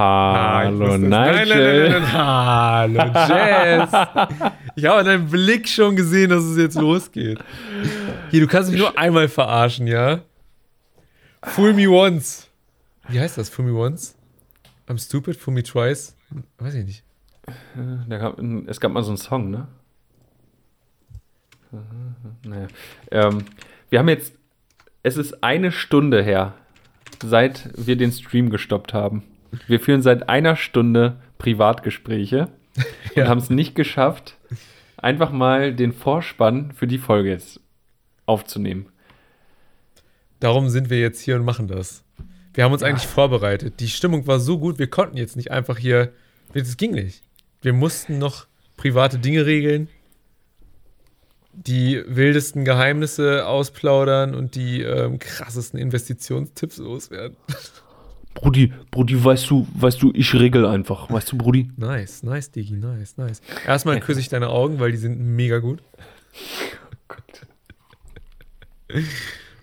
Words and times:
Hallo, 0.00 0.96
nein, 0.96 1.10
nein, 1.10 1.48
nein, 1.48 1.90
nein, 1.90 2.12
Hallo, 2.12 3.02
Jess. 3.28 3.90
Ich 4.74 4.86
habe 4.86 5.00
an 5.00 5.04
deinem 5.04 5.28
Blick 5.28 5.68
schon 5.68 5.94
gesehen, 5.94 6.30
dass 6.30 6.42
es 6.42 6.56
jetzt 6.56 6.76
losgeht. 6.76 7.38
Hier, 8.30 8.40
du 8.40 8.46
kannst 8.46 8.70
mich 8.70 8.80
nur 8.80 8.96
einmal 8.96 9.28
verarschen, 9.28 9.86
ja? 9.86 10.22
Fool 11.42 11.74
me 11.74 11.86
once. 11.86 12.48
Wie 13.08 13.20
heißt 13.20 13.36
das? 13.36 13.50
Fool 13.50 13.66
me 13.66 13.74
once? 13.74 14.16
I'm 14.88 14.96
stupid, 14.96 15.36
fool 15.36 15.52
me 15.52 15.62
twice? 15.62 16.16
Weiß 16.56 16.72
ich 16.74 16.86
nicht. 16.86 17.04
Gab, 18.08 18.38
es 18.68 18.80
gab 18.80 18.92
mal 18.92 19.02
so 19.02 19.10
einen 19.10 19.18
Song, 19.18 19.50
ne? 19.50 19.68
Naja. 22.46 22.68
Ähm, 23.10 23.44
wir 23.90 23.98
haben 23.98 24.08
jetzt, 24.08 24.32
es 25.02 25.18
ist 25.18 25.44
eine 25.44 25.70
Stunde 25.70 26.22
her, 26.22 26.54
seit 27.22 27.68
wir 27.76 27.96
den 27.96 28.12
Stream 28.12 28.48
gestoppt 28.48 28.94
haben. 28.94 29.24
Wir 29.66 29.80
führen 29.80 30.02
seit 30.02 30.28
einer 30.28 30.56
Stunde 30.56 31.16
Privatgespräche 31.38 32.48
ja. 33.14 33.22
und 33.22 33.28
haben 33.28 33.38
es 33.38 33.50
nicht 33.50 33.74
geschafft, 33.74 34.36
einfach 34.96 35.32
mal 35.32 35.74
den 35.74 35.92
Vorspann 35.92 36.72
für 36.72 36.86
die 36.86 36.98
Folge 36.98 37.30
jetzt 37.30 37.60
aufzunehmen. 38.26 38.86
Darum 40.38 40.68
sind 40.68 40.90
wir 40.90 41.00
jetzt 41.00 41.20
hier 41.20 41.36
und 41.36 41.44
machen 41.44 41.68
das. 41.68 42.02
Wir 42.54 42.64
haben 42.64 42.72
uns 42.72 42.82
ja. 42.82 42.88
eigentlich 42.88 43.06
vorbereitet. 43.06 43.80
Die 43.80 43.88
Stimmung 43.88 44.26
war 44.26 44.40
so 44.40 44.58
gut, 44.58 44.78
wir 44.78 44.88
konnten 44.88 45.16
jetzt 45.16 45.36
nicht 45.36 45.50
einfach 45.50 45.78
hier. 45.78 46.12
Das 46.54 46.76
ging 46.76 46.92
nicht. 46.92 47.22
Wir 47.62 47.72
mussten 47.72 48.18
noch 48.18 48.46
private 48.76 49.18
Dinge 49.18 49.46
regeln, 49.46 49.88
die 51.52 52.02
wildesten 52.06 52.64
Geheimnisse 52.64 53.46
ausplaudern 53.46 54.34
und 54.34 54.54
die 54.54 54.82
ähm, 54.82 55.18
krassesten 55.18 55.78
Investitionstipps 55.78 56.78
loswerden. 56.78 57.36
Brudi, 58.34 58.72
Brudi, 58.90 59.22
weißt 59.22 59.50
du, 59.50 59.66
weißt 59.74 60.02
du, 60.02 60.12
ich 60.14 60.34
regel 60.34 60.64
einfach. 60.66 61.10
Weißt 61.10 61.32
du, 61.32 61.36
Brudi? 61.36 61.70
Nice, 61.76 62.22
nice, 62.22 62.50
Digi, 62.50 62.74
nice, 62.74 63.16
nice. 63.16 63.42
Erstmal 63.66 64.00
küsse 64.00 64.20
ich 64.20 64.28
deine 64.28 64.48
Augen, 64.48 64.78
weil 64.80 64.92
die 64.92 64.98
sind 64.98 65.18
mega 65.20 65.58
gut. 65.58 65.82
Oh 65.92 66.94
Gott. 67.08 67.46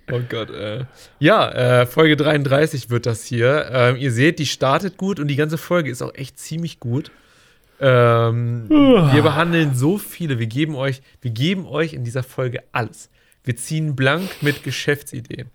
Oh 0.10 0.22
Gott, 0.30 0.50
äh. 0.52 0.86
Ja, 1.20 1.82
äh, 1.82 1.86
Folge 1.86 2.16
33 2.16 2.90
wird 2.90 3.06
das 3.06 3.26
hier. 3.26 3.70
Ähm, 3.74 3.98
ihr 3.98 4.14
seht, 4.14 4.40
die 4.40 4.46
startet 4.46 4.96
gut 4.96 5.20
und 5.20 5.28
die 5.28 5.36
ganze 5.36 5.58
Folge 5.58 5.92
ist 5.92 6.02
auch 6.02 6.16
echt 6.16 6.40
ziemlich 6.40 6.80
gut. 6.80 7.12
Ähm, 7.80 8.70
wir 8.70 9.22
behandeln 9.22 9.76
so 9.76 9.98
viele, 9.98 10.40
wir 10.40 10.48
geben 10.48 10.76
euch, 10.76 11.02
wir 11.22 11.32
geben 11.32 11.68
euch 11.68 11.94
in 11.94 12.06
dieser 12.06 12.24
Folge 12.24 12.64
alles. 12.72 13.10
Wir 13.44 13.56
ziehen 13.56 13.96
blank 13.96 14.30
mit 14.42 14.64
Geschäftsideen. 14.64 15.50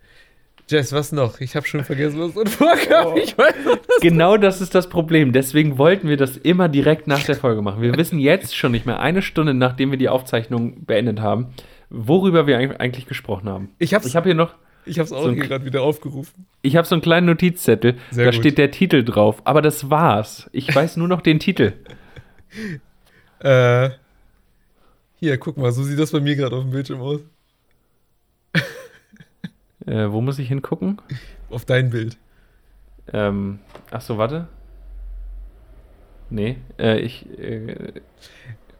Jess, 0.69 0.93
was 0.93 1.11
noch? 1.11 1.41
Ich 1.41 1.55
habe 1.55 1.67
schon 1.67 1.83
vergessen, 1.83 2.19
was 2.19 2.33
drin 2.33 2.47
vorkam. 2.47 3.13
Oh. 3.13 3.17
Ich 3.17 3.37
weiß, 3.37 3.53
was 3.65 3.99
genau 4.01 4.37
das 4.37 4.61
ist 4.61 4.73
das 4.73 4.87
Problem. 4.87 5.33
Deswegen 5.33 5.77
wollten 5.77 6.07
wir 6.07 6.17
das 6.17 6.37
immer 6.37 6.69
direkt 6.69 7.07
nach 7.07 7.23
der 7.23 7.35
Folge 7.35 7.61
machen. 7.61 7.81
Wir 7.81 7.93
wissen 7.97 8.17
jetzt 8.19 8.55
schon 8.55 8.71
nicht 8.71 8.85
mehr, 8.85 8.99
eine 8.99 9.21
Stunde 9.21 9.53
nachdem 9.53 9.91
wir 9.91 9.97
die 9.97 10.09
Aufzeichnung 10.09 10.85
beendet 10.85 11.19
haben, 11.19 11.53
worüber 11.89 12.47
wir 12.47 12.57
eigentlich 12.79 13.05
gesprochen 13.07 13.49
haben. 13.49 13.69
Ich 13.77 13.93
habe 13.93 14.07
hab 14.07 14.23
hier 14.23 14.35
noch. 14.35 14.55
Ich 14.85 14.99
habe 14.99 15.05
es 15.05 15.13
auch 15.13 15.23
so 15.23 15.33
gerade 15.33 15.65
wieder 15.65 15.81
aufgerufen. 15.81 16.45
Ich 16.61 16.75
habe 16.75 16.85
so 16.85 16.95
einen 16.95 17.01
kleinen 17.01 17.27
Notizzettel. 17.27 17.95
Sehr 18.11 18.25
da 18.25 18.31
gut. 18.31 18.39
steht 18.39 18.57
der 18.57 18.71
Titel 18.71 19.03
drauf. 19.03 19.41
Aber 19.45 19.61
das 19.61 19.89
war's. 19.89 20.49
Ich 20.51 20.73
weiß 20.73 20.97
nur 20.97 21.07
noch 21.07 21.21
den 21.21 21.39
Titel. 21.39 21.73
Äh, 23.39 23.89
hier, 25.15 25.37
guck 25.37 25.57
mal, 25.57 25.73
so 25.73 25.83
sieht 25.83 25.99
das 25.99 26.11
bei 26.11 26.21
mir 26.21 26.37
gerade 26.37 26.55
auf 26.55 26.63
dem 26.63 26.71
Bildschirm 26.71 27.01
aus. 27.01 27.19
Äh, 29.85 30.11
wo 30.11 30.21
muss 30.21 30.39
ich 30.39 30.47
hingucken? 30.47 31.01
Auf 31.49 31.65
dein 31.65 31.89
Bild. 31.89 32.17
Ähm, 33.11 33.59
ach 33.91 34.01
so, 34.01 34.17
warte. 34.17 34.47
Nee, 36.29 36.57
äh, 36.79 36.99
ich. 36.99 37.27
Äh, 37.37 38.01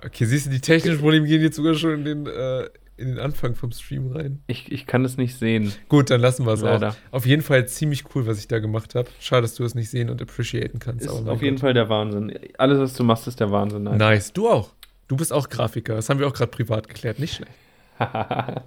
okay, 0.04 0.26
siehst 0.26 0.48
du, 0.48 0.50
die 0.50 0.62
technischen 0.62 1.00
Probleme 1.00 1.28
gehen 1.28 1.42
jetzt 1.42 1.56
sogar 1.56 1.76
schon 1.76 1.94
in 2.00 2.06
den, 2.06 2.26
äh, 2.26 2.70
in 2.98 3.09
den 3.09 3.19
Anfang 3.19 3.56
vom 3.56 3.72
Stream 3.72 4.12
rein. 4.12 4.41
Ich, 4.47 4.72
ich 4.72 4.86
kann 4.86 5.03
es 5.03 5.18
nicht 5.18 5.38
sehen. 5.38 5.74
Gut, 5.90 6.09
dann 6.09 6.22
lassen 6.22 6.46
wir 6.46 6.53
es 6.53 6.64
auch. 6.64 6.96
Auf 7.12 7.25
jeden 7.25 7.41
Fall 7.41 7.68
ziemlich 7.68 8.06
cool, 8.16 8.25
was 8.25 8.40
ich 8.40 8.47
da 8.47 8.59
gemacht 8.59 8.96
habe. 8.96 9.09
Schade, 9.20 9.41
dass 9.44 9.56
du 9.56 9.64
es 9.64 9.75
nicht 9.75 9.90
sehen 9.90 10.09
und 10.09 10.22
appreciaten 10.22 10.80
kannst. 10.80 11.06
Ist 11.06 11.12
auf 11.12 11.41
jeden 11.41 11.58
Fall 11.58 11.74
der 11.74 11.90
Wahnsinn. 11.90 12.34
Alles, 12.58 12.80
was 12.80 12.94
du 12.94 13.03
machst, 13.03 13.28
ist 13.28 13.40
der 13.40 13.52
Wahnsinn. 13.52 13.84
Nein. 13.84 13.97
Nice, 13.97 14.31
du 14.34 14.50
auch. 14.50 14.70
Du 15.08 15.18
bist 15.18 15.34
auch 15.34 15.50
Grafiker. 15.50 15.96
Das 15.96 16.09
haben 16.09 16.20
wir 16.20 16.28
auch 16.28 16.34
gerade 16.34 16.50
privat 16.50 16.88
geklärt. 16.88 17.20
Nicht 17.20 17.35
schlecht. 17.35 17.52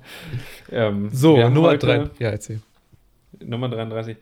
ähm, 0.73 1.11
so, 1.13 1.37
Nummer 1.49 1.77
3. 1.77 2.11
Ja, 2.19 2.31
erzähl. 2.31 2.61
Nummer 3.45 3.69
33. 3.69 4.17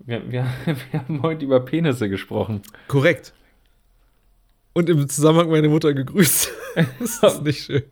Wir, 0.00 0.30
wir, 0.30 0.46
wir 0.66 1.00
haben 1.00 1.22
heute 1.22 1.44
über 1.44 1.60
Penisse 1.60 2.08
gesprochen. 2.08 2.62
Korrekt. 2.88 3.32
Und 4.72 4.88
im 4.88 5.08
Zusammenhang 5.08 5.50
meine 5.50 5.68
Mutter 5.68 5.92
gegrüßt. 5.92 6.52
das 7.00 7.22
ist 7.22 7.42
nicht 7.42 7.64
schön. 7.64 7.82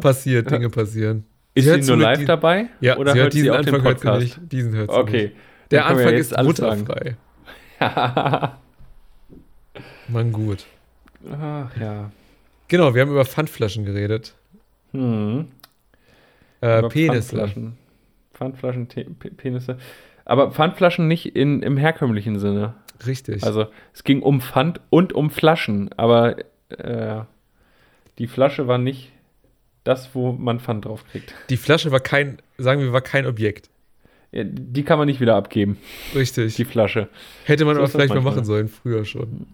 Passiert, 0.00 0.50
Dinge 0.50 0.70
passieren. 0.70 1.24
Ist 1.54 1.64
sie, 1.66 1.82
sie 1.82 1.90
nur 1.90 2.00
live 2.00 2.24
dabei? 2.24 2.68
Ja, 2.80 2.96
oder 2.96 3.12
sie 3.12 3.20
hört 3.20 3.32
diesen 3.32 3.44
sie 3.44 3.50
auch 3.50 3.56
Anfang 3.56 3.74
den 3.74 3.82
Podcast? 3.82 4.04
Hört 4.04 4.20
sie 4.20 4.40
nicht. 4.40 4.52
Diesen 4.52 4.74
hört 4.74 4.90
sie 4.90 4.96
okay. 4.96 5.22
nicht. 5.22 5.36
Der 5.70 5.86
Anfang 5.86 6.14
ist 6.14 6.36
mutterfrei. 6.42 7.16
Mann, 10.08 10.32
gut. 10.32 10.64
Ach 11.30 11.76
ja. 11.76 12.10
Genau, 12.68 12.94
wir 12.94 13.02
haben 13.02 13.10
über 13.10 13.24
Pfandflaschen 13.24 13.84
geredet. 13.84 14.34
Hm. 14.92 15.48
Äh, 16.60 16.82
Penisse. 16.88 17.36
Pfandflaschen. 17.36 17.78
Pfandflaschen, 18.32 18.88
Penisse. 19.36 19.78
Aber 20.24 20.50
Pfandflaschen 20.52 21.08
nicht 21.08 21.36
in, 21.36 21.62
im 21.62 21.76
herkömmlichen 21.76 22.38
Sinne. 22.38 22.74
Richtig. 23.06 23.44
Also 23.44 23.66
es 23.94 24.04
ging 24.04 24.22
um 24.22 24.40
Pfand 24.40 24.80
und 24.90 25.12
um 25.12 25.30
Flaschen, 25.30 25.90
aber 25.96 26.36
äh, 26.70 27.22
die 28.18 28.26
Flasche 28.26 28.66
war 28.66 28.78
nicht 28.78 29.12
das, 29.84 30.14
wo 30.14 30.32
man 30.32 30.60
Pfand 30.60 30.84
drauf 30.84 31.04
kriegt. 31.10 31.34
Die 31.48 31.56
Flasche 31.56 31.92
war 31.92 32.00
kein, 32.00 32.38
sagen 32.58 32.80
wir, 32.80 32.92
war 32.92 33.00
kein 33.00 33.26
Objekt. 33.26 33.70
Ja, 34.32 34.44
die 34.44 34.82
kann 34.82 34.98
man 34.98 35.06
nicht 35.06 35.20
wieder 35.20 35.36
abgeben. 35.36 35.78
Richtig. 36.14 36.56
Die 36.56 36.64
Flasche. 36.64 37.08
Hätte 37.44 37.64
man 37.64 37.76
so 37.76 37.80
aber 37.80 37.88
vielleicht 37.88 38.12
mal 38.12 38.20
machen 38.20 38.44
sollen, 38.44 38.68
früher 38.68 39.04
schon. 39.04 39.46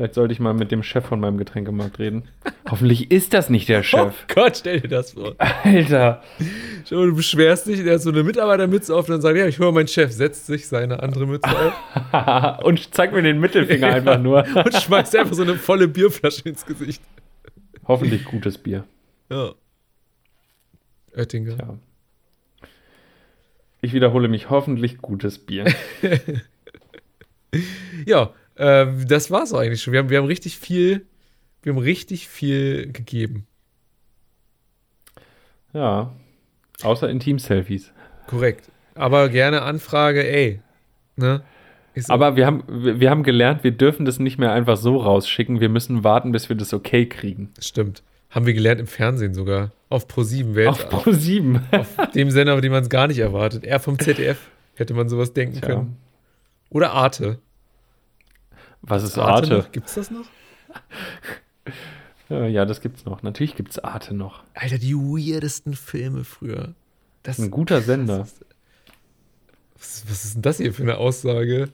Vielleicht 0.00 0.14
sollte 0.14 0.32
ich 0.32 0.40
mal 0.40 0.54
mit 0.54 0.72
dem 0.72 0.82
Chef 0.82 1.04
von 1.04 1.20
meinem 1.20 1.36
Getränkemarkt 1.36 1.98
reden. 1.98 2.22
Hoffentlich 2.70 3.10
ist 3.10 3.34
das 3.34 3.50
nicht 3.50 3.68
der 3.68 3.82
Chef. 3.82 4.14
Oh 4.28 4.34
Gott, 4.34 4.56
stell 4.56 4.80
dir 4.80 4.88
das 4.88 5.12
vor. 5.12 5.34
Alter. 5.38 6.22
Schau 6.88 7.04
du 7.04 7.14
beschwerst 7.14 7.66
dich, 7.66 7.84
der 7.84 7.96
hat 7.96 8.00
so 8.00 8.08
eine 8.08 8.22
Mitarbeitermütze 8.22 8.96
auf 8.96 9.06
und 9.08 9.12
dann 9.12 9.20
sagt, 9.20 9.36
ja, 9.36 9.46
ich 9.46 9.58
höre, 9.58 9.72
mein 9.72 9.88
Chef 9.88 10.10
setzt 10.10 10.46
sich 10.46 10.66
seine 10.68 11.02
andere 11.02 11.26
Mütze 11.26 11.50
auf. 11.50 12.60
und 12.64 12.94
zeigt 12.94 13.12
mir 13.12 13.20
den 13.20 13.40
Mittelfinger 13.40 13.88
ja. 13.88 13.94
einfach 13.94 14.18
nur. 14.18 14.46
und 14.64 14.74
schmeißt 14.74 15.14
einfach 15.16 15.34
so 15.34 15.42
eine 15.42 15.56
volle 15.56 15.86
Bierflasche 15.86 16.48
ins 16.48 16.64
Gesicht. 16.64 17.02
Hoffentlich 17.86 18.24
gutes 18.24 18.56
Bier. 18.56 18.84
Ja. 19.28 19.52
Oettinger. 21.14 21.58
Tja. 21.58 21.78
Ich 23.82 23.92
wiederhole 23.92 24.28
mich, 24.28 24.48
hoffentlich 24.48 24.96
gutes 24.96 25.38
Bier. 25.38 25.66
ja, 28.06 28.32
äh, 28.60 28.86
das 29.06 29.30
war's 29.30 29.54
eigentlich 29.54 29.82
schon. 29.82 29.92
Wir 29.92 30.00
haben, 30.00 30.10
wir 30.10 30.18
haben 30.18 30.26
richtig 30.26 30.58
viel, 30.58 31.06
wir 31.62 31.72
haben 31.72 31.80
richtig 31.80 32.28
viel 32.28 32.92
gegeben. 32.92 33.46
Ja. 35.72 36.12
Außer 36.82 37.08
Intim-Selfies. 37.08 37.92
Korrekt. 38.26 38.70
Aber 38.94 39.28
gerne 39.28 39.62
Anfrage, 39.62 40.26
ey. 40.28 40.60
Ne? 41.16 41.42
Aber 42.08 42.36
wir 42.36 42.46
haben, 42.46 42.64
wir 42.68 43.10
haben 43.10 43.22
gelernt, 43.22 43.64
wir 43.64 43.72
dürfen 43.72 44.04
das 44.04 44.18
nicht 44.18 44.38
mehr 44.38 44.52
einfach 44.52 44.76
so 44.76 44.96
rausschicken. 44.96 45.60
Wir 45.60 45.68
müssen 45.68 46.04
warten, 46.04 46.32
bis 46.32 46.48
wir 46.48 46.56
das 46.56 46.72
okay 46.72 47.06
kriegen. 47.06 47.50
Stimmt. 47.58 48.02
Haben 48.30 48.46
wir 48.46 48.54
gelernt 48.54 48.80
im 48.80 48.86
Fernsehen 48.86 49.34
sogar. 49.34 49.72
Auf 49.88 50.06
Pro7 50.06 50.54
Welt. 50.54 50.68
Auf 50.68 50.88
Pro7. 50.88 51.60
auf 51.72 52.10
dem 52.14 52.30
Sender, 52.30 52.60
den 52.60 52.70
man 52.70 52.82
es 52.82 52.88
gar 52.88 53.08
nicht 53.08 53.18
erwartet. 53.18 53.64
Er 53.64 53.80
vom 53.80 53.98
ZDF 53.98 54.38
hätte 54.74 54.94
man 54.94 55.08
sowas 55.08 55.32
denken 55.32 55.60
Tja. 55.60 55.68
können. 55.68 55.96
Oder 56.70 56.92
Arte. 56.92 57.38
Was 58.82 59.02
ist 59.02 59.18
Arte? 59.18 59.56
Arte? 59.56 59.68
Gibt's 59.72 59.94
das 59.94 60.10
noch? 60.10 60.26
ja, 62.28 62.64
das 62.64 62.80
gibt's 62.80 63.04
noch. 63.04 63.22
Natürlich 63.22 63.56
gibt's 63.56 63.78
Arte 63.78 64.14
noch. 64.14 64.42
Alter, 64.54 64.78
die 64.78 64.94
weirdesten 64.94 65.74
Filme 65.74 66.24
früher. 66.24 66.74
Das 67.22 67.38
ist 67.38 67.44
ein 67.44 67.50
guter 67.50 67.80
Sender. 67.82 68.26
Was, 69.78 70.04
was 70.08 70.24
ist 70.24 70.34
denn 70.34 70.42
das 70.42 70.58
hier 70.58 70.72
für 70.72 70.82
eine 70.82 70.98
Aussage? 70.98 71.70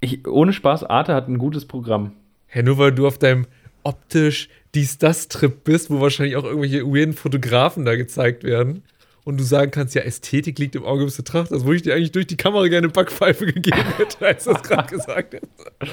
Ich, 0.00 0.26
ohne 0.26 0.52
Spaß, 0.52 0.84
Arte 0.84 1.14
hat 1.14 1.28
ein 1.28 1.38
gutes 1.38 1.66
Programm. 1.66 2.12
Hä, 2.46 2.62
nur 2.62 2.78
weil 2.78 2.92
du 2.92 3.06
auf 3.06 3.18
deinem 3.18 3.46
optisch 3.82 4.48
dies-das-Trip 4.74 5.64
bist, 5.64 5.90
wo 5.90 6.00
wahrscheinlich 6.00 6.36
auch 6.36 6.44
irgendwelche 6.44 6.84
weirden 6.84 7.14
Fotografen 7.14 7.84
da 7.84 7.96
gezeigt 7.96 8.44
werden 8.44 8.82
und 9.30 9.38
du 9.38 9.44
sagen 9.44 9.70
kannst, 9.70 9.94
ja, 9.94 10.02
Ästhetik 10.02 10.58
liegt 10.58 10.74
im 10.74 10.84
Auge 10.84 11.04
des 11.04 11.16
Betrachters, 11.16 11.64
wo 11.64 11.72
ich 11.72 11.82
dir 11.82 11.94
eigentlich 11.94 12.10
durch 12.10 12.26
die 12.26 12.36
Kamera 12.36 12.66
gerne 12.66 12.88
Backpfeife 12.88 13.46
gegeben 13.46 13.84
hätte, 13.96 14.26
als 14.26 14.42
du 14.42 14.52
das 14.52 14.62
gerade 14.64 14.88
gesagt 14.88 15.36
hast. 15.36 15.90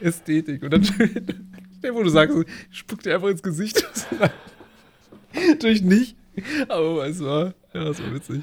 Ästhetik. 0.00 0.62
Und 0.62 0.70
dann, 0.70 0.82
wo 1.92 2.02
du 2.02 2.08
sagst, 2.08 2.34
spuck 2.70 3.02
dir 3.02 3.16
einfach 3.16 3.28
ins 3.28 3.42
Gesicht. 3.42 3.86
durch 5.60 5.82
nicht. 5.82 6.16
Aber 6.68 7.06
es 7.06 7.20
war, 7.20 7.52
ja, 7.74 7.88
es 7.90 8.02
war 8.02 8.14
witzig. 8.14 8.40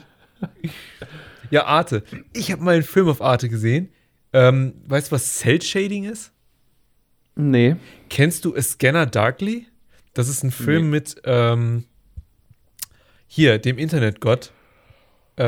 Ja, 1.49 1.65
Arte. 1.65 2.03
Ich 2.33 2.51
habe 2.51 2.63
mal 2.63 2.75
einen 2.75 2.83
Film 2.83 3.07
auf 3.07 3.23
Arte 3.23 3.49
gesehen. 3.49 3.89
Ähm, 4.33 4.75
weißt 4.85 5.07
du, 5.07 5.15
was 5.15 5.39
Cell 5.39 5.63
Shading 5.63 6.03
ist? 6.03 6.31
Nee. 7.35 7.75
Kennst 8.11 8.45
du 8.45 8.55
A 8.55 8.61
Scanner 8.61 9.07
Darkly? 9.07 9.65
Das 10.13 10.29
ist 10.29 10.43
ein 10.43 10.51
Film 10.51 10.91
mit 10.91 11.15
ähm, 11.25 11.85
hier, 13.35 13.57
dem 13.57 13.79
Internetgott. 13.79 14.51
Äh, 15.37 15.43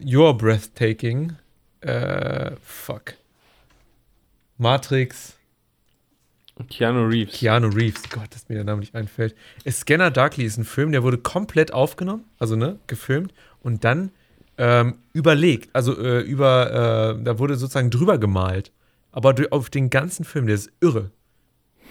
You're 0.00 0.36
Breathtaking. 0.36 1.36
Äh, 1.80 2.50
fuck. 2.60 3.14
Matrix. 4.58 5.36
Keanu 6.68 7.06
Reeves. 7.06 7.38
Keanu 7.38 7.68
Reeves. 7.68 8.02
Gott, 8.10 8.34
dass 8.34 8.48
mir 8.48 8.56
der 8.56 8.64
Name 8.64 8.80
nicht 8.80 8.96
einfällt. 8.96 9.36
A 9.64 9.70
Scanner 9.70 10.10
Darkly 10.10 10.44
ist 10.44 10.58
ein 10.58 10.64
Film, 10.64 10.90
der 10.90 11.04
wurde 11.04 11.16
komplett 11.16 11.72
aufgenommen, 11.72 12.24
also 12.40 12.56
ne, 12.56 12.80
gefilmt 12.88 13.32
und 13.60 13.84
dann 13.84 14.10
ähm, 14.58 14.96
überlegt, 15.12 15.70
also 15.76 15.96
äh, 15.96 16.22
über, 16.22 17.16
äh, 17.20 17.22
da 17.22 17.38
wurde 17.38 17.54
sozusagen 17.54 17.90
drüber 17.90 18.18
gemalt. 18.18 18.72
Aber 19.12 19.32
auf 19.50 19.70
den 19.70 19.90
ganzen 19.90 20.24
Film, 20.24 20.46
der 20.46 20.56
ist 20.56 20.72
irre. 20.80 21.12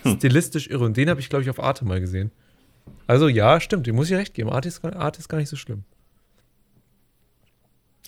Stilistisch 0.06 0.68
irre. 0.68 0.84
Und 0.84 0.98
den 0.98 1.10
habe 1.10 1.22
ich, 1.22 1.30
glaube 1.30 1.44
ich, 1.44 1.50
auf 1.50 1.62
Arte 1.62 1.86
mal 1.86 2.02
gesehen. 2.02 2.32
Also 3.08 3.28
ja, 3.28 3.60
stimmt, 3.60 3.88
dem 3.88 3.96
muss 3.96 4.10
ich 4.10 4.18
recht 4.18 4.34
geben. 4.34 4.50
Arte 4.50 4.68
ist, 4.70 4.82
gar- 4.82 4.96
Arte 4.96 5.20
ist 5.20 5.28
gar 5.30 5.38
nicht 5.38 5.50
so 5.50 5.56
schlimm. 5.58 5.84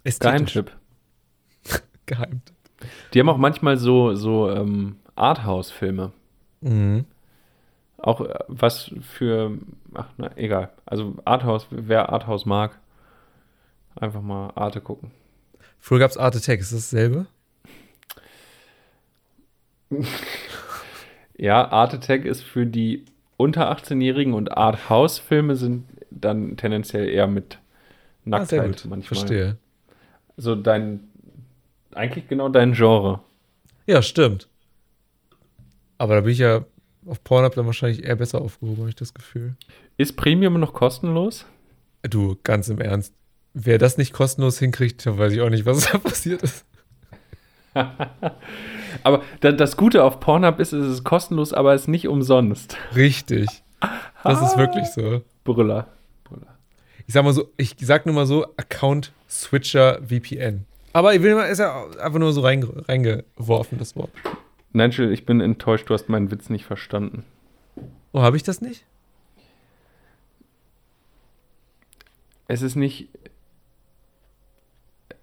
Geheimtipp. 0.03 0.71
Geheim. 2.05 2.41
Die 3.13 3.19
haben 3.19 3.29
auch 3.29 3.37
manchmal 3.37 3.77
so, 3.77 4.15
so 4.15 4.49
ähm, 4.51 4.97
Arthouse-Filme. 5.15 6.11
Mhm. 6.61 7.05
Auch 7.97 8.21
äh, 8.21 8.33
was 8.47 8.91
für, 9.01 9.57
ach, 9.93 10.07
na, 10.17 10.35
egal. 10.37 10.71
Also 10.85 11.15
Arthouse, 11.23 11.67
wer 11.69 12.09
Arthouse 12.09 12.45
mag, 12.45 12.79
einfach 13.95 14.21
mal 14.21 14.49
Arte 14.55 14.81
gucken. 14.81 15.11
Früher 15.79 15.99
gab 15.99 16.11
es 16.11 16.17
Arte 16.17 16.41
Tech, 16.41 16.59
ist 16.59 16.73
das 16.73 16.89
dasselbe? 16.89 17.25
Ja, 21.35 21.67
Art 21.71 21.93
Attack 21.95 22.25
ist 22.25 22.43
für 22.43 22.65
die 22.67 23.05
unter 23.43 23.71
18-Jährigen 23.71 24.33
und 24.33 24.51
Arthouse-Filme 24.57 25.55
sind 25.55 25.85
dann 26.09 26.57
tendenziell 26.57 27.07
eher 27.07 27.27
mit 27.27 27.57
Ah, 28.29 28.45
sehr 28.45 28.59
Nacktheit 28.61 28.81
gut. 28.83 28.89
manchmal. 28.89 29.17
Verstehe. 29.19 29.57
So 30.37 30.55
dein, 30.55 31.01
eigentlich 31.93 32.27
genau 32.27 32.49
dein 32.49 32.73
Genre. 32.73 33.19
Ja, 33.85 34.01
stimmt. 34.01 34.47
Aber 35.97 36.15
da 36.15 36.21
bin 36.21 36.31
ich 36.31 36.39
ja 36.39 36.65
auf 37.05 37.23
Pornhub 37.23 37.53
dann 37.55 37.65
wahrscheinlich 37.65 38.03
eher 38.03 38.15
besser 38.15 38.41
aufgehoben, 38.41 38.79
habe 38.79 38.89
ich 38.89 38.95
das 38.95 39.13
Gefühl. 39.13 39.55
Ist 39.97 40.15
Premium 40.15 40.59
noch 40.59 40.73
kostenlos? 40.73 41.45
Du, 42.03 42.37
ganz 42.43 42.69
im 42.69 42.79
Ernst. 42.79 43.13
Wer 43.53 43.77
das 43.77 43.97
nicht 43.97 44.13
kostenlos 44.13 44.57
hinkriegt, 44.57 45.05
weiß 45.05 45.33
ich 45.33 45.41
auch 45.41 45.49
nicht, 45.49 45.65
was 45.65 45.91
da 45.91 45.97
passiert 45.99 46.41
ist. 46.43 46.65
Aber 49.03 49.23
da, 49.41 49.51
das 49.51 49.77
Gute 49.77 50.03
auf 50.03 50.19
Pornhub 50.19 50.59
ist, 50.59 50.73
es 50.73 50.87
ist 50.87 51.03
kostenlos, 51.03 51.53
aber 51.53 51.73
es 51.73 51.83
ist 51.83 51.87
nicht 51.87 52.07
umsonst. 52.07 52.77
Richtig. 52.95 53.47
Das 54.23 54.41
ist 54.41 54.57
wirklich 54.57 54.85
so. 54.87 55.21
Brüller. 55.43 55.87
Brüller. 56.23 56.55
Ich 57.07 57.13
sag 57.13 57.23
mal 57.23 57.33
so, 57.33 57.49
ich 57.57 57.75
sag 57.79 58.05
nur 58.05 58.15
mal 58.15 58.25
so, 58.25 58.45
Account 58.57 59.11
Switcher 59.29 59.99
VPN. 60.03 60.65
Aber 60.93 61.13
ich 61.15 61.21
will 61.21 61.35
mal, 61.35 61.45
ist 61.45 61.57
ja 61.57 61.85
einfach 61.99 62.19
nur 62.19 62.31
so 62.31 62.41
rein, 62.41 62.63
reingeworfen, 62.63 63.79
das 63.79 63.95
Wort. 63.95 64.11
Nigel, 64.71 65.11
ich 65.11 65.25
bin 65.25 65.41
enttäuscht, 65.41 65.89
du 65.89 65.93
hast 65.93 66.07
meinen 66.07 66.31
Witz 66.31 66.49
nicht 66.49 66.65
verstanden. 66.65 67.25
Oh, 68.11 68.21
habe 68.21 68.37
ich 68.37 68.43
das 68.43 68.61
nicht? 68.61 68.85
Es 72.47 72.61
ist 72.61 72.75
nicht. 72.75 73.07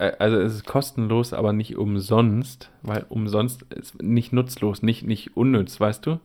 Äh, 0.00 0.12
Also 0.18 0.38
es 0.40 0.54
ist 0.54 0.66
kostenlos, 0.66 1.32
aber 1.32 1.52
nicht 1.52 1.76
umsonst, 1.76 2.70
weil 2.82 3.04
umsonst 3.08 3.62
ist 3.70 4.02
nicht 4.02 4.32
nutzlos, 4.32 4.82
nicht, 4.82 5.06
nicht 5.06 5.36
unnütz, 5.36 5.78
weißt 5.80 6.04
du? 6.06 6.18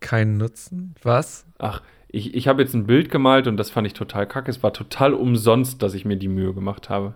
Kein 0.00 0.36
Nutzen? 0.36 0.94
Was? 1.02 1.46
Ach, 1.58 1.82
ich, 2.08 2.34
ich 2.34 2.48
habe 2.48 2.62
jetzt 2.62 2.74
ein 2.74 2.86
Bild 2.86 3.10
gemalt 3.10 3.46
und 3.46 3.56
das 3.56 3.70
fand 3.70 3.86
ich 3.86 3.94
total 3.94 4.26
kacke. 4.26 4.50
Es 4.50 4.62
war 4.62 4.72
total 4.72 5.14
umsonst, 5.14 5.82
dass 5.82 5.94
ich 5.94 6.04
mir 6.04 6.16
die 6.16 6.28
Mühe 6.28 6.52
gemacht 6.54 6.88
habe. 6.90 7.14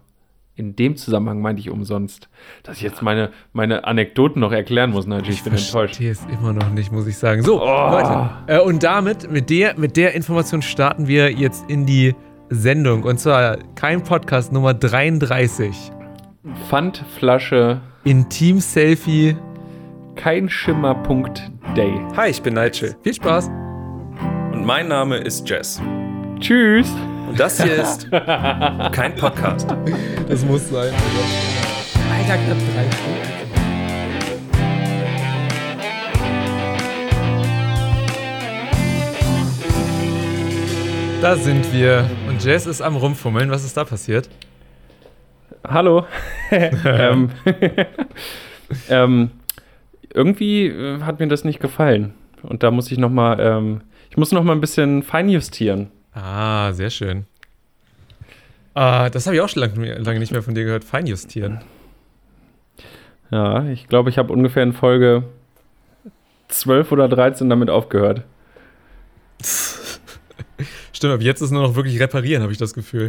In 0.57 0.77
dem 0.77 0.97
Zusammenhang 0.97 1.41
meinte 1.41 1.61
ich 1.61 1.71
umsonst. 1.71 2.29
Dass 2.65 2.79
ich 2.79 2.83
jetzt 2.83 3.01
meine, 3.01 3.31
meine 3.53 3.85
Anekdoten 3.85 4.41
noch 4.41 4.53
erklären 4.53 4.91
muss, 4.91 5.07
Nigel. 5.07 5.31
Ich 5.31 5.43
bin 5.45 5.53
enttäuscht. 5.53 5.97
verstehe 5.97 6.11
es 6.11 6.27
immer 6.27 6.53
noch 6.53 6.71
nicht, 6.71 6.91
muss 6.91 7.07
ich 7.07 7.17
sagen. 7.17 7.43
So, 7.43 7.63
Oh. 7.63 7.91
Leute. 7.91 8.31
Äh, 8.47 8.61
und 8.61 8.83
damit, 8.83 9.31
mit 9.31 9.49
der, 9.49 9.79
mit 9.79 9.97
der 9.97 10.15
Information 10.15 10.61
starten 10.61 11.07
wir 11.07 11.31
jetzt 11.33 11.69
in 11.71 11.87
die 11.87 12.15
Sendung. 12.51 13.05
Und 13.05 13.19
zwar 13.19 13.59
kein 13.75 14.03
Podcast 14.03 14.53
Nummer 14.53 14.75
33. 14.75 15.93
Pfandflasche, 16.69 17.81
Intim-Selfie. 18.05 19.37
kein 20.17 20.49
Schimmer.day. 20.49 21.93
Hi, 22.17 22.31
ich 22.31 22.43
bin 22.43 22.55
Nigel 22.55 22.97
Viel 23.03 23.15
Spaß. 23.15 23.47
und 24.53 24.65
mein 24.67 24.89
Name 24.89 25.17
ist 25.19 25.49
Jess. 25.49 25.81
Tschüss. 26.41 26.91
Und 27.29 27.39
das 27.39 27.63
hier 27.63 27.77
ist 27.83 28.11
kein 28.11 29.15
Podcast. 29.17 29.69
Das 30.29 30.45
muss 30.45 30.69
sein. 30.69 30.93
Alter, 32.19 32.37
knapp 32.45 32.59
drei 32.75 32.91
Stunden. 32.91 33.31
Da 41.23 41.37
sind 41.37 41.71
wir. 41.73 42.09
Jess 42.41 42.67
ist 42.67 42.81
am 42.81 42.97
Rumfummeln. 42.97 43.51
Was 43.51 43.65
ist 43.65 43.77
da 43.77 43.85
passiert? 43.85 44.31
Hallo. 45.63 46.07
ähm, 46.51 47.31
ähm, 48.89 49.31
irgendwie 50.13 50.69
äh, 50.69 51.03
hat 51.03 51.21
mir 51.21 51.29
das 51.29 51.45
nicht 51.45 51.61
gefallen. 51.61 52.15
Und 52.43 52.63
da 52.63 52.71
muss 52.71 52.91
ich 52.91 52.97
noch 52.97 53.11
mal, 53.11 53.39
ähm, 53.41 53.83
ich 54.09 54.17
muss 54.17 54.33
noch 54.33 54.43
mal 54.43 54.53
ein 54.53 54.61
bisschen 54.61 55.03
feinjustieren. 55.03 55.91
Ah, 56.15 56.73
sehr 56.73 56.89
schön. 56.89 57.27
Ah, 58.73 59.11
das 59.11 59.27
habe 59.27 59.37
ich 59.37 59.43
auch 59.43 59.49
schon 59.49 59.61
lange, 59.61 59.99
lange 59.99 60.19
nicht 60.19 60.33
mehr 60.33 60.43
von 60.43 60.55
dir 60.55 60.65
gehört. 60.65 60.85
Feinjustieren. 60.85 61.61
Ja, 63.31 63.65
ich 63.65 63.87
glaube, 63.87 64.09
ich 64.09 64.17
habe 64.17 64.33
ungefähr 64.33 64.63
in 64.63 64.73
Folge 64.73 65.25
12 66.49 66.91
oder 66.91 67.07
13 67.07 67.51
damit 67.51 67.69
aufgehört. 67.69 68.23
Stimmt, 71.01 71.15
aber 71.15 71.23
jetzt 71.23 71.41
ist 71.41 71.51
nur 71.51 71.63
noch 71.63 71.77
wirklich 71.77 71.99
reparieren, 71.99 72.43
habe 72.43 72.53
ich 72.53 72.59
das 72.59 72.75
Gefühl. 72.75 73.09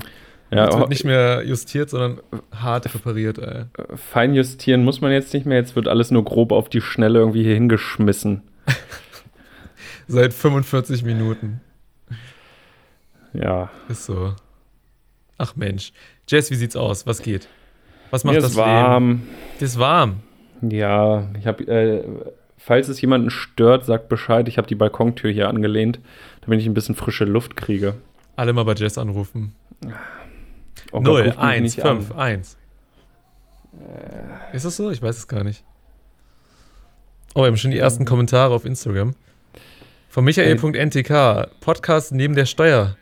Ja, 0.50 0.64
jetzt 0.64 0.80
wird 0.80 0.88
nicht 0.88 1.04
mehr 1.04 1.44
justiert, 1.46 1.90
sondern 1.90 2.22
hart 2.50 2.86
repariert. 2.96 3.38
Ey. 3.38 3.66
feinjustieren 3.96 4.86
muss 4.86 5.02
man 5.02 5.12
jetzt 5.12 5.34
nicht 5.34 5.46
mehr. 5.46 5.58
Jetzt 5.58 5.76
wird 5.76 5.90
alles 5.90 6.10
nur 6.10 6.24
grob 6.24 6.54
auf 6.54 6.70
die 6.70 6.80
Schnelle 6.80 7.20
irgendwie 7.20 7.44
hier 7.44 7.54
hingeschmissen. 7.54 8.44
Seit 10.08 10.34
45 10.34 11.04
Minuten. 11.04 11.60
Ja, 13.34 13.70
Ist 13.90 14.06
so. 14.06 14.36
Ach 15.38 15.58
Mensch. 15.58 15.92
Jess, 16.30 16.50
wie 16.50 16.56
sieht's 16.56 16.78
aus? 16.78 17.06
Was 17.06 17.22
geht? 17.22 17.50
Was 18.10 18.24
macht 18.24 18.36
mir 18.36 18.42
das 18.42 18.52
ist 18.52 18.58
warm. 18.58 19.10
Leben? 19.10 19.30
Ist 19.60 19.78
warm. 19.78 20.22
Ja, 20.62 21.28
ich 21.38 21.46
habe, 21.46 21.68
äh, 21.68 22.04
falls 22.64 22.88
es 22.88 23.02
jemanden 23.02 23.30
stört, 23.30 23.86
sagt 23.86 24.10
Bescheid. 24.10 24.48
Ich 24.48 24.58
habe 24.58 24.68
die 24.68 24.76
Balkontür 24.76 25.32
hier 25.32 25.50
angelehnt, 25.50 26.00
damit 26.42 26.60
ich 26.60 26.66
ein 26.68 26.74
bisschen 26.74 26.96
frische 26.96 27.26
Luft 27.26 27.56
kriege. 27.56 27.96
Alle 28.36 28.54
mal 28.54 28.64
bei 28.64 28.74
Jess 28.74 28.98
anrufen. 28.98 29.54
Oh 30.92 31.02
Gott, 31.02 31.04
0, 31.04 31.22
ruft 31.22 31.38
mich 31.38 31.38
1, 31.40 31.62
nicht 31.76 31.82
5, 31.86 32.12
an. 32.12 32.18
1. 32.18 32.58
Ist 34.54 34.66
das 34.66 34.76
so? 34.76 34.92
Ich 34.92 35.02
weiß 35.02 35.18
es 35.18 35.28
gar 35.28 35.44
nicht. 35.44 35.64
Oh, 37.34 37.42
wir 37.42 37.48
haben 37.48 37.58
schon 37.58 37.72
die 37.72 37.78
ersten 37.80 38.06
Kommentare 38.06 38.54
auf 38.54 38.66
Instagram. 38.66 39.16
Von 40.10 40.26
michael.ntk. 40.26 41.50
Podcast 41.62 42.12
neben 42.12 42.36
der 42.36 42.46
Steuer. 42.46 42.98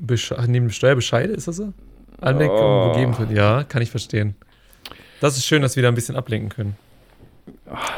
Besche 0.00 0.36
neben 0.46 0.66
dem 0.66 0.70
Steuerbescheide, 0.70 1.32
ist 1.32 1.48
das 1.48 1.56
so? 1.56 1.72
Anmerkungen 2.20 2.60
Oh. 2.62 2.92
gegeben 2.92 3.18
wird. 3.18 3.32
Ja, 3.32 3.64
kann 3.64 3.82
ich 3.82 3.90
verstehen. 3.90 4.36
Das 5.20 5.36
ist 5.36 5.44
schön, 5.46 5.62
dass 5.62 5.74
wir 5.74 5.82
da 5.82 5.88
ein 5.88 5.96
bisschen 5.96 6.14
ablenken 6.14 6.50
können. 6.50 6.76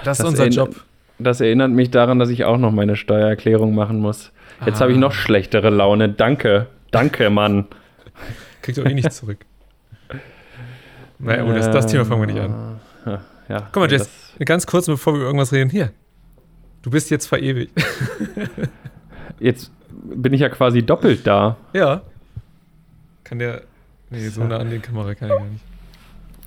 Das 0.04 0.18
ist 0.18 0.24
das 0.24 0.28
unser 0.30 0.42
erinnert- 0.44 0.56
Job. 0.74 0.84
Das 1.18 1.40
erinnert 1.40 1.70
mich 1.70 1.90
daran, 1.90 2.18
dass 2.18 2.30
ich 2.30 2.44
auch 2.44 2.56
noch 2.56 2.72
meine 2.72 2.96
Steuererklärung 2.96 3.74
machen 3.74 3.98
muss. 3.98 4.32
Jetzt 4.64 4.78
Ah. 4.78 4.80
habe 4.82 4.92
ich 4.92 4.98
noch 4.98 5.12
schlechtere 5.12 5.68
Laune. 5.70 6.08
Danke. 6.08 6.66
Danke, 6.90 7.28
Mann. 7.30 7.66
Kriegt 8.62 8.78
auch 8.80 8.84
eh 8.86 8.94
nicht 8.94 9.12
zurück. 9.12 9.38
Naja, 11.22 11.44
oh, 11.44 11.52
das, 11.52 11.70
das 11.70 11.86
Thema 11.86 12.06
fangen 12.06 12.22
wir 12.26 12.32
nicht 12.32 12.40
an. 12.42 12.80
Äh, 13.04 13.18
Ja, 13.52 13.68
Guck 13.72 13.82
mal, 13.82 13.90
Jess, 13.92 14.08
ganz 14.42 14.66
kurz, 14.66 14.86
bevor 14.86 15.12
wir 15.12 15.18
über 15.18 15.26
irgendwas 15.26 15.52
reden. 15.52 15.68
Hier. 15.68 15.90
Du 16.80 16.90
bist 16.90 17.10
jetzt 17.10 17.26
verewigt. 17.26 17.72
Jetzt 19.38 19.70
bin 19.92 20.32
ich 20.32 20.40
ja 20.40 20.48
quasi 20.48 20.82
doppelt 20.82 21.26
da. 21.26 21.56
ja. 21.74 22.00
Kann 23.24 23.38
der. 23.38 23.62
Nee, 24.10 24.28
so 24.28 24.42
nah 24.44 24.56
an 24.58 24.70
die 24.70 24.78
Kamera 24.80 25.14
kann 25.14 25.28
ich 25.28 25.34
gar 25.36 25.44
nicht. 25.44 25.62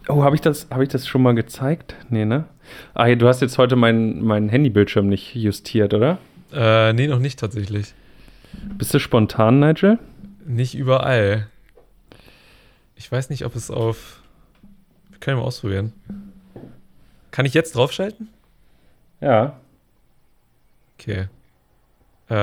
Oh, 0.10 0.24
habe 0.24 0.36
ich, 0.36 0.42
das- 0.42 0.68
hab 0.70 0.82
ich 0.82 0.90
das 0.90 1.08
schon 1.08 1.22
mal 1.22 1.34
gezeigt? 1.36 1.96
Nee, 2.10 2.26
ne? 2.26 2.46
Ah, 2.94 3.14
du 3.16 3.28
hast 3.28 3.42
jetzt 3.42 3.58
heute 3.58 3.76
meinen 3.76 4.24
meinen 4.24 4.50
Handybildschirm 4.50 5.08
nicht 5.08 5.36
justiert, 5.36 5.94
oder? 5.94 6.18
Äh, 6.54 6.94
nee, 6.94 7.08
noch 7.08 7.20
nicht 7.20 7.40
tatsächlich. 7.40 7.94
Bist 8.78 8.94
du 8.94 9.00
spontan, 9.00 9.60
Nigel? 9.60 10.00
Nicht 10.46 10.76
überall. 10.76 11.48
Ich 12.96 13.12
weiß 13.12 13.30
nicht, 13.30 13.46
ob 13.46 13.56
es 13.56 13.72
auf. 13.72 14.22
Wir 15.10 15.20
können 15.20 15.38
mal 15.38 15.44
ausprobieren. 15.46 15.94
Kann 17.32 17.46
ich 17.46 17.54
jetzt 17.54 17.76
draufschalten? 17.76 18.30
Ja, 19.22 19.58
Okay. 21.00 21.28
Äh. 22.30 22.36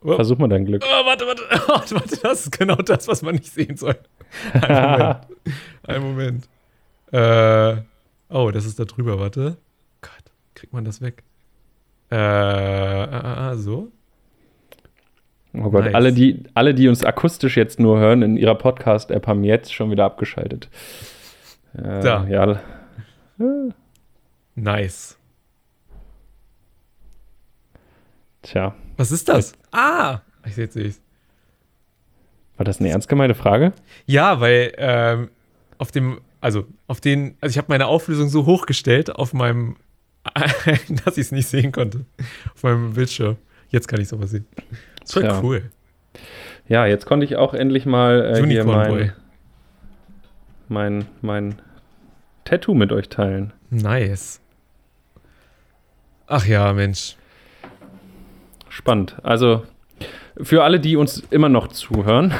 Oh, 0.00 0.14
versuch 0.16 0.38
mal 0.38 0.48
dein 0.48 0.64
Glück. 0.64 0.82
oh, 0.86 1.06
warte, 1.06 1.26
warte, 1.26 1.42
warte, 1.68 1.94
warte, 1.96 2.16
das 2.22 2.44
ist 2.46 2.58
genau 2.58 2.76
das, 2.76 3.06
was 3.08 3.20
man 3.22 3.34
nicht 3.34 3.52
sehen 3.52 3.76
soll. 3.76 3.96
Einen 4.52 4.62
Moment. 4.98 5.18
Einen 5.86 6.04
Moment. 6.04 6.48
Äh. 7.12 7.82
Oh, 8.28 8.50
das 8.50 8.64
ist 8.66 8.78
da 8.78 8.84
drüber, 8.84 9.18
warte. 9.20 9.56
Gott, 10.02 10.32
kriegt 10.54 10.72
man 10.72 10.84
das 10.84 11.00
weg? 11.00 11.22
Äh, 12.10 12.16
äh, 12.16 13.52
äh, 13.52 13.54
so? 13.56 13.90
Oh 15.54 15.70
Gott, 15.70 15.84
Nice. 15.84 15.94
alle, 15.94 16.12
die, 16.12 16.44
alle, 16.54 16.74
die 16.74 16.88
uns 16.88 17.02
akustisch 17.04 17.56
jetzt 17.56 17.80
nur 17.80 17.98
hören 17.98 18.22
in 18.22 18.36
ihrer 18.36 18.54
Podcast-App, 18.56 19.26
haben 19.26 19.42
jetzt 19.44 19.72
schon 19.72 19.90
wieder 19.90 20.04
abgeschaltet. 20.04 20.68
Äh, 21.74 22.00
Da. 22.00 22.26
Ja, 22.28 22.60
Nice. 24.54 25.18
tja. 28.42 28.74
Was 28.96 29.12
ist 29.12 29.28
das? 29.28 29.52
Ah! 29.72 30.20
Ich 30.46 30.54
sehe 30.54 30.66
es. 30.66 31.00
War 32.56 32.64
das 32.64 32.80
eine 32.80 32.90
ernst 32.90 33.08
gemeinte 33.08 33.34
Frage? 33.34 33.72
Ja, 34.06 34.40
weil 34.40 34.72
ähm, 34.78 35.30
auf 35.78 35.92
dem, 35.92 36.20
also 36.40 36.66
auf 36.86 37.00
den, 37.00 37.36
also 37.40 37.52
ich 37.52 37.58
habe 37.58 37.66
meine 37.68 37.86
Auflösung 37.86 38.28
so 38.28 38.46
hochgestellt 38.46 39.14
auf 39.14 39.34
meinem, 39.34 39.76
dass 41.04 41.18
ich 41.18 41.26
es 41.26 41.32
nicht 41.32 41.48
sehen 41.48 41.72
konnte. 41.72 42.06
Auf 42.54 42.62
meinem 42.62 42.94
Bildschirm. 42.94 43.36
Jetzt 43.68 43.88
kann 43.88 44.00
ich 44.00 44.08
sowas 44.08 44.30
sehen. 44.30 44.46
Das 45.00 45.10
Tja. 45.10 45.40
cool. 45.42 45.70
Ja, 46.68 46.86
jetzt 46.86 47.06
konnte 47.06 47.24
ich 47.24 47.36
auch 47.36 47.54
endlich 47.54 47.86
mal 47.86 48.36
äh, 48.36 48.46
hier 48.46 48.64
mein, 48.64 48.88
Boy. 48.88 49.12
mein, 50.68 51.06
mein 51.20 51.60
Tattoo 52.44 52.74
mit 52.74 52.92
euch 52.92 53.08
teilen. 53.08 53.52
Nice. 53.70 54.40
Ach 56.26 56.44
ja, 56.46 56.72
Mensch. 56.72 57.16
Spannend. 58.68 59.16
Also 59.22 59.64
für 60.42 60.64
alle, 60.64 60.80
die 60.80 60.96
uns 60.96 61.22
immer 61.30 61.48
noch 61.48 61.68
zuhören, 61.68 62.34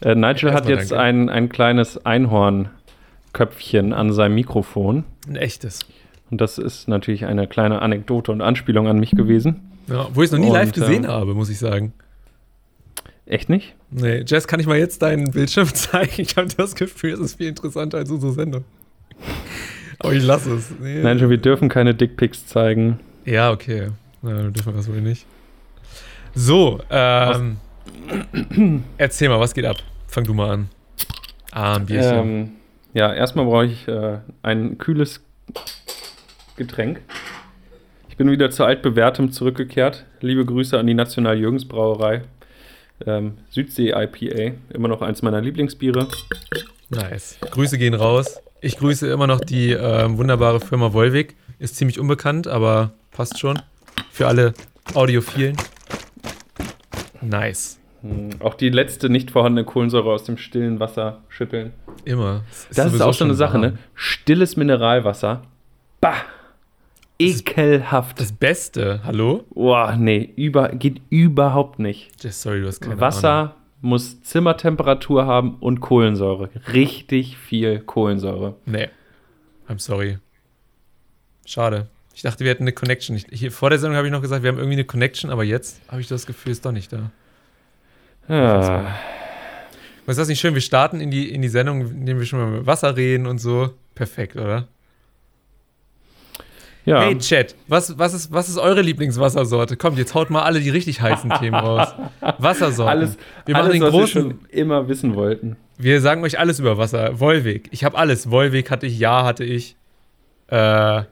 äh, 0.00 0.14
Nigel 0.14 0.52
hat 0.52 0.68
jetzt 0.68 0.90
danke. 0.92 1.02
ein, 1.02 1.28
ein 1.28 1.48
kleines 1.48 2.04
Einhornköpfchen 2.04 3.92
an 3.92 4.12
seinem 4.12 4.34
Mikrofon. 4.34 5.04
Ein 5.28 5.36
echtes. 5.36 5.80
Und 6.30 6.40
das 6.40 6.58
ist 6.58 6.88
natürlich 6.88 7.24
eine 7.26 7.46
kleine 7.46 7.82
Anekdote 7.82 8.32
und 8.32 8.40
Anspielung 8.40 8.86
an 8.86 8.98
mich 8.98 9.12
gewesen. 9.12 9.72
Ja, 9.88 10.08
wo 10.12 10.22
ich 10.22 10.26
es 10.26 10.32
noch 10.32 10.38
nie 10.38 10.48
Und, 10.48 10.52
live 10.52 10.72
gesehen 10.72 11.04
ähm, 11.04 11.10
habe, 11.10 11.34
muss 11.34 11.48
ich 11.48 11.58
sagen. 11.58 11.92
Echt 13.24 13.48
nicht? 13.48 13.74
Nee, 13.90 14.24
Jess, 14.26 14.46
kann 14.46 14.60
ich 14.60 14.66
mal 14.66 14.78
jetzt 14.78 15.02
deinen 15.02 15.30
Bildschirm 15.30 15.68
zeigen? 15.74 16.12
Ich 16.18 16.36
habe 16.36 16.48
das 16.56 16.74
Gefühl, 16.74 17.12
es 17.14 17.20
ist 17.20 17.36
viel 17.36 17.48
interessanter 17.48 17.98
als 17.98 18.10
unsere 18.10 18.32
Sendung. 18.32 18.64
Aber 19.98 20.12
ich 20.12 20.22
lasse 20.22 20.54
es. 20.54 20.70
Nee. 20.80 21.02
Nigel, 21.02 21.28
wir 21.28 21.38
dürfen 21.38 21.68
keine 21.68 21.94
Dickpics 21.94 22.46
zeigen. 22.46 23.00
Ja, 23.24 23.50
okay. 23.50 23.88
Na, 24.22 24.48
dürfen 24.50 24.72
wir 24.72 24.76
das 24.76 24.88
wohl 24.88 25.00
nicht. 25.00 25.26
So, 26.40 26.78
ähm, 26.88 27.56
erzähl 28.96 29.28
mal, 29.28 29.40
was 29.40 29.54
geht 29.54 29.66
ab? 29.66 29.78
Fang 30.06 30.22
du 30.22 30.34
mal 30.34 30.50
an. 30.50 30.68
Ah, 31.50 31.74
ein 31.74 31.86
Bierchen. 31.86 32.16
Ähm, 32.16 32.50
ja, 32.94 33.12
erstmal 33.12 33.44
brauche 33.44 33.66
ich 33.66 33.88
äh, 33.88 34.18
ein 34.42 34.78
kühles 34.78 35.20
Getränk. 36.54 37.00
Ich 38.08 38.16
bin 38.16 38.30
wieder 38.30 38.52
zu 38.52 38.62
altbewährtem 38.62 39.32
zurückgekehrt. 39.32 40.06
Liebe 40.20 40.44
Grüße 40.44 40.78
an 40.78 40.86
die 40.86 40.94
National 40.94 41.36
Jürgens 41.36 41.66
Brauerei. 41.66 42.22
Ähm, 43.04 43.38
Südsee 43.50 43.88
IPA, 43.88 44.54
immer 44.72 44.86
noch 44.86 45.02
eins 45.02 45.22
meiner 45.22 45.40
Lieblingsbiere. 45.40 46.06
Nice. 46.88 47.36
Grüße 47.50 47.78
gehen 47.78 47.94
raus. 47.94 48.40
Ich 48.60 48.76
grüße 48.76 49.10
immer 49.10 49.26
noch 49.26 49.40
die 49.40 49.72
ähm, 49.72 50.18
wunderbare 50.18 50.60
Firma 50.60 50.92
Volvic. 50.92 51.34
Ist 51.58 51.74
ziemlich 51.74 51.98
unbekannt, 51.98 52.46
aber 52.46 52.92
passt 53.10 53.40
schon. 53.40 53.60
Für 54.12 54.28
alle 54.28 54.54
Audiophilen. 54.94 55.56
Nice. 57.20 57.80
Hm, 58.02 58.30
auch 58.40 58.54
die 58.54 58.68
letzte 58.68 59.08
nicht 59.08 59.30
vorhandene 59.30 59.64
Kohlensäure 59.64 60.10
aus 60.12 60.24
dem 60.24 60.36
stillen 60.36 60.78
Wasser 60.78 61.22
schütteln. 61.28 61.72
Immer. 62.04 62.44
Das 62.74 62.92
ist 62.92 63.00
auch 63.00 63.12
so 63.12 63.24
eine 63.24 63.32
schon 63.32 63.36
Sache, 63.36 63.58
ne? 63.58 63.78
Stilles 63.94 64.56
Mineralwasser. 64.56 65.42
Bah! 66.00 66.14
Ekelhaft. 67.18 68.20
Das 68.20 68.30
Beste, 68.30 69.00
hallo? 69.02 69.44
Boah, 69.52 69.96
nee, 69.96 70.32
über, 70.36 70.68
geht 70.68 71.02
überhaupt 71.10 71.80
nicht. 71.80 72.22
Just 72.22 72.42
sorry, 72.42 72.60
du 72.60 72.68
hast 72.68 72.80
keine 72.80 72.92
Ahnung. 72.92 73.00
Wasser 73.00 73.56
muss 73.80 74.22
Zimmertemperatur 74.22 75.26
haben 75.26 75.56
und 75.58 75.80
Kohlensäure. 75.80 76.50
Richtig 76.72 77.36
viel 77.36 77.80
Kohlensäure. 77.80 78.54
Nee. 78.66 78.88
I'm 79.68 79.80
sorry. 79.80 80.18
Schade. 81.44 81.88
Ich 82.18 82.22
dachte, 82.22 82.42
wir 82.42 82.50
hätten 82.50 82.64
eine 82.64 82.72
Connection. 82.72 83.14
Ich, 83.14 83.26
hier, 83.30 83.52
vor 83.52 83.70
der 83.70 83.78
Sendung 83.78 83.96
habe 83.96 84.08
ich 84.08 84.12
noch 84.12 84.20
gesagt, 84.20 84.42
wir 84.42 84.48
haben 84.48 84.58
irgendwie 84.58 84.74
eine 84.74 84.84
Connection, 84.84 85.30
aber 85.30 85.44
jetzt 85.44 85.80
habe 85.86 86.00
ich 86.00 86.08
das 86.08 86.26
Gefühl, 86.26 86.50
ist 86.50 86.66
doch 86.66 86.72
nicht 86.72 86.92
da. 86.92 87.12
Ja, 88.28 88.92
Was 90.04 90.14
ist 90.14 90.18
das 90.18 90.26
nicht 90.26 90.40
schön? 90.40 90.52
Wir 90.52 90.60
starten 90.60 91.00
in 91.00 91.12
die, 91.12 91.32
in 91.32 91.42
die 91.42 91.48
Sendung, 91.48 91.80
indem 91.80 92.18
wir 92.18 92.26
schon 92.26 92.40
mal 92.40 92.50
mit 92.50 92.66
Wasser 92.66 92.96
reden 92.96 93.28
und 93.28 93.38
so. 93.38 93.70
Perfekt, 93.94 94.34
oder? 94.34 94.66
ja. 96.84 97.02
Hey 97.02 97.16
Chat, 97.18 97.54
was, 97.68 97.96
was, 97.96 98.14
ist, 98.14 98.32
was 98.32 98.48
ist 98.48 98.58
eure 98.58 98.82
Lieblingswassersorte? 98.82 99.76
Kommt, 99.76 99.96
jetzt 99.96 100.14
haut 100.14 100.28
mal 100.30 100.42
alle 100.42 100.58
die 100.58 100.70
richtig 100.70 101.00
heißen 101.00 101.30
Themen 101.38 101.54
raus. 101.54 101.94
Wassersorten. 102.38 102.98
alles, 102.98 103.16
wir 103.46 103.52
machen 103.52 103.66
alles 103.66 103.72
den 103.74 103.82
was 103.82 103.90
großen. 103.92 104.24
wir 104.24 104.30
schon 104.32 104.48
immer 104.50 104.88
wissen 104.88 105.14
wollten. 105.14 105.56
Wir 105.76 106.00
sagen 106.00 106.24
euch 106.24 106.40
alles 106.40 106.58
über 106.58 106.78
Wasser. 106.78 107.20
Wolwig. 107.20 107.68
Ich 107.70 107.84
habe 107.84 107.96
alles. 107.96 108.28
Wolwig 108.28 108.72
hatte 108.72 108.86
ich, 108.86 108.98
ja 108.98 109.22
hatte 109.22 109.44
ich. 109.44 109.76
Äh, 110.48 111.02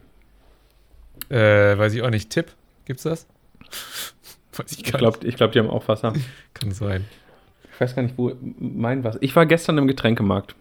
äh, 1.31 1.77
weiß 1.79 1.95
ich 1.95 2.03
auch 2.03 2.11
nicht. 2.11 2.31
Tipp? 2.31 2.47
Gibt's 2.85 3.03
das? 3.05 3.27
weiß 4.57 4.73
ich 4.73 4.87
Ich 4.87 4.93
gar 4.93 4.99
glaube, 4.99 5.27
ich 5.27 5.37
glaub, 5.37 5.53
die 5.53 5.59
haben 5.59 5.71
auch 5.71 5.87
Wasser. 5.89 6.13
Kann 6.55 6.73
sein. 6.73 7.05
Ich 7.75 7.81
weiß 7.81 7.95
gar 7.95 8.03
nicht, 8.03 8.17
wo 8.17 8.33
mein 8.59 9.05
Wasser. 9.05 9.19
Ich 9.21 9.37
war 9.37 9.45
gestern 9.47 9.77
im 9.79 9.87
Getränkemarkt. 9.87 10.55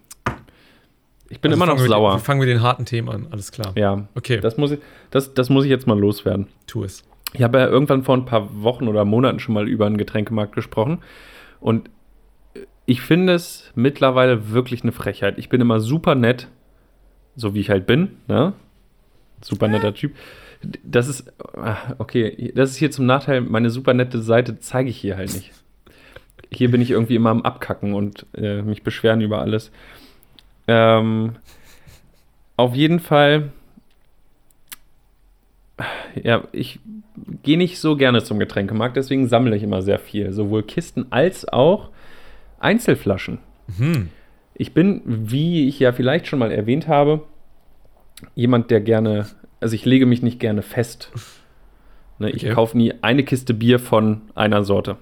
Ich 1.30 1.40
bin 1.40 1.52
Also 1.52 1.64
immer 1.64 1.74
noch 1.74 1.80
sauer. 1.80 2.16
Wir 2.16 2.20
fangen 2.20 2.40
wir 2.42 2.48
den 2.48 2.62
harten 2.62 2.86
Themen 2.86 3.10
an. 3.10 3.28
Alles 3.32 3.52
klar. 3.52 3.74
Ja, 3.76 4.08
Okay, 4.16 4.40
das 4.40 4.58
muss, 4.58 4.72
ich, 4.72 4.80
das, 5.12 5.34
das 5.34 5.50
muss 5.50 5.64
ich 5.64 5.70
jetzt 5.70 5.88
mal 5.88 5.98
loswerden. 5.98 6.48
tu 6.68 6.84
es. 6.84 7.04
Ich 7.34 7.42
habe 7.42 7.58
ja 7.60 7.68
irgendwann 7.68 8.04
vor 8.04 8.16
ein 8.16 8.26
paar 8.26 8.62
Wochen 8.62 8.88
oder 8.88 9.04
Monaten 9.06 9.40
schon 9.40 9.54
mal 9.56 9.68
über 9.68 9.86
einen 9.86 9.98
Getränkemarkt 9.98 10.54
gesprochen. 10.56 11.00
Und 11.60 11.90
ich 12.86 13.02
finde 13.02 13.34
es 13.34 13.72
mittlerweile 13.76 14.52
wirklich 14.52 14.84
eine 14.84 14.92
Frechheit. 14.92 15.38
Ich 15.38 15.50
bin 15.50 15.60
immer 15.60 15.80
super 15.80 16.16
nett, 16.16 16.48
so 17.36 17.54
wie 17.54 17.60
ich 17.60 17.70
halt 17.70 17.88
bin, 17.88 18.18
ne? 18.28 18.54
Super 19.42 19.68
netter 19.68 19.94
Typ. 19.94 20.14
Das 20.84 21.08
ist, 21.08 21.32
ah, 21.56 21.78
okay, 21.98 22.52
das 22.56 22.72
ist 22.72 22.78
hier 22.78 22.92
zum 22.92 23.06
Nachteil, 23.06 23.42
meine 23.42 23.70
super 23.70 23.94
nette 23.94 24.22
Seite 24.22 24.60
zeige 24.60 24.90
ich 24.90 24.98
hier 24.98 25.18
halt 25.18 25.34
nicht. 25.34 25.52
Hier 26.52 26.72
bin 26.72 26.82
ich 26.82 26.92
irgendwie 26.92 27.16
immer 27.16 27.32
am 27.32 27.42
Abkacken 27.42 27.94
und 27.94 28.26
äh, 28.36 28.62
mich 28.62 28.84
beschweren 28.84 29.22
über 29.22 29.42
alles. 29.42 29.72
Ähm, 30.68 31.36
auf 32.58 32.76
jeden 32.76 33.00
Fall, 33.00 33.52
ja, 36.22 36.44
ich 36.52 36.80
gehe 37.44 37.58
nicht 37.58 37.80
so 37.80 37.96
gerne 37.96 38.24
zum 38.24 38.40
Getränkemarkt, 38.40 38.96
deswegen 38.96 39.28
sammle 39.28 39.56
ich 39.56 39.64
immer 39.64 39.82
sehr 39.82 40.00
viel. 40.00 40.32
Sowohl 40.32 40.64
Kisten 40.64 41.08
als 41.10 41.48
auch 41.48 41.90
Einzelflaschen. 42.60 43.40
Hm. 43.78 44.10
Ich 44.54 44.74
bin, 44.74 45.02
wie 45.06 45.68
ich 45.68 45.80
ja 45.80 45.92
vielleicht 45.92 46.28
schon 46.28 46.40
mal 46.40 46.52
erwähnt 46.52 46.88
habe, 46.88 47.24
jemand, 48.36 48.72
der 48.72 48.80
gerne, 48.80 49.28
also 49.66 49.74
ich 49.74 49.84
lege 49.86 50.06
mich 50.06 50.22
nicht 50.22 50.40
gerne 50.40 50.62
fest. 50.62 51.12
Ne, 52.20 52.30
ich 52.30 52.44
Okay. 52.46 52.54
kaufe 52.54 52.78
nie 52.78 52.94
eine 53.02 53.24
Kiste 53.24 53.56
Bier 53.56 53.80
von 53.80 54.22
einer 54.36 54.64
Sorte. 54.64 54.98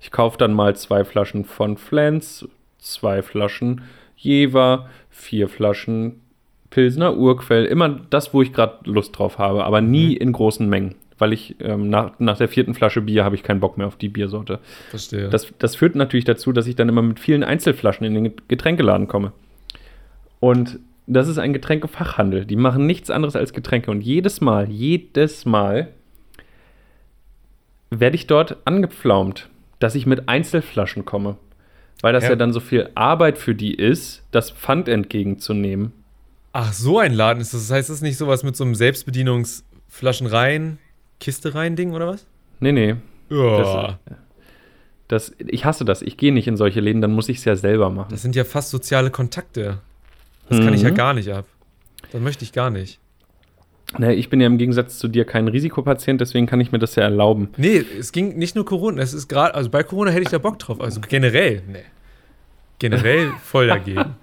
Ich 0.00 0.10
kaufe 0.10 0.36
dann 0.38 0.52
mal 0.52 0.74
zwei 0.74 1.04
Flaschen 1.04 1.44
von 1.44 1.76
Flens, 1.76 2.48
zwei 2.78 3.22
Flaschen 3.22 3.82
Jever, 4.16 4.88
vier 5.08 5.48
Flaschen 5.48 6.20
Pilsner 6.70 7.16
Urquell, 7.16 7.64
immer 7.64 7.88
das, 8.10 8.34
wo 8.34 8.42
ich 8.42 8.52
gerade 8.52 8.90
Lust 8.90 9.16
drauf 9.16 9.38
habe, 9.38 9.62
aber 9.64 9.80
nie 9.80 10.14
in 10.16 10.32
großen 10.32 10.68
Mengen, 10.68 10.96
weil 11.18 11.32
ich 11.32 11.54
ähm, 11.60 11.88
nach, 11.88 12.18
nach 12.18 12.38
der 12.38 12.48
vierten 12.48 12.74
Flasche 12.74 13.02
Bier 13.02 13.22
habe 13.24 13.36
ich 13.36 13.44
keinen 13.44 13.60
Bock 13.60 13.78
mehr 13.78 13.86
auf 13.86 13.96
die 13.96 14.08
Biersorte. 14.08 14.58
Verstehe. 14.90 15.28
Das, 15.28 15.52
das 15.60 15.76
führt 15.76 15.94
natürlich 15.94 16.24
dazu, 16.24 16.50
dass 16.50 16.66
ich 16.66 16.74
dann 16.74 16.88
immer 16.88 17.02
mit 17.02 17.20
vielen 17.20 17.44
Einzelflaschen 17.44 18.04
in 18.04 18.14
den 18.14 18.32
Getränkeladen 18.48 19.06
komme. 19.06 19.32
Und 20.40 20.80
das 21.06 21.28
ist 21.28 21.38
ein 21.38 21.52
Getränkefachhandel. 21.52 22.44
Die 22.44 22.56
machen 22.56 22.86
nichts 22.86 23.10
anderes 23.10 23.36
als 23.36 23.52
Getränke. 23.52 23.90
Und 23.90 24.00
jedes 24.02 24.40
Mal, 24.40 24.70
jedes 24.70 25.44
Mal 25.44 25.88
werde 27.90 28.16
ich 28.16 28.26
dort 28.26 28.56
angepflaumt, 28.64 29.48
dass 29.78 29.94
ich 29.94 30.06
mit 30.06 30.28
Einzelflaschen 30.28 31.04
komme. 31.04 31.36
Weil 32.00 32.12
das 32.12 32.24
Ja. 32.24 32.30
ja, 32.30 32.36
dann 32.36 32.52
so 32.52 32.60
viel 32.60 32.90
Arbeit 32.94 33.38
für 33.38 33.54
die 33.54 33.74
ist, 33.74 34.22
das 34.30 34.50
Pfand 34.50 34.88
entgegenzunehmen. 34.88 35.92
Ach, 36.52 36.72
so 36.72 36.98
ein 36.98 37.12
Laden 37.12 37.40
ist 37.40 37.54
das. 37.54 37.68
Das 37.68 37.70
heißt, 37.70 37.88
das 37.88 37.96
ist 37.96 38.02
nicht 38.02 38.18
sowas 38.18 38.42
mit 38.42 38.56
so 38.56 38.64
einem 38.64 38.74
Selbstbedienungsflaschen 38.74 40.26
rein, 40.26 40.78
Kiste 41.20 41.54
rein 41.54 41.76
Ding 41.76 41.92
oder 41.92 42.08
was? 42.08 42.26
Nee, 42.60 42.72
nee. 42.72 42.96
Ja. 43.30 43.98
Das, 45.08 45.32
ich 45.38 45.64
hasse 45.64 45.84
das. 45.84 46.02
Ich 46.02 46.16
gehe 46.16 46.32
nicht 46.32 46.48
in 46.48 46.56
solche 46.56 46.80
Läden, 46.80 47.00
dann 47.00 47.12
muss 47.12 47.28
ich 47.28 47.38
es 47.38 47.44
ja 47.44 47.56
selber 47.56 47.90
machen. 47.90 48.08
Das 48.10 48.22
sind 48.22 48.34
ja 48.34 48.44
fast 48.44 48.70
soziale 48.70 49.10
Kontakte. 49.10 49.78
Das 50.56 50.64
kann 50.64 50.74
ich 50.74 50.82
ja 50.82 50.90
Mhm. 50.90 50.94
gar 50.94 51.14
nicht 51.14 51.28
ab. 51.30 51.46
Das 52.10 52.20
möchte 52.20 52.44
ich 52.44 52.52
gar 52.52 52.70
nicht. 52.70 52.98
Ne, 53.98 54.14
ich 54.14 54.30
bin 54.30 54.40
ja 54.40 54.46
im 54.46 54.56
Gegensatz 54.58 54.98
zu 54.98 55.06
dir 55.08 55.24
kein 55.26 55.48
Risikopatient, 55.48 56.20
deswegen 56.20 56.46
kann 56.46 56.60
ich 56.60 56.72
mir 56.72 56.78
das 56.78 56.94
ja 56.94 57.02
erlauben. 57.02 57.48
Nee, 57.58 57.84
es 57.98 58.12
ging 58.12 58.38
nicht 58.38 58.54
nur 58.56 58.64
Corona. 58.64 59.02
Es 59.02 59.12
ist 59.12 59.28
gerade, 59.28 59.54
also 59.54 59.68
bei 59.68 59.82
Corona 59.82 60.10
hätte 60.10 60.22
ich 60.22 60.28
da 60.30 60.38
Bock 60.38 60.58
drauf. 60.58 60.80
Also 60.80 61.00
generell, 61.06 61.62
nee. 61.68 61.82
Generell 62.78 63.32
voll 63.44 63.66
dagegen. 63.66 64.14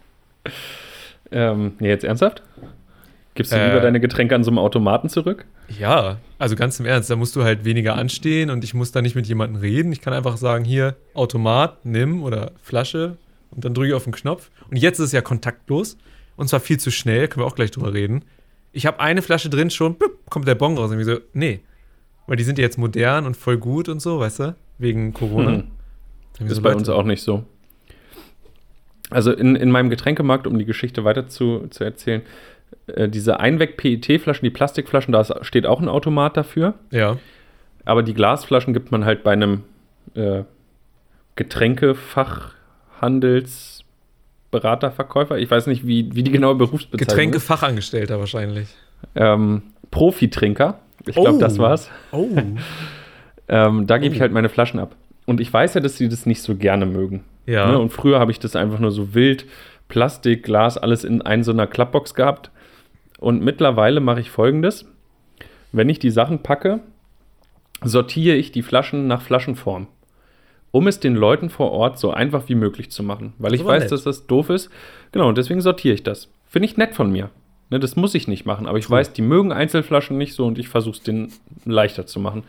Ähm, 1.32 1.74
nee, 1.80 1.90
jetzt 1.90 2.04
ernsthaft? 2.04 2.42
Gibst 3.36 3.52
du 3.52 3.58
Äh. 3.58 3.68
lieber 3.68 3.80
deine 3.82 4.00
Getränke 4.00 4.34
an 4.36 4.44
so 4.44 4.50
einem 4.50 4.58
Automaten 4.58 5.08
zurück? 5.10 5.46
Ja, 5.80 6.18
also 6.40 6.56
ganz 6.56 6.80
im 6.80 6.86
Ernst, 6.88 7.10
da 7.12 7.16
musst 7.16 7.36
du 7.36 7.44
halt 7.44 7.64
weniger 7.64 7.96
anstehen 7.96 8.50
und 8.50 8.64
ich 8.64 8.74
muss 8.74 8.92
da 8.92 9.02
nicht 9.04 9.16
mit 9.16 9.28
jemandem 9.28 9.62
reden. 9.62 9.92
Ich 9.92 10.02
kann 10.02 10.14
einfach 10.14 10.38
sagen, 10.38 10.66
hier, 10.66 10.96
Automat, 11.14 11.86
nimm 11.86 12.24
oder 12.24 12.52
Flasche 12.62 13.18
und 13.52 13.64
dann 13.66 13.76
drücke 13.76 13.90
ich 13.90 13.94
auf 13.94 14.04
den 14.06 14.14
Knopf. 14.14 14.50
Und 14.72 14.78
jetzt 14.78 14.98
ist 15.00 15.06
es 15.08 15.12
ja 15.12 15.22
kontaktlos 15.22 15.98
und 16.40 16.48
zwar 16.48 16.62
viel 16.62 16.80
zu 16.80 16.90
schnell, 16.90 17.28
können 17.28 17.44
wir 17.44 17.48
auch 17.48 17.56
gleich 17.56 17.72
drüber 17.72 17.94
reden. 17.94 18.24
Ich 18.72 18.86
habe 18.86 19.02
eine 19.02 19.22
Flasche 19.22 19.50
drin, 19.50 19.70
schon 19.70 19.96
blub, 19.96 20.26
kommt 20.30 20.48
der 20.48 20.56
Bon 20.56 20.78
raus. 20.78 20.90
Und 20.90 21.00
ich 21.00 21.06
so, 21.06 21.18
nee, 21.34 21.60
weil 22.28 22.38
die 22.38 22.44
sind 22.44 22.58
ja 22.58 22.64
jetzt 22.64 22.78
modern 22.78 23.26
und 23.26 23.36
voll 23.36 23.58
gut 23.58 23.90
und 23.90 24.02
so, 24.02 24.20
weißt 24.20 24.40
du, 24.40 24.56
wegen 24.78 25.14
Corona. 25.14 25.52
Hm. 26.38 26.48
Ist 26.48 26.56
so, 26.56 26.62
bei 26.62 26.74
uns 26.74 26.88
auch 26.88 27.04
nicht 27.04 27.22
so. 27.22 27.44
Also 29.10 29.34
in, 29.34 29.58
in 29.58 29.70
meinem 29.70 29.90
Getränkemarkt, 29.90 30.48
um 30.48 30.58
die 30.58 30.64
Geschichte 30.64 31.04
weiter 31.04 31.28
zu, 31.28 31.68
zu 31.72 31.84
erzählen, 31.84 32.22
äh, 32.88 33.10
diese 33.10 33.42
Einweg-PET-Flaschen, 33.42 34.46
die 34.46 34.50
Plastikflaschen, 34.50 35.12
da 35.12 35.44
steht 35.44 35.66
auch 35.66 35.82
ein 35.82 35.90
Automat 35.90 36.38
dafür. 36.38 36.76
Ja, 36.92 37.18
Aber 37.84 38.02
die 38.02 38.14
Glasflaschen 38.14 38.74
gibt 38.74 38.92
man 38.92 39.04
halt 39.04 39.24
bei 39.24 39.34
einem 39.34 39.64
äh, 40.14 40.44
Getränkefachhandelsberaterverkäufer. 44.52 45.38
Ich 45.38 45.50
weiß 45.52 45.68
nicht, 45.68 45.86
wie, 45.86 46.14
wie 46.16 46.24
die 46.24 46.32
genaue 46.32 46.56
Berufsbezeichnung 46.56 47.00
ist. 47.02 47.08
Getränkefachangestellter 47.08 48.20
wahrscheinlich. 48.20 48.68
Ähm, 49.16 49.62
Profitrinker. 49.92 50.80
Ich 51.08 51.16
glaube, 51.16 51.34
Oh. 51.34 51.40
das 51.40 51.58
war's. 51.58 51.90
Oh. 52.12 52.28
Ähm, 53.52 53.88
da 53.88 53.98
gebe 53.98 54.14
ich 54.14 54.20
Oh. 54.20 54.22
halt 54.22 54.32
meine 54.32 54.48
Flaschen 54.48 54.80
ab. 54.80 54.96
Und 55.26 55.42
ich 55.42 55.52
weiß 55.52 55.74
ja, 55.74 55.82
dass 55.82 55.98
sie 55.98 56.08
das 56.08 56.28
nicht 56.28 56.44
so 56.44 56.54
gerne 56.56 56.86
mögen. 56.86 57.24
Ja. 57.48 57.72
Ne? 57.72 57.80
Und 57.80 57.90
früher 57.90 58.20
habe 58.20 58.30
ich 58.30 58.38
das 58.38 58.56
einfach 58.56 58.78
nur 58.78 58.92
so 58.92 59.16
wild, 59.16 59.48
Plastik, 59.88 60.44
Glas, 60.44 60.78
alles 60.78 61.04
in 61.04 61.24
ein 61.24 61.44
so 61.44 61.52
einer 61.52 61.66
Klappbox 61.66 62.14
gehabt. 62.14 62.52
Und 63.18 63.42
mittlerweile 63.42 64.02
mache 64.02 64.20
ich 64.20 64.30
folgendes. 64.30 64.86
Wenn 65.72 65.90
ich 65.90 65.98
die 65.98 66.12
Sachen 66.12 66.44
packe, 66.44 66.82
sortiere 67.84 68.36
ich 68.36 68.52
die 68.52 68.62
Flaschen 68.62 69.08
nach 69.08 69.24
Flaschenform. 69.24 69.88
Um 70.72 70.88
es 70.88 71.00
den 71.00 71.16
Leuten 71.16 71.50
vor 71.50 71.72
Ort 71.72 71.98
so 71.98 72.12
einfach 72.12 72.44
wie 72.48 72.56
möglich 72.56 72.92
zu 72.92 73.04
machen. 73.04 73.34
Weil 73.40 73.54
ich 73.54 73.66
weiß, 73.66 73.84
nett. 73.84 73.92
dass 73.92 74.04
das 74.04 74.28
doof 74.28 74.50
ist. 74.50 74.70
Genau, 75.12 75.28
und 75.28 75.38
deswegen 75.38 75.62
sortiere 75.62 75.96
ich 75.96 76.04
das. 76.04 76.30
Finde 76.48 76.68
ich 76.68 76.78
nett 76.78 76.94
von 76.94 77.12
mir. 77.12 77.30
Ne, 77.70 77.80
das 77.80 77.96
muss 77.96 78.16
ich 78.16 78.28
nicht 78.28 78.46
machen. 78.46 78.68
Aber 78.68 78.78
ich 78.78 78.86
True. 78.86 78.98
weiß, 78.98 79.14
die 79.14 79.22
mögen 79.22 79.52
Einzelflaschen 79.52 80.18
nicht 80.18 80.34
so 80.34 80.46
und 80.46 80.60
ich 80.60 80.70
versuche 80.70 80.98
es 80.98 81.04
denen 81.04 81.32
leichter 81.66 82.06
zu 82.06 82.20
machen. 82.20 82.44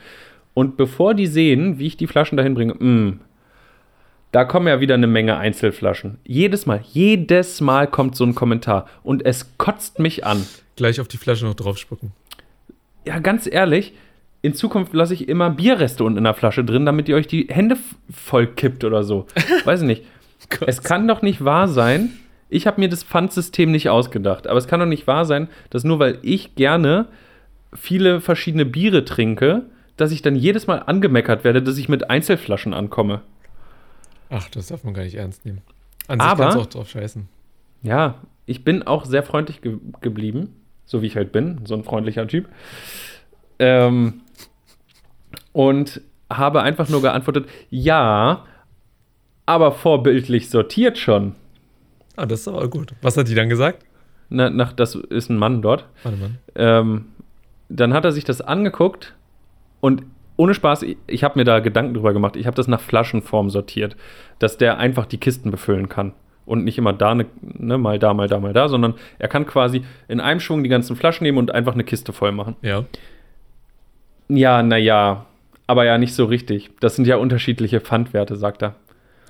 Und 0.54 0.76
bevor 0.76 1.14
die 1.14 1.26
sehen, 1.26 1.78
wie 1.78 1.86
ich 1.86 1.96
die 1.96 2.06
Flaschen 2.06 2.36
dahin 2.36 2.54
bringe, 2.54 2.74
mh, 2.74 3.18
da 4.32 4.44
kommen 4.44 4.68
ja 4.68 4.80
wieder 4.80 4.94
eine 4.94 5.06
Menge 5.06 5.36
Einzelflaschen. 5.36 6.18
Jedes 6.24 6.66
Mal, 6.66 6.80
jedes 6.92 7.60
Mal 7.60 7.86
kommt 7.86 8.16
so 8.16 8.24
ein 8.24 8.34
Kommentar 8.34 8.86
und 9.02 9.24
es 9.26 9.56
kotzt 9.58 9.98
mich 9.98 10.24
an. 10.24 10.46
Gleich 10.76 11.00
auf 11.00 11.08
die 11.08 11.16
Flasche 11.16 11.46
noch 11.46 11.54
drauf 11.54 11.78
spucken. 11.78 12.12
Ja, 13.04 13.18
ganz 13.18 13.48
ehrlich, 13.50 13.92
in 14.42 14.54
Zukunft 14.54 14.92
lasse 14.94 15.14
ich 15.14 15.28
immer 15.28 15.50
Bierreste 15.50 16.04
unten 16.04 16.18
in 16.18 16.24
der 16.24 16.34
Flasche 16.34 16.64
drin, 16.64 16.86
damit 16.86 17.08
ihr 17.08 17.16
euch 17.16 17.26
die 17.26 17.46
Hände 17.50 17.76
voll 18.10 18.46
kippt 18.46 18.84
oder 18.84 19.02
so. 19.02 19.26
Weiß 19.64 19.82
ich 19.82 19.86
nicht. 19.86 20.04
Es 20.66 20.82
kann 20.82 21.06
doch 21.06 21.20
nicht 21.22 21.44
wahr 21.44 21.68
sein, 21.68 22.10
ich 22.48 22.66
habe 22.66 22.80
mir 22.80 22.88
das 22.88 23.04
Pfandsystem 23.04 23.70
nicht 23.70 23.88
ausgedacht, 23.90 24.46
aber 24.48 24.58
es 24.58 24.66
kann 24.66 24.80
doch 24.80 24.86
nicht 24.86 25.06
wahr 25.06 25.24
sein, 25.24 25.48
dass 25.70 25.84
nur 25.84 25.98
weil 26.00 26.18
ich 26.22 26.56
gerne 26.56 27.06
viele 27.72 28.20
verschiedene 28.20 28.64
Biere 28.66 29.04
trinke, 29.04 29.66
dass 29.96 30.10
ich 30.10 30.22
dann 30.22 30.34
jedes 30.34 30.66
Mal 30.66 30.78
angemeckert 30.78 31.44
werde, 31.44 31.62
dass 31.62 31.78
ich 31.78 31.88
mit 31.88 32.10
Einzelflaschen 32.10 32.74
ankomme. 32.74 33.20
Ach, 34.30 34.48
das 34.48 34.68
darf 34.68 34.82
man 34.82 34.94
gar 34.94 35.04
nicht 35.04 35.14
ernst 35.14 35.44
nehmen. 35.44 35.60
An 36.08 36.18
sich 36.18 36.28
Aber- 36.28 36.42
kannst 36.44 36.56
du 36.56 36.60
auch 36.62 36.66
drauf 36.66 36.88
scheißen. 36.88 37.28
Ja, 37.82 38.16
ich 38.46 38.64
bin 38.64 38.82
auch 38.82 39.04
sehr 39.04 39.22
freundlich 39.22 39.60
ge 39.62 39.78
geblieben, 40.00 40.54
so 40.84 41.02
wie 41.02 41.06
ich 41.06 41.16
halt 41.16 41.30
bin, 41.32 41.60
so 41.64 41.74
ein 41.74 41.84
freundlicher 41.84 42.26
Typ. 42.26 42.48
Ähm, 43.58 44.22
und 45.52 46.00
habe 46.30 46.62
einfach 46.62 46.88
nur 46.88 47.02
geantwortet, 47.02 47.48
ja, 47.70 48.44
aber 49.46 49.72
vorbildlich 49.72 50.48
sortiert 50.48 50.96
schon. 50.96 51.34
Ah, 52.16 52.26
das 52.26 52.40
ist 52.40 52.48
aber 52.48 52.68
gut. 52.68 52.92
Was 53.02 53.16
hat 53.16 53.28
die 53.28 53.34
dann 53.34 53.48
gesagt? 53.48 53.84
Na, 54.28 54.48
nach, 54.48 54.72
das 54.72 54.94
ist 54.94 55.28
ein 55.28 55.38
Mann 55.38 55.60
dort. 55.62 55.86
Warte 56.04 56.18
mal. 56.18 56.30
Ähm, 56.54 57.06
dann 57.68 57.94
hat 57.94 58.04
er 58.04 58.12
sich 58.12 58.24
das 58.24 58.40
angeguckt 58.40 59.14
und 59.80 60.02
ohne 60.36 60.54
Spaß, 60.54 60.84
ich, 60.84 60.96
ich 61.06 61.22
habe 61.22 61.38
mir 61.38 61.44
da 61.44 61.60
Gedanken 61.60 61.92
drüber 61.94 62.14
gemacht. 62.14 62.34
Ich 62.34 62.46
habe 62.46 62.54
das 62.56 62.66
nach 62.66 62.80
Flaschenform 62.80 63.50
sortiert, 63.50 63.96
dass 64.38 64.56
der 64.56 64.78
einfach 64.78 65.04
die 65.04 65.18
Kisten 65.18 65.50
befüllen 65.50 65.90
kann. 65.90 66.14
Und 66.46 66.64
nicht 66.64 66.78
immer 66.78 66.94
da, 66.94 67.14
ne, 67.14 67.26
ne, 67.42 67.76
mal 67.76 67.98
da, 67.98 68.14
mal 68.14 68.26
da, 68.26 68.40
mal 68.40 68.54
da, 68.54 68.68
sondern 68.68 68.94
er 69.18 69.28
kann 69.28 69.46
quasi 69.46 69.82
in 70.08 70.18
einem 70.18 70.40
Schwung 70.40 70.62
die 70.62 70.70
ganzen 70.70 70.96
Flaschen 70.96 71.24
nehmen 71.24 71.36
und 71.36 71.52
einfach 71.52 71.74
eine 71.74 71.84
Kiste 71.84 72.12
voll 72.12 72.32
machen. 72.32 72.56
Ja. 72.62 72.86
Ja, 74.28 74.62
naja, 74.62 75.26
aber 75.70 75.84
ja 75.84 75.98
nicht 75.98 76.14
so 76.14 76.24
richtig. 76.24 76.70
Das 76.80 76.96
sind 76.96 77.06
ja 77.06 77.14
unterschiedliche 77.14 77.80
Pfandwerte, 77.80 78.34
sagt 78.34 78.60
er. 78.62 78.74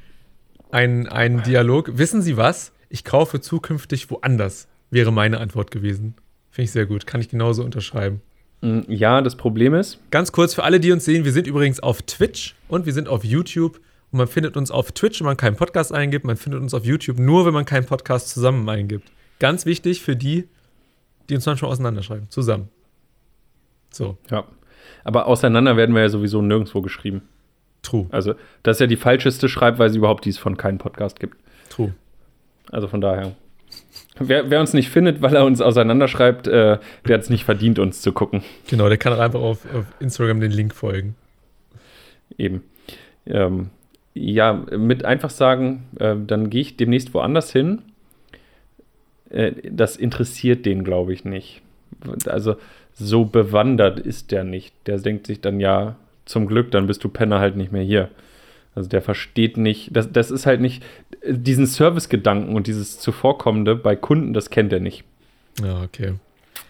ein, 0.71 1.07
ein 1.07 1.43
Dialog. 1.43 1.97
Wissen 1.97 2.21
Sie 2.21 2.37
was? 2.37 2.71
Ich 2.87 3.03
kaufe 3.03 3.41
zukünftig 3.41 4.09
woanders, 4.09 4.69
wäre 4.91 5.11
meine 5.11 5.41
Antwort 5.41 5.71
gewesen. 5.71 6.15
Finde 6.49 6.63
ich 6.65 6.71
sehr 6.71 6.85
gut. 6.85 7.05
Kann 7.05 7.19
ich 7.19 7.27
genauso 7.27 7.65
unterschreiben. 7.65 8.21
Mm, 8.61 8.79
Ja, 8.87 9.21
das 9.21 9.35
Problem 9.35 9.73
ist, 9.73 9.99
Ganz 10.09 10.31
kurz 10.31 10.53
für 10.53 10.63
alle, 10.63 10.79
die 10.79 10.93
uns 10.93 11.03
sehen, 11.03 11.25
wir 11.25 11.33
sind 11.33 11.47
übrigens 11.47 11.81
auf 11.81 12.01
Twitch 12.03 12.55
und 12.69 12.85
wir 12.85 12.93
sind 12.93 13.09
auf 13.09 13.25
YouTube. 13.25 13.81
Und 14.15 14.19
man 14.19 14.27
findet 14.29 14.55
uns 14.55 14.71
auf 14.71 14.93
Twitch, 14.93 15.19
wenn 15.19 15.25
man 15.25 15.35
keinen 15.35 15.57
Podcast 15.57 15.93
eingibt. 15.93 16.23
Man 16.23 16.37
findet 16.37 16.61
uns 16.61 16.73
auf 16.73 16.85
YouTube 16.85 17.19
nur, 17.19 17.45
wenn 17.45 17.53
man 17.53 17.65
keinen 17.65 17.85
Podcast 17.85 18.29
zusammen 18.29 18.69
eingibt. 18.69 19.11
Ganz 19.39 19.65
wichtig 19.65 20.01
für 20.01 20.15
die, 20.15 20.47
die 21.27 21.35
uns 21.35 21.45
manchmal 21.45 21.69
auseinanderschreiben. 21.69 22.29
Zusammen. 22.29 22.69
So, 23.91 24.17
ja. 24.31 24.45
Aber 25.03 25.25
auseinander 25.27 25.75
werden 25.75 25.93
wir 25.93 26.03
ja 26.03 26.07
sowieso 26.07 26.41
nirgendwo 26.41 26.81
geschrieben. 26.81 27.23
true, 27.81 28.07
Also, 28.09 28.35
das 28.63 28.77
ist 28.77 28.79
ja 28.79 28.87
die 28.87 28.95
falscheste 28.95 29.49
Schreibweise 29.49 29.97
überhaupt, 29.97 30.23
die 30.23 30.29
es 30.29 30.37
von 30.37 30.55
keinem 30.55 30.77
Podcast 30.77 31.19
gibt. 31.19 31.35
true. 31.67 31.93
Also 32.71 32.87
von 32.87 33.01
daher. 33.01 33.35
Wer, 34.17 34.49
wer 34.49 34.61
uns 34.61 34.71
nicht 34.71 34.91
findet, 34.91 35.21
weil 35.21 35.35
er 35.35 35.43
uns 35.43 35.59
auseinanderschreibt, 35.59 36.47
äh, 36.47 36.79
der 37.05 37.13
hat 37.13 37.21
es 37.23 37.29
nicht 37.29 37.43
verdient, 37.43 37.79
uns 37.79 37.99
zu 37.99 38.13
gucken. 38.13 38.45
Genau, 38.69 38.87
der 38.87 38.97
kann 38.97 39.11
einfach 39.11 39.41
auf, 39.41 39.65
auf 39.75 39.83
Instagram 39.99 40.39
den 40.39 40.51
Link 40.51 40.73
folgen. 40.73 41.17
Eben. 42.37 42.63
Ähm, 43.25 43.71
ja, 44.15 44.53
mit 44.53 45.05
einfach 45.05 45.29
sagen, 45.29 45.83
äh, 45.99 46.15
dann 46.25 46.49
gehe 46.49 46.61
ich 46.61 46.77
demnächst 46.77 47.13
woanders 47.13 47.51
hin. 47.51 47.81
Äh, 49.29 49.51
das 49.69 49.97
interessiert 49.97 50.65
den, 50.65 50.83
glaube 50.83 51.13
ich, 51.13 51.25
nicht. 51.25 51.61
Also 52.25 52.55
so 52.93 53.25
bewandert 53.25 53.99
ist 53.99 54.31
der 54.31 54.45
nicht. 54.45 54.73
Der 54.87 54.97
denkt 54.97 55.27
sich 55.27 55.41
dann, 55.41 55.59
ja, 55.59 55.97
zum 56.23 56.47
Glück, 56.47 56.71
dann 56.71 56.87
bist 56.87 57.03
du 57.03 57.09
Penner 57.09 57.39
halt 57.39 57.57
nicht 57.57 57.71
mehr 57.71 57.83
hier. 57.83 58.09
Also 58.73 58.89
der 58.89 59.01
versteht 59.01 59.57
nicht, 59.57 59.95
das, 59.95 60.11
das 60.11 60.31
ist 60.31 60.45
halt 60.45 60.59
nicht, 60.59 60.83
diesen 61.25 61.67
Service-Gedanken 61.67 62.55
und 62.55 62.67
dieses 62.67 62.99
Zuvorkommende 62.99 63.75
bei 63.75 63.95
Kunden, 63.95 64.33
das 64.33 64.49
kennt 64.49 64.73
er 64.73 64.79
nicht. 64.79 65.03
Ja, 65.61 65.83
okay. 65.83 66.15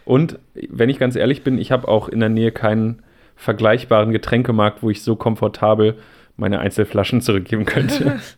Und 0.03 0.37
wenn 0.53 0.89
ich 0.89 0.99
ganz 0.99 1.15
ehrlich 1.15 1.43
bin, 1.43 1.57
ich 1.57 1.71
habe 1.71 1.87
auch 1.87 2.09
in 2.09 2.19
der 2.19 2.29
Nähe 2.29 2.51
keinen 2.51 3.01
vergleichbaren 3.35 4.11
Getränkemarkt, 4.11 4.83
wo 4.83 4.89
ich 4.89 5.01
so 5.01 5.15
komfortabel 5.15 5.95
meine 6.37 6.59
Einzelflaschen 6.59 7.21
zurückgeben 7.21 7.65
könnte. 7.65 8.19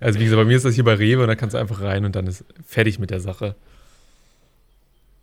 Also 0.00 0.20
wie 0.20 0.24
gesagt, 0.24 0.40
bei 0.40 0.44
mir 0.44 0.56
ist 0.56 0.64
das 0.64 0.76
hier 0.76 0.84
bei 0.84 0.94
Rewe 0.94 1.22
und 1.22 1.26
da 1.28 1.34
kannst 1.34 1.54
du 1.54 1.58
einfach 1.58 1.80
rein 1.80 2.04
und 2.04 2.14
dann 2.14 2.28
ist 2.28 2.44
fertig 2.64 3.00
mit 3.00 3.10
der 3.10 3.18
Sache. 3.18 3.56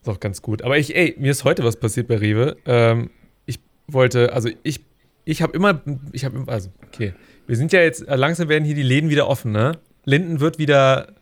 Ist 0.01 0.09
auch 0.09 0.19
ganz 0.19 0.41
gut. 0.41 0.63
Aber 0.63 0.77
ich, 0.77 0.95
ey, 0.95 1.15
mir 1.17 1.31
ist 1.31 1.45
heute 1.45 1.63
was 1.63 1.77
passiert 1.77 2.07
bei 2.07 2.17
Rewe. 2.17 2.57
Ähm, 2.65 3.09
ich 3.45 3.59
wollte, 3.87 4.33
also 4.33 4.49
ich, 4.63 4.81
ich 5.23 5.41
habe 5.41 5.53
immer, 5.53 5.81
ich 6.11 6.25
habe, 6.25 6.43
also 6.47 6.69
okay, 6.87 7.13
wir 7.47 7.55
sind 7.55 7.71
ja 7.71 7.81
jetzt, 7.81 8.05
langsam 8.07 8.49
werden 8.49 8.65
hier 8.65 8.75
die 8.75 8.83
Läden 8.83 9.09
wieder 9.09 9.27
offen, 9.27 9.51
ne? 9.51 9.79
Linden 10.03 10.41
wird 10.41 10.59
wieder 10.59 11.13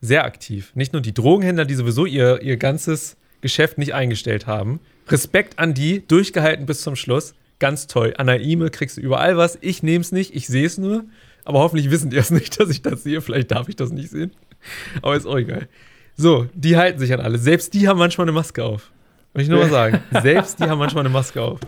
sehr 0.00 0.24
aktiv. 0.24 0.72
Nicht 0.74 0.92
nur 0.92 1.02
die 1.02 1.14
Drogenhändler, 1.14 1.64
die 1.64 1.74
sowieso 1.74 2.06
ihr, 2.06 2.42
ihr 2.42 2.56
ganzes 2.56 3.16
Geschäft 3.40 3.78
nicht 3.78 3.94
eingestellt 3.94 4.46
haben. 4.46 4.80
Respekt 5.08 5.58
an 5.58 5.74
die, 5.74 6.06
durchgehalten 6.06 6.66
bis 6.66 6.82
zum 6.82 6.96
Schluss. 6.96 7.34
Ganz 7.60 7.86
toll. 7.86 8.14
An 8.16 8.26
der 8.26 8.40
E-Mail 8.40 8.70
kriegst 8.70 8.96
du 8.96 9.00
überall 9.00 9.36
was. 9.36 9.58
Ich 9.60 9.82
nehme 9.84 10.00
es 10.00 10.10
nicht, 10.10 10.34
ich 10.34 10.48
sehe 10.48 10.66
es 10.66 10.78
nur. 10.78 11.04
Aber 11.44 11.60
hoffentlich 11.60 11.90
wissen 11.90 12.10
die 12.10 12.16
es 12.16 12.30
nicht, 12.30 12.58
dass 12.58 12.70
ich 12.70 12.82
das 12.82 13.04
sehe. 13.04 13.20
Vielleicht 13.20 13.52
darf 13.52 13.68
ich 13.68 13.76
das 13.76 13.92
nicht 13.92 14.10
sehen. 14.10 14.32
Aber 15.02 15.14
ist 15.14 15.26
auch 15.26 15.36
egal. 15.36 15.68
So, 16.16 16.46
die 16.54 16.76
halten 16.76 16.98
sich 16.98 17.12
an 17.12 17.20
alle. 17.20 17.38
Selbst 17.38 17.72
die 17.74 17.86
haben 17.86 17.98
manchmal 17.98 18.24
eine 18.24 18.32
Maske 18.32 18.64
auf. 18.64 18.90
Will 19.34 19.42
ich 19.42 19.48
nur 19.48 19.60
mal 19.60 19.70
sagen. 19.70 20.00
Selbst 20.22 20.58
die 20.58 20.64
haben 20.64 20.78
manchmal 20.78 21.04
eine 21.04 21.12
Maske 21.12 21.40
auf. 21.40 21.60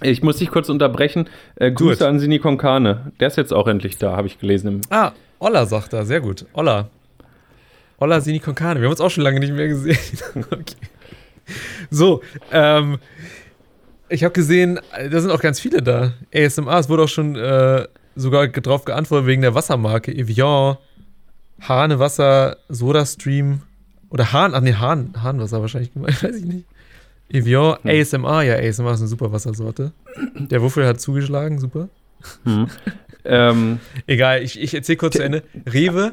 Ich 0.00 0.22
muss 0.22 0.38
dich 0.38 0.50
kurz 0.50 0.68
unterbrechen. 0.68 1.28
Äh, 1.56 1.70
Grüße 1.72 1.98
Gut. 1.98 2.08
an 2.08 2.18
Sini 2.18 2.38
Konkane. 2.38 3.12
Der 3.20 3.28
ist 3.28 3.36
jetzt 3.36 3.52
auch 3.52 3.68
endlich 3.68 3.98
da, 3.98 4.16
habe 4.16 4.26
ich 4.26 4.38
gelesen. 4.38 4.80
Ah, 4.90 5.12
Olla 5.38 5.66
sagt 5.66 5.92
er. 5.92 6.04
Sehr 6.04 6.20
gut. 6.20 6.46
Olla. 6.52 6.88
Olla 7.98 8.20
Sini 8.20 8.40
Konkane. 8.40 8.80
Wir 8.80 8.86
haben 8.86 8.92
uns 8.92 9.00
auch 9.00 9.10
schon 9.10 9.22
lange 9.24 9.40
nicht 9.40 9.52
mehr 9.52 9.68
gesehen. 9.68 9.98
okay. 10.50 10.76
So, 11.90 12.22
ähm, 12.50 12.98
ich 14.12 14.24
habe 14.24 14.32
gesehen, 14.32 14.78
da 15.10 15.20
sind 15.20 15.30
auch 15.30 15.40
ganz 15.40 15.58
viele 15.60 15.82
da. 15.82 16.12
ASMR, 16.34 16.78
es 16.78 16.88
wurde 16.88 17.04
auch 17.04 17.08
schon 17.08 17.36
äh, 17.36 17.86
sogar 18.14 18.48
drauf 18.48 18.84
geantwortet 18.84 19.26
wegen 19.26 19.42
der 19.42 19.54
Wassermarke. 19.54 20.12
Evian, 20.14 20.76
Hahnewasser, 21.60 22.56
Sodastream 22.68 23.62
oder 24.10 24.32
Hahn, 24.32 24.54
ach 24.54 24.60
nee, 24.60 24.74
Hahn, 24.74 25.14
Hahnwasser 25.22 25.60
wahrscheinlich 25.60 25.92
gemeint, 25.92 26.22
weiß 26.22 26.36
ich 26.36 26.44
nicht. 26.44 26.66
Evian, 27.30 27.78
ASMR, 27.84 28.42
ja, 28.42 28.56
ASMR 28.56 28.92
ist 28.92 29.00
eine 29.00 29.08
super 29.08 29.32
Wassersorte. 29.32 29.92
Der 30.36 30.60
Wuffel 30.60 30.86
hat 30.86 31.00
zugeschlagen, 31.00 31.58
super. 31.58 31.88
ähm, 33.24 33.80
Egal, 34.06 34.42
ich, 34.42 34.60
ich 34.60 34.74
erzähle 34.74 34.96
kurz 34.96 35.16
zu 35.16 35.24
Ende. 35.24 35.42
Rewe, 35.66 36.12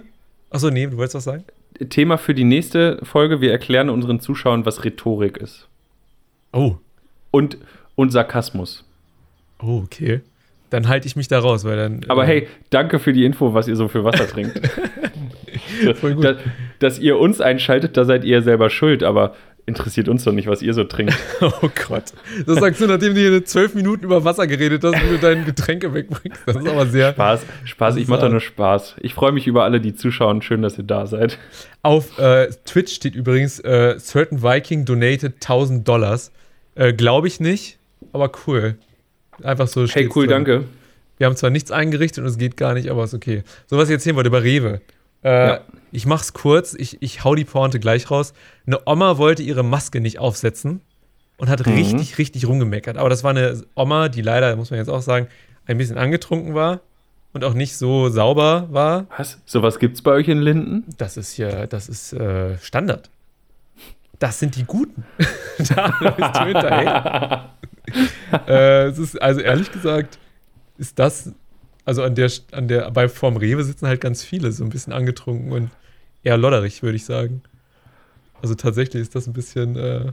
achso, 0.49 0.69
nee, 0.69 0.87
du 0.87 0.97
wolltest 0.97 1.15
was 1.15 1.25
sagen? 1.25 1.43
Thema 1.89 2.17
für 2.17 2.33
die 2.33 2.43
nächste 2.45 2.99
Folge. 3.03 3.41
Wir 3.41 3.51
erklären 3.51 3.89
unseren 3.89 4.19
Zuschauern, 4.19 4.65
was 4.65 4.83
Rhetorik 4.83 5.37
ist. 5.37 5.67
Oh, 6.51 6.77
Und, 7.31 7.57
und 7.99 8.11
Sarkasmus. 8.11 8.85
oh, 9.61 9.81
okay. 9.83 10.21
Dann 10.69 10.87
halte 10.87 11.05
ich 11.05 11.17
mich 11.17 11.27
da 11.27 11.39
raus, 11.39 11.65
weil 11.65 11.75
dann. 11.75 12.01
Aber 12.07 12.23
äh, 12.23 12.27
hey, 12.27 12.47
danke 12.69 12.97
für 12.97 13.11
die 13.11 13.25
Info, 13.25 13.53
was 13.53 13.67
ihr 13.67 13.75
so 13.75 13.89
für 13.89 14.05
Wasser 14.05 14.25
trinkt. 14.25 14.57
Voll 15.99 16.13
gut. 16.13 16.23
dass, 16.23 16.37
dass 16.79 16.99
ihr 16.99 17.17
uns 17.17 17.41
einschaltet, 17.41 17.97
da 17.97 18.05
seid 18.05 18.23
ihr 18.23 18.41
selber 18.41 18.69
schuld, 18.69 19.03
aber 19.03 19.35
interessiert 19.65 20.07
uns 20.07 20.23
doch 20.23 20.31
nicht, 20.31 20.47
was 20.47 20.61
ihr 20.61 20.73
so 20.73 20.85
trinkt. 20.85 21.13
Oh 21.41 21.69
Gott. 21.87 22.05
Das 22.45 22.59
sagst 22.59 22.79
du, 22.79 22.87
nachdem 22.87 23.15
du 23.15 23.19
hier 23.19 23.43
zwölf 23.43 23.75
Minuten 23.75 24.05
über 24.05 24.23
Wasser 24.23 24.47
geredet 24.47 24.81
hast, 24.83 24.95
wie 24.95 25.09
du 25.09 25.17
deine 25.17 25.43
Getränke 25.43 25.93
wegbringst. 25.93 26.41
Das 26.45 26.55
ist 26.55 26.67
aber 26.67 26.85
sehr. 26.85 27.11
Spaß, 27.11 27.45
Spaß, 27.65 27.95
ich 27.97 28.07
mache 28.07 28.21
doch 28.21 28.29
nur 28.29 28.39
Spaß. 28.39 28.95
Ich 29.01 29.13
freue 29.13 29.33
mich 29.33 29.45
über 29.45 29.65
alle, 29.65 29.81
die 29.81 29.93
zuschauen. 29.93 30.41
Schön, 30.41 30.61
dass 30.61 30.77
ihr 30.77 30.85
da 30.85 31.05
seid. 31.05 31.37
Auf 31.81 32.17
äh, 32.17 32.47
Twitch 32.65 32.93
steht 32.93 33.15
übrigens, 33.15 33.59
äh, 33.59 33.97
Certain 33.99 34.41
Viking 34.41 34.85
donated 34.85 35.33
1000 35.35 35.85
Dollars. 35.85 36.31
Äh, 36.75 36.93
Glaube 36.93 37.27
ich 37.27 37.39
nicht, 37.39 37.78
aber 38.13 38.31
cool. 38.47 38.77
Einfach 39.43 39.67
so 39.67 39.85
Hey, 39.87 40.09
cool, 40.15 40.25
drin. 40.27 40.45
danke. 40.45 40.63
Wir 41.17 41.27
haben 41.27 41.35
zwar 41.35 41.49
nichts 41.49 41.71
eingerichtet 41.71 42.23
und 42.23 42.29
es 42.29 42.37
geht 42.37 42.55
gar 42.57 42.73
nicht, 42.73 42.89
aber 42.89 43.03
ist 43.03 43.13
okay. 43.13 43.43
So, 43.67 43.77
was 43.77 43.89
ich 43.89 43.93
erzählen 43.93 44.15
wollte 44.15 44.29
über 44.29 44.43
Rewe. 44.43 44.81
Äh, 45.23 45.47
Ja. 45.47 45.61
Ich 45.91 46.05
mach's 46.05 46.33
kurz, 46.33 46.75
ich, 46.77 47.01
ich 47.01 47.23
hau 47.23 47.33
die 47.35 47.45
Pointe 47.45 47.79
gleich 47.79 48.11
raus. 48.11 48.33
Eine 48.67 48.79
Oma 48.85 49.17
wollte 49.17 49.41
ihre 49.43 49.63
Maske 49.63 50.01
nicht 50.01 50.19
aufsetzen 50.19 50.81
und 51.37 51.49
hat 51.49 51.65
Mhm. 51.65 51.73
richtig, 51.73 52.17
richtig 52.19 52.47
rumgemeckert. 52.47 52.97
Aber 52.97 53.09
das 53.09 53.23
war 53.23 53.31
eine 53.31 53.63
Oma, 53.75 54.07
die 54.09 54.21
leider, 54.21 54.55
muss 54.55 54.69
man 54.71 54.77
jetzt 54.79 54.89
auch 54.89 55.01
sagen, 55.01 55.27
ein 55.65 55.77
bisschen 55.77 55.97
angetrunken 55.97 56.53
war 56.53 56.81
und 57.33 57.43
auch 57.43 57.53
nicht 57.53 57.75
so 57.75 58.09
sauber 58.09 58.67
war. 58.71 59.07
Was? 59.17 59.39
Sowas 59.45 59.79
gibt's 59.79 60.01
bei 60.01 60.11
euch 60.11 60.27
in 60.27 60.39
Linden? 60.41 60.85
Das 60.97 61.17
ist 61.17 61.31
hier, 61.33 61.65
das 61.67 61.89
ist 61.89 62.13
äh, 62.13 62.57
Standard. 62.59 63.09
Das 64.19 64.39
sind 64.39 64.55
die 64.55 64.65
Guten. 64.65 65.03
da 65.57 65.87
bist 66.17 66.35
du 66.35 66.45
hinterher. 66.45 67.55
äh, 68.47 68.85
es 68.87 68.99
ist, 68.99 69.21
also 69.21 69.39
ehrlich 69.39 69.71
gesagt, 69.71 70.19
ist 70.77 70.99
das, 70.99 71.31
also 71.85 72.03
an 72.03 72.15
der, 72.15 72.29
an 72.51 72.67
der, 72.67 72.91
bei 72.91 73.09
vorm 73.09 73.37
Rewe 73.37 73.63
sitzen 73.63 73.87
halt 73.87 74.01
ganz 74.01 74.23
viele, 74.23 74.51
so 74.51 74.63
ein 74.63 74.69
bisschen 74.69 74.93
angetrunken 74.93 75.51
und 75.51 75.71
eher 76.23 76.37
lodderig, 76.37 76.83
würde 76.83 76.97
ich 76.97 77.05
sagen. 77.05 77.41
Also 78.41 78.55
tatsächlich 78.55 79.01
ist 79.01 79.15
das 79.15 79.27
ein 79.27 79.33
bisschen, 79.33 79.75
äh, 79.75 80.11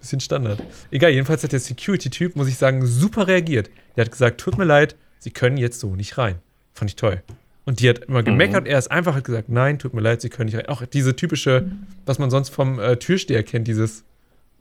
bisschen 0.00 0.20
Standard. 0.20 0.62
Egal, 0.90 1.10
jedenfalls 1.10 1.42
hat 1.44 1.52
der 1.52 1.60
Security-Typ, 1.60 2.36
muss 2.36 2.48
ich 2.48 2.56
sagen, 2.56 2.86
super 2.86 3.26
reagiert. 3.28 3.70
Der 3.96 4.04
hat 4.04 4.12
gesagt, 4.12 4.40
tut 4.40 4.58
mir 4.58 4.64
leid, 4.64 4.96
Sie 5.22 5.30
können 5.30 5.56
jetzt 5.56 5.78
so 5.78 5.94
nicht 5.94 6.18
rein. 6.18 6.40
Fand 6.74 6.90
ich 6.90 6.96
toll. 6.96 7.22
Und 7.64 7.80
die 7.80 7.88
hat 7.88 8.00
immer 8.00 8.22
gemeckert, 8.22 8.66
er 8.66 8.78
ist 8.78 8.90
einfach 8.90 9.14
hat 9.14 9.24
gesagt, 9.24 9.48
nein, 9.48 9.78
tut 9.78 9.94
mir 9.94 10.00
leid, 10.00 10.20
Sie 10.20 10.30
können 10.30 10.46
nicht 10.46 10.56
rein. 10.56 10.66
Auch 10.66 10.84
diese 10.84 11.14
typische, 11.14 11.70
was 12.06 12.18
man 12.18 12.28
sonst 12.30 12.48
vom 12.48 12.80
äh, 12.80 12.96
Türsteher 12.96 13.44
kennt, 13.44 13.68
dieses, 13.68 14.04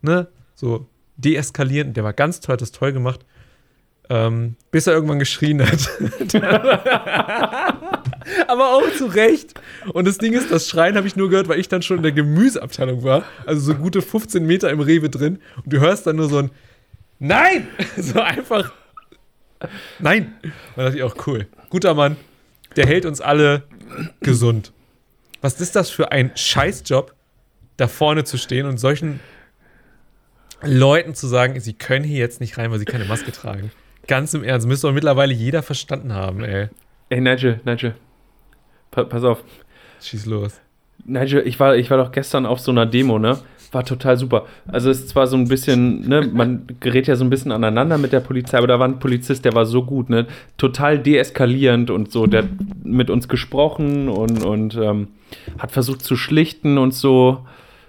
ne, 0.01 0.27
so 0.53 0.87
deeskalieren. 1.17 1.93
Der 1.93 2.03
war 2.03 2.13
ganz 2.13 2.39
toll, 2.39 2.53
hat 2.53 2.61
das 2.61 2.71
toll 2.71 2.93
gemacht. 2.93 3.25
Ähm, 4.09 4.55
bis 4.71 4.87
er 4.87 4.93
irgendwann 4.93 5.19
geschrien 5.19 5.61
hat. 5.65 5.89
Aber 8.47 8.75
auch 8.75 8.91
zu 8.97 9.05
Recht. 9.05 9.53
Und 9.93 10.05
das 10.05 10.17
Ding 10.17 10.33
ist, 10.33 10.51
das 10.51 10.67
Schreien 10.67 10.95
habe 10.97 11.07
ich 11.07 11.15
nur 11.15 11.29
gehört, 11.29 11.47
weil 11.47 11.59
ich 11.59 11.69
dann 11.69 11.81
schon 11.81 11.97
in 11.97 12.03
der 12.03 12.11
Gemüseabteilung 12.11 13.03
war. 13.03 13.23
Also 13.45 13.61
so 13.61 13.75
gute 13.75 14.01
15 14.01 14.45
Meter 14.45 14.69
im 14.69 14.81
Rewe 14.81 15.09
drin. 15.09 15.39
Und 15.63 15.71
du 15.71 15.79
hörst 15.79 16.07
dann 16.07 16.17
nur 16.17 16.27
so 16.27 16.39
ein 16.39 16.51
Nein! 17.19 17.67
So 17.97 18.19
einfach. 18.19 18.73
Nein! 19.99 20.33
Da 20.75 20.85
dachte 20.85 20.97
ich 20.97 21.03
auch, 21.03 21.15
cool. 21.27 21.47
Guter 21.69 21.93
Mann. 21.93 22.17
Der 22.75 22.85
hält 22.85 23.05
uns 23.05 23.21
alle 23.21 23.63
gesund. 24.21 24.71
Was 25.41 25.59
ist 25.59 25.75
das 25.75 25.89
für 25.89 26.11
ein 26.11 26.31
Scheißjob, 26.35 27.13
da 27.77 27.87
vorne 27.87 28.23
zu 28.23 28.37
stehen 28.37 28.65
und 28.65 28.77
solchen 28.77 29.19
Leuten 30.63 31.15
zu 31.15 31.27
sagen, 31.27 31.59
sie 31.59 31.73
können 31.73 32.05
hier 32.05 32.19
jetzt 32.19 32.39
nicht 32.39 32.57
rein, 32.57 32.71
weil 32.71 32.79
sie 32.79 32.85
keine 32.85 33.05
Maske 33.05 33.31
tragen. 33.31 33.71
Ganz 34.07 34.33
im 34.33 34.43
Ernst, 34.43 34.67
müsste 34.67 34.87
doch 34.87 34.93
mittlerweile 34.93 35.33
jeder 35.33 35.63
verstanden 35.63 36.13
haben, 36.13 36.43
ey. 36.43 36.69
Ey, 37.09 37.21
Nigel, 37.21 37.59
Nigel. 37.65 37.95
Pa 38.91 39.03
pass 39.03 39.23
auf. 39.23 39.43
Schieß 40.01 40.25
los. 40.27 40.59
Nigel, 41.05 41.45
ich 41.47 41.59
war, 41.59 41.75
ich 41.75 41.89
war 41.89 41.97
doch 41.97 42.11
gestern 42.11 42.45
auf 42.45 42.59
so 42.59 42.71
einer 42.71 42.85
Demo, 42.85 43.19
ne? 43.19 43.39
War 43.71 43.85
total 43.85 44.17
super. 44.17 44.45
Also 44.67 44.89
es 44.89 44.99
ist 44.99 45.09
zwar 45.09 45.27
so 45.27 45.37
ein 45.37 45.47
bisschen, 45.47 46.07
ne, 46.07 46.29
man 46.33 46.67
gerät 46.81 47.07
ja 47.07 47.15
so 47.15 47.23
ein 47.23 47.29
bisschen 47.29 47.53
aneinander 47.53 47.97
mit 47.97 48.11
der 48.11 48.19
Polizei, 48.19 48.57
aber 48.57 48.67
da 48.67 48.79
war 48.79 48.87
ein 48.87 48.99
Polizist, 48.99 49.45
der 49.45 49.53
war 49.53 49.65
so 49.65 49.83
gut, 49.83 50.09
ne? 50.09 50.27
Total 50.57 50.99
deeskalierend 50.99 51.89
und 51.89 52.11
so. 52.11 52.27
Der 52.27 52.43
hat 52.43 52.49
mit 52.83 53.09
uns 53.09 53.29
gesprochen 53.29 54.09
und, 54.09 54.43
und 54.43 54.75
ähm, 54.75 55.07
hat 55.57 55.71
versucht 55.71 56.03
zu 56.03 56.17
schlichten 56.17 56.77
und 56.77 56.93
so. 56.93 57.45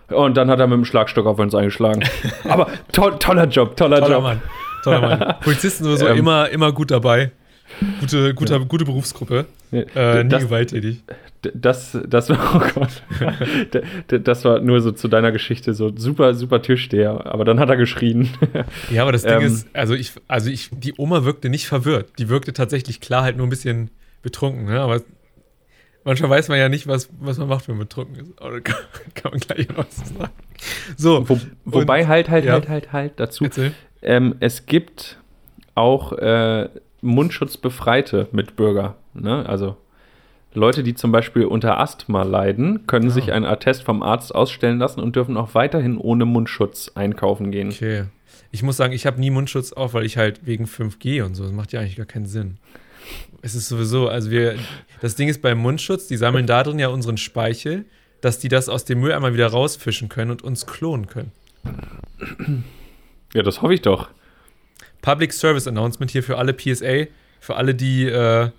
Und 0.08 0.36
dann 0.36 0.50
hat 0.50 0.60
er 0.60 0.68
mit 0.68 0.76
dem 0.76 0.84
Schlagstock 0.84 1.26
auf 1.26 1.38
uns 1.40 1.54
eingeschlagen. 1.54 2.04
aber 2.48 2.68
toll, 2.92 3.16
toller 3.18 3.46
Job, 3.48 3.76
toller, 3.76 3.98
Toller 4.00 4.14
Job. 4.14 4.22
Mann. 4.22 4.42
Toller 4.84 5.00
Mann. 5.00 5.34
Polizisten 5.40 5.84
sowieso 5.84 6.06
Ähm. 6.06 6.18
immer, 6.18 6.48
immer 6.50 6.70
gut 6.70 6.92
dabei. 6.92 7.32
Gute, 8.00 8.34
guter, 8.34 8.60
gute 8.60 8.84
Berufsgruppe. 8.84 9.46
Äh, 9.72 10.22
nie 10.22 10.28
das, 10.28 10.42
gewalttätig. 10.42 11.02
Das, 11.42 11.98
das 12.06 12.30
war, 12.30 12.38
oh 12.54 12.80
Gott. 12.80 13.02
Das 14.24 14.44
war 14.44 14.60
nur 14.60 14.80
so 14.80 14.92
zu 14.92 15.08
deiner 15.08 15.32
Geschichte 15.32 15.74
so 15.74 15.92
super, 15.96 16.34
super 16.34 16.62
Türsteher. 16.62 17.26
Aber 17.26 17.44
dann 17.44 17.58
hat 17.58 17.68
er 17.68 17.76
geschrien. 17.76 18.28
Ja, 18.90 19.02
aber 19.02 19.12
das 19.12 19.22
Ding 19.22 19.40
Ähm. 19.40 19.46
ist, 19.46 19.68
also 19.72 19.94
ich, 19.94 20.12
also 20.28 20.50
ich, 20.50 20.70
die 20.72 20.94
Oma 20.96 21.24
wirkte 21.24 21.48
nicht 21.48 21.66
verwirrt. 21.66 22.10
Die 22.18 22.28
wirkte 22.28 22.52
tatsächlich 22.52 23.00
klar 23.00 23.22
halt 23.24 23.36
nur 23.36 23.46
ein 23.46 23.50
bisschen 23.50 23.90
betrunken, 24.22 24.66
ne? 24.66 24.80
Aber 24.80 25.02
manchmal 26.04 26.30
weiß 26.30 26.48
man 26.48 26.58
ja 26.58 26.68
nicht, 26.68 26.86
was, 26.86 27.10
was 27.18 27.38
man 27.38 27.48
macht, 27.48 27.68
wenn 27.68 27.76
man 27.76 27.88
betrunken 27.88 28.16
ist. 28.16 28.32
Da 28.38 28.60
kann, 28.60 28.76
kann 29.14 29.30
man 29.32 29.40
gleich 29.40 29.68
noch 29.68 29.78
was 29.78 29.96
sagen. 29.96 30.32
So, 30.96 31.28
Wo, 31.28 31.40
wobei 31.64 32.06
halt, 32.06 32.30
halt, 32.30 32.44
ja. 32.44 32.52
halt, 32.52 32.68
halt, 32.68 32.92
halt 32.92 33.12
dazu. 33.16 33.46
Ähm, 34.02 34.36
es 34.40 34.66
gibt 34.66 35.18
auch 35.74 36.12
äh, 36.12 36.68
Mundschutzbefreite 37.00 38.28
Mitbürger. 38.32 38.96
Ne? 39.14 39.44
Also 39.48 39.76
Leute, 40.54 40.82
die 40.82 40.94
zum 40.94 41.12
Beispiel 41.12 41.44
unter 41.44 41.78
Asthma 41.80 42.22
leiden, 42.24 42.86
können 42.86 43.08
Ah. 43.08 43.12
sich 43.12 43.32
einen 43.32 43.44
Attest 43.46 43.82
vom 43.82 44.02
Arzt 44.02 44.34
ausstellen 44.34 44.78
lassen 44.78 45.00
und 45.00 45.16
dürfen 45.16 45.36
auch 45.36 45.54
weiterhin 45.54 45.96
ohne 45.96 46.24
Mundschutz 46.24 46.90
einkaufen 46.94 47.50
gehen. 47.50 47.70
Okay. 47.70 48.04
Ich 48.50 48.62
muss 48.62 48.76
sagen, 48.76 48.92
ich 48.92 49.06
habe 49.06 49.18
nie 49.18 49.30
Mundschutz 49.30 49.72
auf, 49.72 49.94
weil 49.94 50.04
ich 50.04 50.18
halt 50.18 50.44
wegen 50.46 50.66
5G 50.66 51.22
und 51.24 51.34
so, 51.34 51.44
das 51.44 51.52
macht 51.52 51.72
ja 51.72 51.80
eigentlich 51.80 51.96
gar 51.96 52.04
keinen 52.06 52.26
Sinn. 52.26 52.58
Es 53.40 53.54
ist 53.54 53.68
sowieso, 53.68 54.08
also 54.08 54.30
wir, 54.30 54.56
das 55.00 55.14
Ding 55.16 55.28
ist 55.28 55.40
beim 55.42 55.58
Mundschutz, 55.58 56.06
die 56.06 56.16
sammeln 56.16 56.46
da 56.46 56.62
drin 56.62 56.78
ja 56.78 56.88
unseren 56.88 57.16
Speichel, 57.16 57.86
dass 58.20 58.38
die 58.38 58.48
das 58.48 58.68
aus 58.68 58.84
dem 58.84 59.00
Mülleimer 59.00 59.32
wieder 59.32 59.48
rausfischen 59.48 60.08
können 60.08 60.30
und 60.30 60.42
uns 60.42 60.66
klonen 60.66 61.06
können. 61.06 61.32
Ja, 63.34 63.42
das 63.42 63.62
hoffe 63.62 63.74
ich 63.74 63.82
doch. 63.82 64.08
Public 65.00 65.32
Service 65.32 65.66
Announcement 65.66 66.10
hier 66.10 66.22
für 66.22 66.38
alle 66.38 66.52
PSA, 66.52 67.06
für 67.40 67.56
alle, 67.56 67.74
die, 67.74 68.04
äh, 68.06 68.50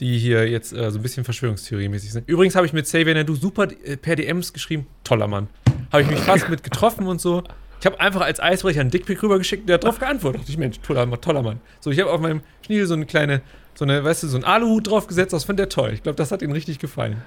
die 0.00 0.18
hier 0.18 0.48
jetzt 0.48 0.72
äh, 0.72 0.90
so 0.90 0.98
ein 0.98 1.02
bisschen 1.02 1.24
Verschwörungstheorie-mäßig 1.24 2.12
sind. 2.12 2.28
Übrigens 2.28 2.54
habe 2.54 2.66
ich 2.66 2.72
mit 2.72 2.84
Xavier 2.84 3.14
Nadu 3.14 3.34
super 3.34 3.68
äh, 3.84 3.96
per 3.96 4.16
DMs 4.16 4.52
geschrieben. 4.52 4.86
Toller 5.04 5.26
Mann. 5.26 5.48
Habe 5.92 6.02
ich 6.02 6.10
mich 6.10 6.20
fast 6.20 6.48
mit 6.48 6.62
getroffen 6.62 7.06
und 7.06 7.20
so. 7.20 7.42
Ich 7.80 7.86
habe 7.86 8.00
einfach 8.00 8.20
als 8.22 8.40
Eisbrecher 8.40 8.80
einen 8.80 8.90
Dickpick 8.90 9.22
rübergeschickt, 9.22 9.68
der 9.68 9.74
hat 9.74 9.84
darauf 9.84 9.98
geantwortet. 9.98 10.42
Ich, 10.48 10.58
Mensch, 10.58 10.80
toller, 10.80 11.06
Mann, 11.06 11.20
toller 11.20 11.42
Mann. 11.42 11.60
So, 11.80 11.90
ich 11.90 12.00
habe 12.00 12.10
auf 12.10 12.20
meinem 12.20 12.40
Schniedel 12.66 12.86
so 12.86 12.94
eine 12.94 13.06
kleine, 13.06 13.40
so 13.74 13.84
eine, 13.84 14.02
weißt 14.02 14.24
du, 14.24 14.28
so 14.28 14.36
einen 14.36 14.44
Aluhut 14.44 14.88
draufgesetzt, 14.88 15.32
das 15.32 15.44
fand 15.44 15.60
der 15.60 15.68
toll. 15.68 15.92
Ich 15.94 16.02
glaube, 16.02 16.16
das 16.16 16.32
hat 16.32 16.42
ihm 16.42 16.52
richtig 16.52 16.78
gefallen. 16.78 17.22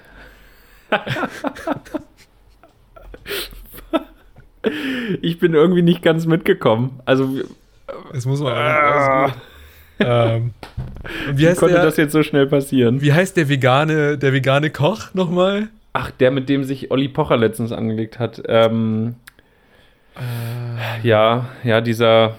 Ich 5.20 5.38
bin 5.40 5.54
irgendwie 5.54 5.82
nicht 5.82 6.02
ganz 6.02 6.26
mitgekommen. 6.26 7.00
Also, 7.04 7.40
Das 8.12 8.26
muss 8.26 8.40
man 8.40 8.52
alles 8.52 9.34
gut. 9.34 9.42
Ähm, 10.06 10.54
wie 11.34 11.48
heißt, 11.48 11.58
konnte 11.60 11.74
der, 11.74 11.84
das 11.84 11.96
jetzt 11.96 12.12
so 12.12 12.22
schnell 12.22 12.46
passieren? 12.46 13.00
wie 13.00 13.12
heißt 13.12 13.36
der 13.36 13.48
vegane, 13.48 14.18
der 14.18 14.32
vegane 14.32 14.70
Koch 14.70 15.14
nochmal? 15.14 15.68
Ach, 15.94 16.10
der, 16.10 16.30
mit 16.30 16.48
dem 16.48 16.64
sich 16.64 16.90
Olli 16.90 17.08
Pocher 17.08 17.36
letztens 17.36 17.72
angelegt 17.72 18.18
hat. 18.18 18.42
Ähm, 18.46 19.16
ja, 21.02 21.48
ja, 21.64 21.80
dieser. 21.80 22.36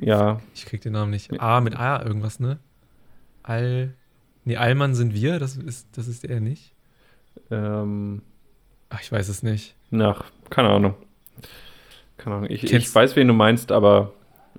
Ja, 0.00 0.40
Ich 0.54 0.64
krieg 0.66 0.80
den 0.80 0.92
Namen 0.92 1.10
nicht. 1.10 1.40
A 1.40 1.60
mit 1.60 1.76
A 1.76 2.02
irgendwas, 2.02 2.40
ne? 2.40 2.58
Al. 3.42 3.94
Nee, 4.44 4.56
Allmann 4.56 4.94
sind 4.94 5.14
wir, 5.14 5.38
das 5.38 5.56
ist, 5.56 5.88
das 5.96 6.08
ist 6.08 6.24
er 6.24 6.40
nicht. 6.40 6.72
ähm, 7.50 8.22
Ach, 8.88 9.00
ich 9.02 9.12
weiß 9.12 9.28
es 9.28 9.42
nicht. 9.42 9.74
nach, 9.90 10.24
keine 10.48 10.70
Ahnung. 10.70 10.94
Keine 12.16 12.36
Ahnung. 12.36 12.50
Ich, 12.50 12.72
ich 12.72 12.94
weiß, 12.94 13.14
wen 13.16 13.28
du 13.28 13.34
meinst, 13.34 13.70
aber 13.72 14.12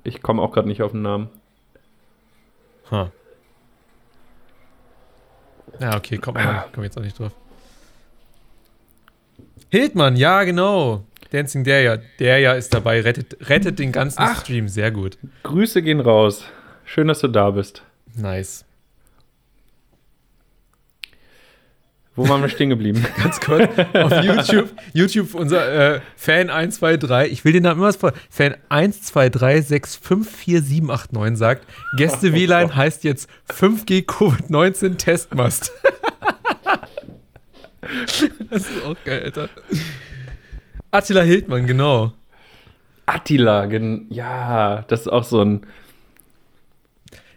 ich 0.03 0.21
komme 0.21 0.41
auch 0.41 0.51
gerade 0.51 0.67
nicht 0.67 0.81
auf 0.81 0.91
den 0.91 1.01
Namen. 1.01 1.29
Ha. 2.91 3.11
Ja, 5.79 5.95
okay, 5.95 6.17
komm, 6.17 6.35
mal, 6.35 6.65
komm 6.73 6.83
jetzt 6.83 6.97
auch 6.97 7.01
nicht 7.01 7.17
drauf. 7.17 7.31
Hildmann, 9.69 10.15
ja, 10.17 10.43
genau. 10.43 11.03
Dancing 11.31 11.63
Derja. 11.63 11.97
Derja 12.19 12.53
ist 12.53 12.73
dabei, 12.73 13.01
rettet, 13.01 13.49
rettet 13.49 13.79
den 13.79 13.93
ganzen 13.93 14.21
Ach. 14.21 14.41
Stream. 14.41 14.67
Sehr 14.67 14.91
gut. 14.91 15.17
Grüße 15.43 15.81
gehen 15.81 16.01
raus. 16.01 16.43
Schön, 16.83 17.07
dass 17.07 17.19
du 17.19 17.29
da 17.29 17.51
bist. 17.51 17.83
Nice. 18.15 18.65
Wo 22.15 22.27
waren 22.27 22.41
wir 22.41 22.49
stehen 22.49 22.69
geblieben? 22.69 23.05
Ganz 23.23 23.39
kurz, 23.39 23.69
auf 23.93 24.11
YouTube, 24.23 24.69
YouTube 24.93 25.33
unser 25.33 25.95
äh, 25.95 26.01
Fan 26.17 26.49
123, 26.49 27.31
ich 27.31 27.45
will 27.45 27.53
den 27.53 27.63
Namen 27.63 27.79
immer 27.79 27.87
was 27.87 27.95
vor, 27.95 28.11
Fan 28.29 28.57
123654789 28.69 31.37
sagt, 31.37 31.65
Gäste 31.95 32.33
WLAN 32.33 32.75
heißt 32.81 33.05
jetzt 33.05 33.29
5G 33.49 34.05
Covid-19 34.05 34.97
Testmast. 34.97 35.71
das 38.49 38.63
ist 38.63 38.85
auch 38.85 38.97
geil, 39.05 39.23
Alter. 39.23 39.47
Attila 40.91 41.21
Hildmann, 41.21 41.65
genau. 41.65 42.11
Attila, 43.05 43.67
gen 43.67 44.07
ja, 44.09 44.83
das 44.87 45.01
ist 45.01 45.07
auch 45.07 45.23
so 45.23 45.41
ein. 45.41 45.61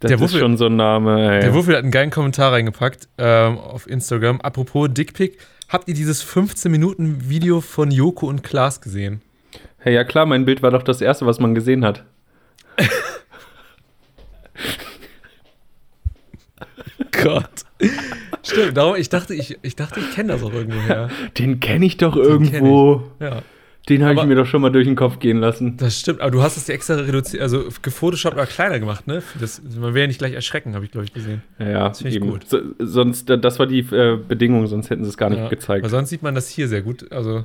Das 0.05 0.11
Der 0.11 0.17
ist 0.17 0.23
Wuffel- 0.23 0.41
schon 0.41 0.57
so 0.59 0.67
ein 0.67 0.77
Name. 0.77 1.35
Ey. 1.37 1.41
Der 1.41 1.55
Wuffel 1.55 1.75
hat 1.77 1.83
einen 1.83 1.91
geilen 1.91 2.11
Kommentar 2.11 2.53
reingepackt 2.53 3.09
ähm, 3.17 3.57
auf 3.57 3.87
Instagram. 3.89 4.39
Apropos 4.43 4.89
Dickpick, 4.93 5.39
habt 5.71 5.89
ihr 5.89 5.95
dieses 5.95 6.23
15-Minuten-Video 6.27 7.63
von 7.63 7.91
Joko 7.91 8.27
und 8.29 8.43
Klaas 8.43 8.83
gesehen? 8.83 9.23
Hey, 9.79 9.95
ja 9.95 10.05
klar, 10.05 10.27
mein 10.27 10.45
Bild 10.45 10.63
war 10.63 10.71
doch 10.71 10.83
das 10.83 11.01
erste, 11.01 11.25
was 11.25 11.41
man 11.41 11.55
gesehen 11.55 11.87
hat. 11.87 12.05
Gott. 17.13 17.65
Stimmt, 18.43 18.77
darum, 18.77 18.97
ich 18.97 19.09
dachte, 19.09 19.35
ich, 19.35 19.59
ich 19.63 19.77
dachte, 19.77 20.01
ich 20.01 20.13
kenne 20.15 20.33
das 20.35 20.43
auch 20.43 20.53
irgendwoher. 20.53 21.09
Den 21.39 21.61
kenne 21.61 21.87
ich 21.87 21.97
doch 21.97 22.15
kenn 22.15 22.23
irgendwo. 22.25 23.05
Ja, 23.21 23.43
Den 23.89 24.03
habe 24.03 24.15
ich 24.15 24.25
mir 24.25 24.35
doch 24.35 24.47
schon 24.47 24.63
mal 24.63 24.71
durch 24.71 24.87
den 24.87 24.97
Kopf 24.97 25.19
gehen 25.19 25.39
lassen. 25.39 25.77
das 25.77 26.01
stimmt. 26.01 26.21
Aber 26.23 26.31
du 26.31 26.43
hast 26.43 26.57
es 26.57 26.65
dir 26.65 26.73
extra 26.73 26.95
reduziert, 26.95 27.43
also 27.43 27.65
gefotoshoppt 27.83 28.35
oder 28.35 28.47
kleiner 28.47 28.81
gemacht, 28.81 29.07
ne? 29.07 29.23
Das, 29.39 29.61
man 29.79 29.93
will 29.93 30.01
ja 30.01 30.07
nicht 30.07 30.19
gleich 30.19 30.33
erschrecken, 30.33 30.75
habe 30.75 30.85
ich, 30.87 30.91
glaube 30.91 31.05
ich, 31.05 31.13
gesehen. 31.13 31.43
Ja, 31.59 31.69
ja, 31.69 31.89
Das 31.89 32.01
find 32.01 32.15
ich 32.15 32.21
gut. 32.21 32.49
So, 32.49 32.61
sonst, 32.79 33.29
da- 33.29 33.37
das 33.37 33.59
war 33.59 33.67
die 33.67 33.81
äh, 33.81 34.17
Bedingung, 34.17 34.67
sonst 34.69 34.89
hätten 34.89 35.05
sie 35.05 35.11
es 35.11 35.19
gar 35.19 35.29
nicht 35.29 35.41
ja. 35.41 35.49
gezeigt. 35.49 35.85
Aber 35.85 35.91
sonst 35.91 36.09
sieht 36.09 36.23
man 36.23 36.35
das 36.35 36.49
hier 36.49 36.67
sehr 36.69 36.81
gut. 36.81 37.13
Also, 37.13 37.45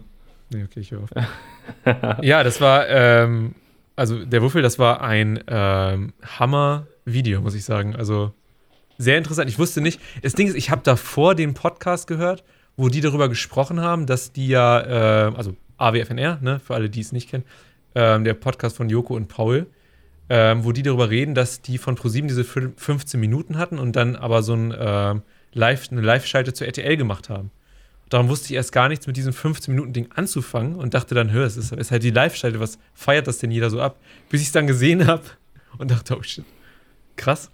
nee, 0.49 0.63
okay, 0.63 0.80
ich 0.80 0.91
höre 0.91 1.02
auf. 1.04 1.10
ja, 2.23 2.41
das 2.43 2.62
war, 2.62 2.88
ähm, 2.88 3.54
also 3.97 4.23
der 4.23 4.41
Wuffel, 4.41 4.62
das 4.62 4.80
war 4.80 5.02
ein 5.02 5.43
ähm, 5.47 6.13
Hammer-Video, 6.23 7.41
muss 7.41 7.54
ich 7.56 7.65
sagen. 7.65 7.95
Also 7.97 8.32
sehr 8.97 9.17
interessant. 9.17 9.49
Ich 9.49 9.60
wusste 9.60 9.82
nicht, 9.82 9.99
das 10.21 10.34
Ding 10.34 10.47
ist, 10.47 10.56
ich 10.56 10.69
habe 10.71 10.82
davor 10.86 11.36
den 11.36 11.54
Podcast 11.54 12.08
gehört, 12.08 12.43
wo 12.78 12.88
die 12.88 13.02
darüber 13.02 13.28
gesprochen 13.28 13.82
haben, 13.82 14.06
dass 14.06 14.32
die 14.32 14.47
ja, 14.47 15.28
äh, 15.28 15.36
also 15.36 15.56
AWFNR, 15.79 16.39
ne, 16.41 16.59
für 16.59 16.75
alle, 16.75 16.89
die 16.89 17.01
es 17.01 17.11
nicht 17.11 17.29
kennen, 17.29 17.43
ähm, 17.95 18.23
der 18.23 18.33
Podcast 18.35 18.77
von 18.77 18.89
Joko 18.89 19.15
und 19.15 19.27
Paul, 19.27 19.67
ähm, 20.29 20.63
wo 20.63 20.71
die 20.71 20.83
darüber 20.83 21.09
reden, 21.09 21.33
dass 21.35 21.61
die 21.61 21.77
von 21.77 21.95
ProSieben 21.95 22.27
diese 22.27 22.43
fün- 22.43 22.73
15 22.77 23.19
Minuten 23.19 23.57
hatten 23.57 23.79
und 23.79 23.95
dann 23.95 24.15
aber 24.15 24.43
so 24.43 24.53
ein, 24.53 24.73
ähm, 24.77 25.21
Live, 25.53 25.91
eine 25.91 26.01
Live-Schalte 26.01 26.53
zu 26.53 26.65
RTL 26.65 26.95
gemacht 26.97 27.29
haben. 27.29 27.49
Darum 28.09 28.29
wusste 28.29 28.47
ich 28.47 28.53
erst 28.53 28.71
gar 28.71 28.87
nichts 28.89 29.07
mit 29.07 29.17
diesem 29.17 29.33
15-Minuten-Ding 29.33 30.09
anzufangen 30.15 30.75
und 30.75 30.93
dachte 30.93 31.15
dann, 31.15 31.31
hör, 31.31 31.45
es 31.45 31.57
ist, 31.57 31.71
ist 31.71 31.89
halt 31.91 32.03
die 32.03 32.11
Live-Schalte, 32.11 32.59
was 32.59 32.77
feiert 32.93 33.25
das 33.27 33.39
denn 33.39 33.49
jeder 33.51 33.69
so 33.71 33.81
ab? 33.81 33.97
Bis 34.29 34.41
ich 34.41 34.47
es 34.47 34.53
dann 34.53 34.67
gesehen 34.67 35.07
habe 35.07 35.23
und 35.79 35.89
dachte, 35.91 36.15
oh 36.17 36.21
shit. 36.23 36.45
Krass. 37.15 37.49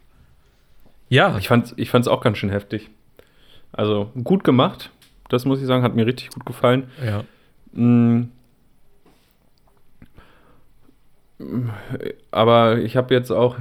Ja, 1.09 1.38
Ich 1.38 1.47
fand 1.47 1.67
es 1.67 1.73
ich 1.77 1.89
fand's 1.89 2.07
auch 2.07 2.21
ganz 2.21 2.38
schön 2.38 2.49
heftig. 2.49 2.89
Also 3.71 4.11
gut 4.23 4.43
gemacht, 4.43 4.91
das 5.29 5.45
muss 5.45 5.59
ich 5.61 5.67
sagen, 5.67 5.83
hat 5.83 5.95
mir 5.95 6.05
richtig 6.05 6.29
gut 6.29 6.45
gefallen. 6.45 6.89
ja. 7.03 7.23
Mm. 7.75 8.23
Aber 12.31 12.77
ich 12.79 12.95
habe 12.95 13.13
jetzt 13.13 13.31
auch, 13.31 13.57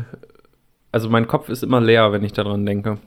also 0.93 1.11
mein 1.11 1.27
Kopf 1.27 1.49
ist 1.49 1.63
immer 1.63 1.81
leer, 1.81 2.13
wenn 2.13 2.25
ich 2.25 2.33
daran 2.33 2.65
denke. 2.65 2.99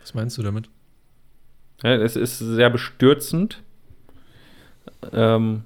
Was 0.00 0.14
meinst 0.14 0.36
du 0.36 0.42
damit? 0.42 0.68
Ja, 1.82 1.94
es 1.94 2.16
ist 2.16 2.38
sehr 2.38 2.68
bestürzend, 2.68 3.62
ähm, 5.12 5.62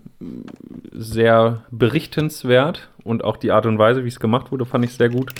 sehr 0.92 1.64
berichtenswert 1.70 2.88
und 3.02 3.24
auch 3.24 3.37
die 3.37 3.50
Art 3.50 3.66
und 3.66 3.78
Weise, 3.78 4.04
wie 4.04 4.08
es 4.08 4.20
gemacht 4.20 4.52
wurde, 4.52 4.66
fand 4.66 4.84
ich 4.84 4.92
sehr 4.92 5.08
gut. 5.08 5.32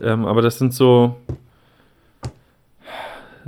Ähm, 0.00 0.24
aber 0.26 0.42
das 0.42 0.58
sind 0.58 0.74
so, 0.74 1.16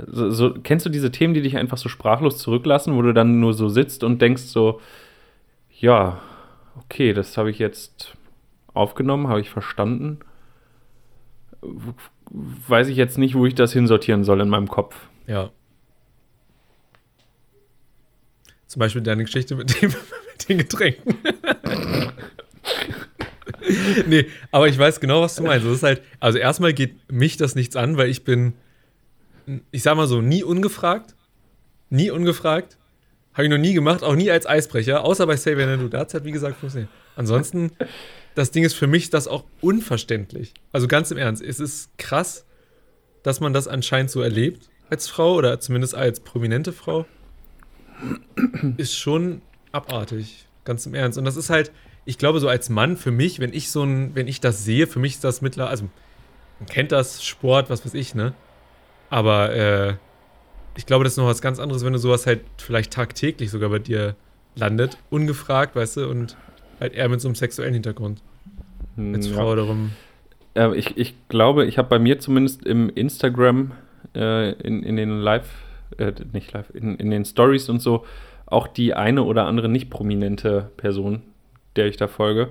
so, 0.07 0.29
so, 0.29 0.53
kennst 0.53 0.85
du 0.85 0.89
diese 0.89 1.11
Themen, 1.11 1.33
die 1.33 1.41
dich 1.41 1.57
einfach 1.57 1.77
so 1.77 1.89
sprachlos 1.89 2.37
zurücklassen, 2.37 2.95
wo 2.95 3.01
du 3.01 3.13
dann 3.13 3.39
nur 3.39 3.53
so 3.53 3.69
sitzt 3.69 4.03
und 4.03 4.21
denkst 4.21 4.43
so, 4.43 4.79
ja, 5.79 6.21
okay, 6.77 7.13
das 7.13 7.37
habe 7.37 7.51
ich 7.51 7.59
jetzt 7.59 8.15
aufgenommen, 8.73 9.27
habe 9.27 9.41
ich 9.41 9.49
verstanden. 9.49 10.19
Weiß 12.31 12.87
ich 12.87 12.97
jetzt 12.97 13.17
nicht, 13.17 13.35
wo 13.35 13.45
ich 13.45 13.55
das 13.55 13.73
hinsortieren 13.73 14.23
soll 14.23 14.41
in 14.41 14.49
meinem 14.49 14.67
Kopf. 14.67 14.95
Ja. 15.27 15.51
Zum 18.67 18.79
Beispiel 18.79 19.01
deine 19.01 19.25
Geschichte 19.25 19.55
mit, 19.55 19.81
dem, 19.81 19.89
mit 20.37 20.49
den 20.49 20.57
Getränken. 20.59 21.17
nee, 24.07 24.27
aber 24.51 24.67
ich 24.67 24.77
weiß 24.77 24.99
genau, 24.99 25.21
was 25.21 25.35
du 25.35 25.43
meinst. 25.43 25.65
Das 25.65 25.73
ist 25.73 25.83
halt, 25.83 26.01
also 26.19 26.37
erstmal 26.37 26.73
geht 26.73 27.11
mich 27.11 27.37
das 27.37 27.55
nichts 27.55 27.75
an, 27.75 27.97
weil 27.97 28.09
ich 28.09 28.23
bin, 28.23 28.53
ich 29.71 29.83
sag 29.83 29.95
mal 29.95 30.07
so, 30.07 30.21
nie 30.21 30.43
ungefragt. 30.43 31.15
Nie 31.89 32.11
ungefragt. 32.11 32.77
Habe 33.33 33.45
ich 33.45 33.49
noch 33.49 33.57
nie 33.57 33.73
gemacht, 33.73 34.03
auch 34.03 34.15
nie 34.15 34.29
als 34.29 34.45
Eisbrecher, 34.45 35.03
außer 35.03 35.25
bei 35.25 35.35
Xavier 35.35 35.65
Naidoo. 35.65 35.87
Da 35.87 35.99
hat 35.99 36.09
es 36.09 36.13
halt, 36.13 36.25
wie 36.25 36.31
gesagt, 36.31 36.57
funktioniert. 36.57 36.89
Ansonsten, 37.15 37.71
das 38.35 38.51
Ding 38.51 38.63
ist 38.63 38.73
für 38.73 38.87
mich 38.87 39.09
das 39.09 39.27
auch 39.27 39.45
unverständlich. 39.61 40.53
Also 40.71 40.87
ganz 40.87 41.11
im 41.11 41.17
Ernst, 41.17 41.41
es 41.41 41.59
ist 41.59 41.97
krass, 41.97 42.45
dass 43.23 43.39
man 43.39 43.53
das 43.53 43.67
anscheinend 43.67 44.11
so 44.11 44.21
erlebt 44.21 44.69
als 44.89 45.07
Frau 45.07 45.35
oder 45.35 45.59
zumindest 45.59 45.95
als 45.95 46.19
prominente 46.19 46.73
Frau. 46.73 47.05
Ist 48.77 48.97
schon 48.97 49.41
abartig, 49.71 50.47
ganz 50.65 50.85
im 50.85 50.93
Ernst. 50.93 51.17
Und 51.17 51.25
das 51.25 51.37
ist 51.37 51.49
halt, 51.49 51.71
ich 52.03 52.17
glaube, 52.17 52.39
so 52.39 52.49
als 52.49 52.69
Mann 52.69 52.97
für 52.97 53.11
mich, 53.11 53.39
wenn 53.39 53.53
ich 53.53 53.71
so 53.71 53.83
ein, 53.83 54.15
wenn 54.15 54.27
ich 54.27 54.41
das 54.41 54.65
sehe, 54.65 54.87
für 54.87 54.99
mich 54.99 55.13
ist 55.13 55.23
das 55.23 55.41
mittlerweile, 55.41 55.71
also 55.71 55.89
man 56.59 56.67
kennt 56.67 56.91
das, 56.91 57.23
Sport, 57.23 57.69
was 57.69 57.85
weiß 57.85 57.93
ich, 57.93 58.15
ne? 58.15 58.33
Aber 59.11 59.53
äh, 59.53 59.93
ich 60.77 60.85
glaube, 60.87 61.03
das 61.03 61.13
ist 61.13 61.17
noch 61.17 61.27
was 61.27 61.41
ganz 61.41 61.59
anderes, 61.59 61.85
wenn 61.85 61.93
du 61.93 61.99
sowas 61.99 62.25
halt 62.25 62.41
vielleicht 62.57 62.91
tagtäglich 62.93 63.51
sogar 63.51 63.69
bei 63.69 63.79
dir 63.79 64.15
landet, 64.55 64.97
ungefragt, 65.09 65.75
weißt 65.75 65.97
du, 65.97 66.09
und 66.09 66.37
halt 66.79 66.93
eher 66.93 67.09
mit 67.09 67.21
so 67.21 67.27
einem 67.27 67.35
sexuellen 67.35 67.73
Hintergrund 67.73 68.21
als 68.97 69.27
Ja. 69.27 69.35
Frau 69.35 69.55
darum. 69.55 69.91
Äh, 70.55 70.75
ich, 70.75 70.97
ich 70.97 71.13
glaube, 71.29 71.65
ich 71.65 71.77
habe 71.77 71.89
bei 71.89 71.99
mir 71.99 72.19
zumindest 72.19 72.65
im 72.65 72.89
Instagram 72.89 73.73
äh, 74.15 74.53
in, 74.53 74.81
in 74.83 74.95
den 74.95 75.19
Live, 75.19 75.49
äh, 75.97 76.13
nicht 76.33 76.51
Live, 76.53 76.69
in, 76.73 76.95
in 76.95 77.11
den 77.11 77.25
Stories 77.25 77.69
und 77.69 77.81
so 77.81 78.05
auch 78.45 78.67
die 78.67 78.93
eine 78.93 79.23
oder 79.23 79.45
andere 79.45 79.69
nicht 79.69 79.89
prominente 79.89 80.71
Person, 80.77 81.21
der 81.77 81.87
ich 81.87 81.95
da 81.97 82.07
folge, 82.07 82.49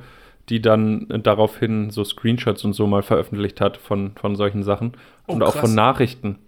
die 0.48 0.60
dann 0.62 1.06
daraufhin 1.22 1.90
so 1.90 2.04
Screenshots 2.04 2.64
und 2.64 2.72
so 2.72 2.86
mal 2.86 3.02
veröffentlicht 3.02 3.60
hat 3.60 3.76
von, 3.76 4.12
von 4.14 4.34
solchen 4.36 4.62
Sachen 4.62 4.92
Oh, 5.26 5.34
und 5.34 5.42
auch 5.42 5.52
krass. 5.52 5.60
von 5.60 5.74
Nachrichten. 5.74 6.38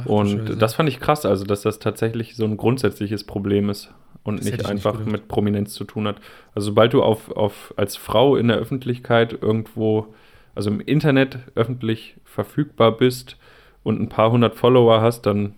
Ach, 0.00 0.06
Und 0.06 0.28
Scheiße. 0.28 0.56
das 0.56 0.74
fand 0.74 0.88
ich 0.88 1.00
krass, 1.00 1.24
also 1.26 1.44
dass 1.44 1.62
das 1.62 1.78
tatsächlich 1.78 2.36
so 2.36 2.44
ein 2.44 2.56
grundsätzliches 2.56 3.24
Problem 3.24 3.68
ist 3.70 3.92
und 4.24 4.38
Das 4.38 4.44
nicht 4.44 4.54
ich 4.54 4.58
nicht 4.62 4.70
einfach 4.70 4.92
gedacht. 4.92 5.10
mit 5.10 5.28
Prominenz 5.28 5.72
zu 5.74 5.84
tun 5.84 6.06
hat. 6.06 6.16
Also 6.54 6.66
sobald 6.66 6.92
du 6.92 7.02
auf, 7.02 7.30
auf 7.30 7.72
als 7.76 7.96
Frau 7.96 8.36
in 8.36 8.48
der 8.48 8.58
Öffentlichkeit 8.58 9.32
irgendwo, 9.40 10.14
also 10.54 10.70
im 10.70 10.80
Internet 10.80 11.38
öffentlich 11.54 12.16
verfügbar 12.24 12.96
bist 12.96 13.36
und 13.82 14.00
ein 14.00 14.08
paar 14.08 14.30
hundert 14.30 14.54
Follower 14.54 15.00
hast, 15.00 15.22
dann 15.26 15.54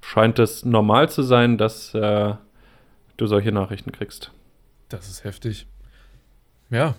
scheint 0.00 0.38
es 0.38 0.64
normal 0.64 1.08
zu 1.08 1.22
sein, 1.22 1.58
dass 1.58 1.94
äh, 1.94 2.34
du 3.16 3.26
solche 3.26 3.52
Nachrichten 3.52 3.92
kriegst. 3.92 4.32
Das 4.88 5.08
ist 5.08 5.22
heftig. 5.24 5.66
Ja. 6.70 6.94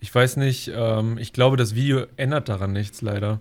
Ich 0.00 0.14
weiß 0.14 0.36
nicht, 0.36 0.70
ähm, 0.74 1.16
ich 1.18 1.32
glaube, 1.32 1.56
das 1.56 1.74
Video 1.74 2.04
ändert 2.16 2.48
daran 2.48 2.72
nichts, 2.72 3.00
leider. 3.02 3.40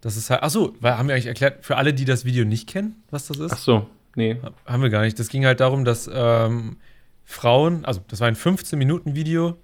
Das 0.00 0.16
ist 0.16 0.30
halt. 0.30 0.42
Achso, 0.42 0.74
haben 0.82 1.08
wir 1.08 1.14
eigentlich 1.14 1.26
erklärt, 1.26 1.64
für 1.64 1.76
alle, 1.76 1.92
die 1.92 2.04
das 2.04 2.24
Video 2.24 2.44
nicht 2.44 2.68
kennen, 2.68 3.02
was 3.10 3.26
das 3.26 3.38
ist? 3.38 3.52
Ach 3.52 3.58
so, 3.58 3.86
nee. 4.14 4.36
Haben 4.66 4.82
wir 4.82 4.90
gar 4.90 5.02
nicht. 5.02 5.18
Das 5.18 5.28
ging 5.28 5.44
halt 5.44 5.60
darum, 5.60 5.84
dass 5.84 6.08
ähm, 6.12 6.76
Frauen, 7.24 7.84
also 7.84 8.00
das 8.08 8.20
war 8.20 8.28
ein 8.28 8.36
15-Minuten-Video, 8.36 9.58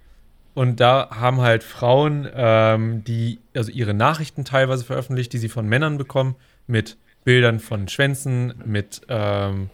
und 0.55 0.79
da 0.79 1.09
haben 1.11 1.41
halt 1.41 1.63
Frauen, 1.63 2.29
ähm, 2.33 3.03
die 3.03 3.39
also 3.53 3.71
ihre 3.71 3.93
Nachrichten 3.93 4.45
teilweise 4.45 4.85
veröffentlicht, 4.85 5.33
die 5.33 5.37
sie 5.37 5.49
von 5.49 5.67
Männern 5.67 5.97
bekommen, 5.97 6.35
mit 6.65 6.97
Bildern 7.25 7.59
von 7.59 7.89
Schwänzen, 7.89 8.53
mit 8.65 9.01
ähm, 9.09 9.69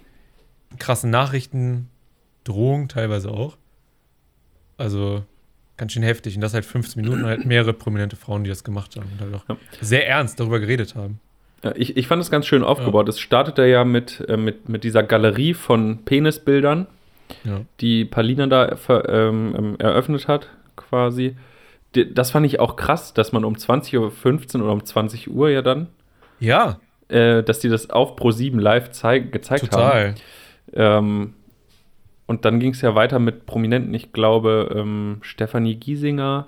krassen 0.79 1.11
Nachrichten, 1.11 1.89
Drohungen 2.43 2.89
teilweise 2.89 3.29
auch. 3.29 3.57
Also 4.77 5.23
ganz 5.81 5.93
schön 5.93 6.03
heftig. 6.03 6.35
Und 6.35 6.41
das 6.41 6.53
halt 6.53 6.63
15 6.63 7.01
Minuten, 7.01 7.25
halt 7.25 7.43
mehrere 7.43 7.73
prominente 7.73 8.15
Frauen, 8.15 8.43
die 8.43 8.51
das 8.51 8.63
gemacht 8.63 8.95
haben 8.95 9.09
und 9.13 9.19
halt 9.19 9.33
auch 9.33 9.49
ja. 9.49 9.57
sehr 9.81 10.07
ernst 10.07 10.39
darüber 10.39 10.59
geredet 10.59 10.93
haben. 10.93 11.19
Ja, 11.63 11.73
ich, 11.75 11.97
ich 11.97 12.05
fand 12.05 12.21
es 12.21 12.29
ganz 12.29 12.45
schön 12.45 12.63
aufgebaut. 12.63 13.09
Es 13.09 13.15
ja. 13.15 13.23
startete 13.23 13.65
ja 13.65 13.83
mit, 13.83 14.23
äh, 14.29 14.37
mit, 14.37 14.69
mit 14.69 14.83
dieser 14.83 15.01
Galerie 15.01 15.55
von 15.55 16.05
Penisbildern, 16.05 16.85
die 17.79 18.05
Palina 18.05 18.45
da 18.45 18.77
ähm, 19.07 19.55
ähm, 19.57 19.75
eröffnet 19.79 20.27
hat, 20.27 20.49
quasi. 20.75 21.35
Das 21.93 22.29
fand 22.29 22.45
ich 22.45 22.59
auch 22.59 22.75
krass, 22.75 23.15
dass 23.15 23.31
man 23.31 23.43
um 23.43 23.55
20.15 23.55 24.57
Uhr 24.57 24.63
oder 24.63 24.73
um 24.73 24.85
20 24.85 25.31
Uhr 25.31 25.49
ja 25.49 25.63
dann. 25.63 25.87
Ja. 26.39 26.79
Äh, 27.07 27.41
dass 27.41 27.57
die 27.57 27.69
das 27.69 27.89
auf 27.89 28.15
Pro 28.15 28.29
7 28.29 28.59
live 28.59 28.91
gezeigt 28.91 29.71
Total. 29.71 30.09
haben. 30.09 30.15
Ähm, 30.73 31.33
und 32.31 32.45
dann 32.45 32.61
ging 32.61 32.71
es 32.71 32.79
ja 32.79 32.95
weiter 32.95 33.19
mit 33.19 33.45
Prominenten. 33.45 33.93
Ich 33.93 34.13
glaube, 34.13 34.73
ähm, 34.73 35.17
Stefanie 35.19 35.75
Giesinger 35.75 36.47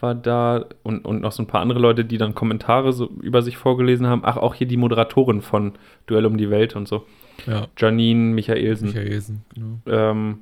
war 0.00 0.12
da 0.16 0.64
und, 0.82 1.04
und 1.04 1.20
noch 1.20 1.30
so 1.30 1.40
ein 1.40 1.46
paar 1.46 1.60
andere 1.60 1.78
Leute, 1.78 2.04
die 2.04 2.18
dann 2.18 2.34
Kommentare 2.34 2.92
so 2.92 3.08
über 3.22 3.40
sich 3.40 3.56
vorgelesen 3.56 4.08
haben. 4.08 4.22
Ach, 4.24 4.36
auch 4.36 4.56
hier 4.56 4.66
die 4.66 4.76
Moderatorin 4.76 5.40
von 5.40 5.74
Duell 6.08 6.26
um 6.26 6.36
die 6.36 6.50
Welt 6.50 6.74
und 6.74 6.88
so. 6.88 7.06
Ja. 7.46 7.68
Janine 7.78 8.34
Michaelsen. 8.34 8.88
Michaelsen, 8.88 9.44
genau. 9.54 9.78
Ähm, 9.86 10.38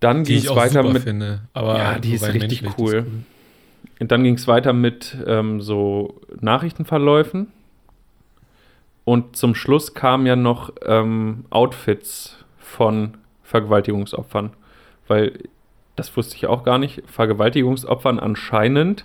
dann 0.00 0.24
ging 0.24 0.36
es 0.36 0.54
weiter 0.54 0.82
mit. 0.82 1.04
Finde, 1.04 1.40
ja, 1.56 1.98
die 1.98 2.12
ist 2.12 2.30
richtig 2.30 2.62
cool. 2.62 2.68
ist 2.68 2.78
cool. 2.78 3.06
Und 4.00 4.12
dann 4.12 4.22
ging 4.22 4.34
es 4.34 4.46
weiter 4.46 4.74
mit 4.74 5.16
ähm, 5.26 5.62
so 5.62 6.20
Nachrichtenverläufen. 6.42 7.46
Und 9.04 9.34
zum 9.34 9.54
Schluss 9.54 9.94
kamen 9.94 10.26
ja 10.26 10.36
noch 10.36 10.74
ähm, 10.84 11.46
Outfits 11.48 12.43
von 12.74 13.14
Vergewaltigungsopfern. 13.42 14.50
Weil, 15.06 15.38
das 15.96 16.16
wusste 16.16 16.36
ich 16.36 16.46
auch 16.46 16.64
gar 16.64 16.78
nicht, 16.78 17.02
Vergewaltigungsopfern 17.06 18.18
anscheinend 18.18 19.04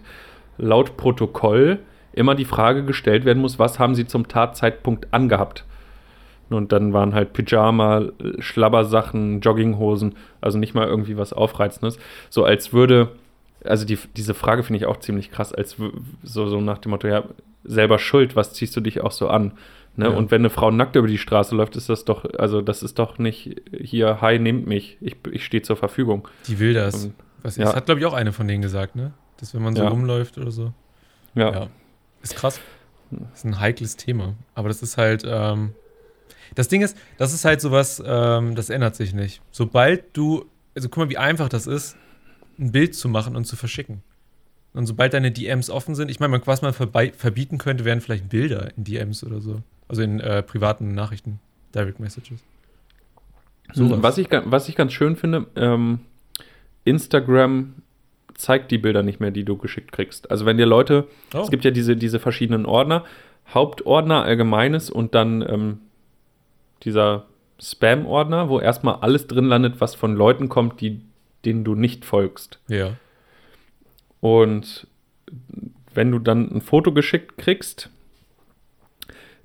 laut 0.57 0.97
Protokoll 0.97 1.79
immer 2.13 2.35
die 2.35 2.45
Frage 2.45 2.83
gestellt 2.83 3.25
werden 3.25 3.41
muss, 3.41 3.59
was 3.59 3.79
haben 3.79 3.95
sie 3.95 4.07
zum 4.07 4.27
Tatzeitpunkt 4.27 5.07
angehabt? 5.13 5.65
Und 6.49 6.71
dann 6.71 6.93
waren 6.93 7.13
halt 7.13 7.33
Pyjama, 7.33 8.07
Schlabbersachen, 8.39 9.39
Jogginghosen, 9.41 10.15
also 10.41 10.57
nicht 10.57 10.73
mal 10.73 10.87
irgendwie 10.87 11.15
was 11.15 11.31
Aufreizendes. 11.31 11.99
So 12.29 12.43
als 12.43 12.73
würde, 12.73 13.09
also 13.63 13.85
die, 13.85 13.99
diese 14.17 14.33
Frage 14.33 14.63
finde 14.63 14.77
ich 14.77 14.87
auch 14.87 14.97
ziemlich 14.97 15.29
krass, 15.29 15.53
als 15.53 15.77
so, 16.23 16.47
so 16.47 16.59
nach 16.59 16.79
dem 16.79 16.89
Motto, 16.89 17.07
ja, 17.07 17.23
selber 17.63 17.99
schuld, 17.99 18.35
was 18.35 18.53
ziehst 18.53 18.75
du 18.75 18.81
dich 18.81 19.01
auch 19.01 19.11
so 19.11 19.27
an? 19.27 19.51
Ne? 19.95 20.05
Ja. 20.05 20.11
Und 20.11 20.31
wenn 20.31 20.41
eine 20.41 20.49
Frau 20.49 20.71
nackt 20.71 20.95
über 20.95 21.07
die 21.07 21.17
Straße 21.17 21.55
läuft, 21.55 21.75
ist 21.75 21.89
das 21.89 22.05
doch, 22.05 22.25
also 22.37 22.61
das 22.61 22.83
ist 22.83 22.99
doch 22.99 23.17
nicht 23.17 23.61
hier, 23.71 24.21
hi, 24.21 24.39
nehmt 24.39 24.67
mich, 24.67 24.97
ich, 25.01 25.17
ich 25.31 25.43
stehe 25.45 25.61
zur 25.61 25.75
Verfügung. 25.75 26.27
Die 26.47 26.59
will 26.59 26.73
das. 26.73 27.05
Und, 27.05 27.13
Was, 27.41 27.57
ja. 27.57 27.65
Das 27.65 27.75
hat, 27.75 27.85
glaube 27.85 27.99
ich, 27.99 28.05
auch 28.05 28.13
eine 28.13 28.31
von 28.31 28.47
denen 28.47 28.61
gesagt, 28.61 28.95
ne? 28.95 29.13
Dass 29.37 29.53
wenn 29.53 29.61
man 29.61 29.75
so 29.75 29.83
ja. 29.83 29.89
rumläuft 29.89 30.37
oder 30.37 30.51
so. 30.51 30.73
Ja. 31.35 31.51
ja. 31.51 31.67
Ist 32.21 32.35
krass. 32.35 32.59
Das 33.11 33.39
ist 33.39 33.45
ein 33.45 33.59
heikles 33.59 33.95
Thema. 33.95 34.35
Aber 34.53 34.67
das 34.67 34.81
ist 34.81 34.97
halt, 34.97 35.23
ähm, 35.25 35.73
das 36.55 36.67
Ding 36.67 36.81
ist, 36.81 36.97
das 37.17 37.33
ist 37.33 37.45
halt 37.45 37.61
sowas, 37.61 38.01
ähm, 38.05 38.55
das 38.55 38.69
ändert 38.69 38.95
sich 38.95 39.13
nicht. 39.13 39.41
Sobald 39.51 40.15
du, 40.15 40.45
also 40.75 40.89
guck 40.89 41.05
mal, 41.05 41.09
wie 41.09 41.17
einfach 41.17 41.49
das 41.49 41.67
ist, 41.67 41.95
ein 42.57 42.71
Bild 42.71 42.95
zu 42.95 43.09
machen 43.09 43.35
und 43.35 43.45
zu 43.45 43.55
verschicken. 43.55 44.03
Und 44.73 44.85
sobald 44.85 45.13
deine 45.13 45.31
DMs 45.31 45.69
offen 45.69 45.95
sind, 45.95 46.11
ich 46.11 46.19
meine, 46.19 46.45
was 46.45 46.61
man 46.61 46.73
verbieten 46.73 47.57
könnte, 47.57 47.85
wären 47.85 48.01
vielleicht 48.01 48.29
Bilder 48.29 48.71
in 48.77 48.83
DMs 48.83 49.23
oder 49.23 49.41
so. 49.41 49.61
Also 49.89 50.01
in 50.03 50.19
äh, 50.21 50.41
privaten 50.43 50.93
Nachrichten, 50.93 51.39
Direct 51.75 51.99
Messages. 51.99 52.41
So 53.73 54.01
was, 54.01 54.17
ich, 54.17 54.29
was 54.31 54.69
ich 54.69 54.75
ganz 54.75 54.93
schön 54.93 55.15
finde, 55.15 55.47
ähm, 55.55 55.99
Instagram 56.85 57.75
zeigt 58.33 58.71
die 58.71 58.77
Bilder 58.77 59.03
nicht 59.03 59.19
mehr, 59.19 59.31
die 59.31 59.43
du 59.43 59.57
geschickt 59.57 59.91
kriegst. 59.91 60.31
Also 60.31 60.45
wenn 60.45 60.57
dir 60.57 60.65
Leute, 60.65 61.07
oh. 61.33 61.39
es 61.39 61.51
gibt 61.51 61.65
ja 61.65 61.71
diese, 61.71 61.97
diese 61.97 62.19
verschiedenen 62.19 62.65
Ordner, 62.65 63.03
Hauptordner, 63.53 64.23
Allgemeines 64.23 64.89
und 64.89 65.13
dann 65.13 65.41
ähm, 65.41 65.79
dieser 66.83 67.25
Spam-Ordner, 67.59 68.47
wo 68.47 68.59
erstmal 68.59 68.95
alles 69.01 69.27
drin 69.27 69.45
landet, 69.45 69.81
was 69.81 69.95
von 69.95 70.15
Leuten 70.15 70.47
kommt, 70.49 70.81
die, 70.81 71.01
denen 71.45 71.63
du 71.63 71.75
nicht 71.75 72.05
folgst. 72.05 72.59
Ja. 72.69 72.93
Und 74.21 74.87
wenn 75.93 76.11
du 76.11 76.19
dann 76.19 76.49
ein 76.49 76.61
Foto 76.61 76.93
geschickt 76.93 77.37
kriegst, 77.37 77.89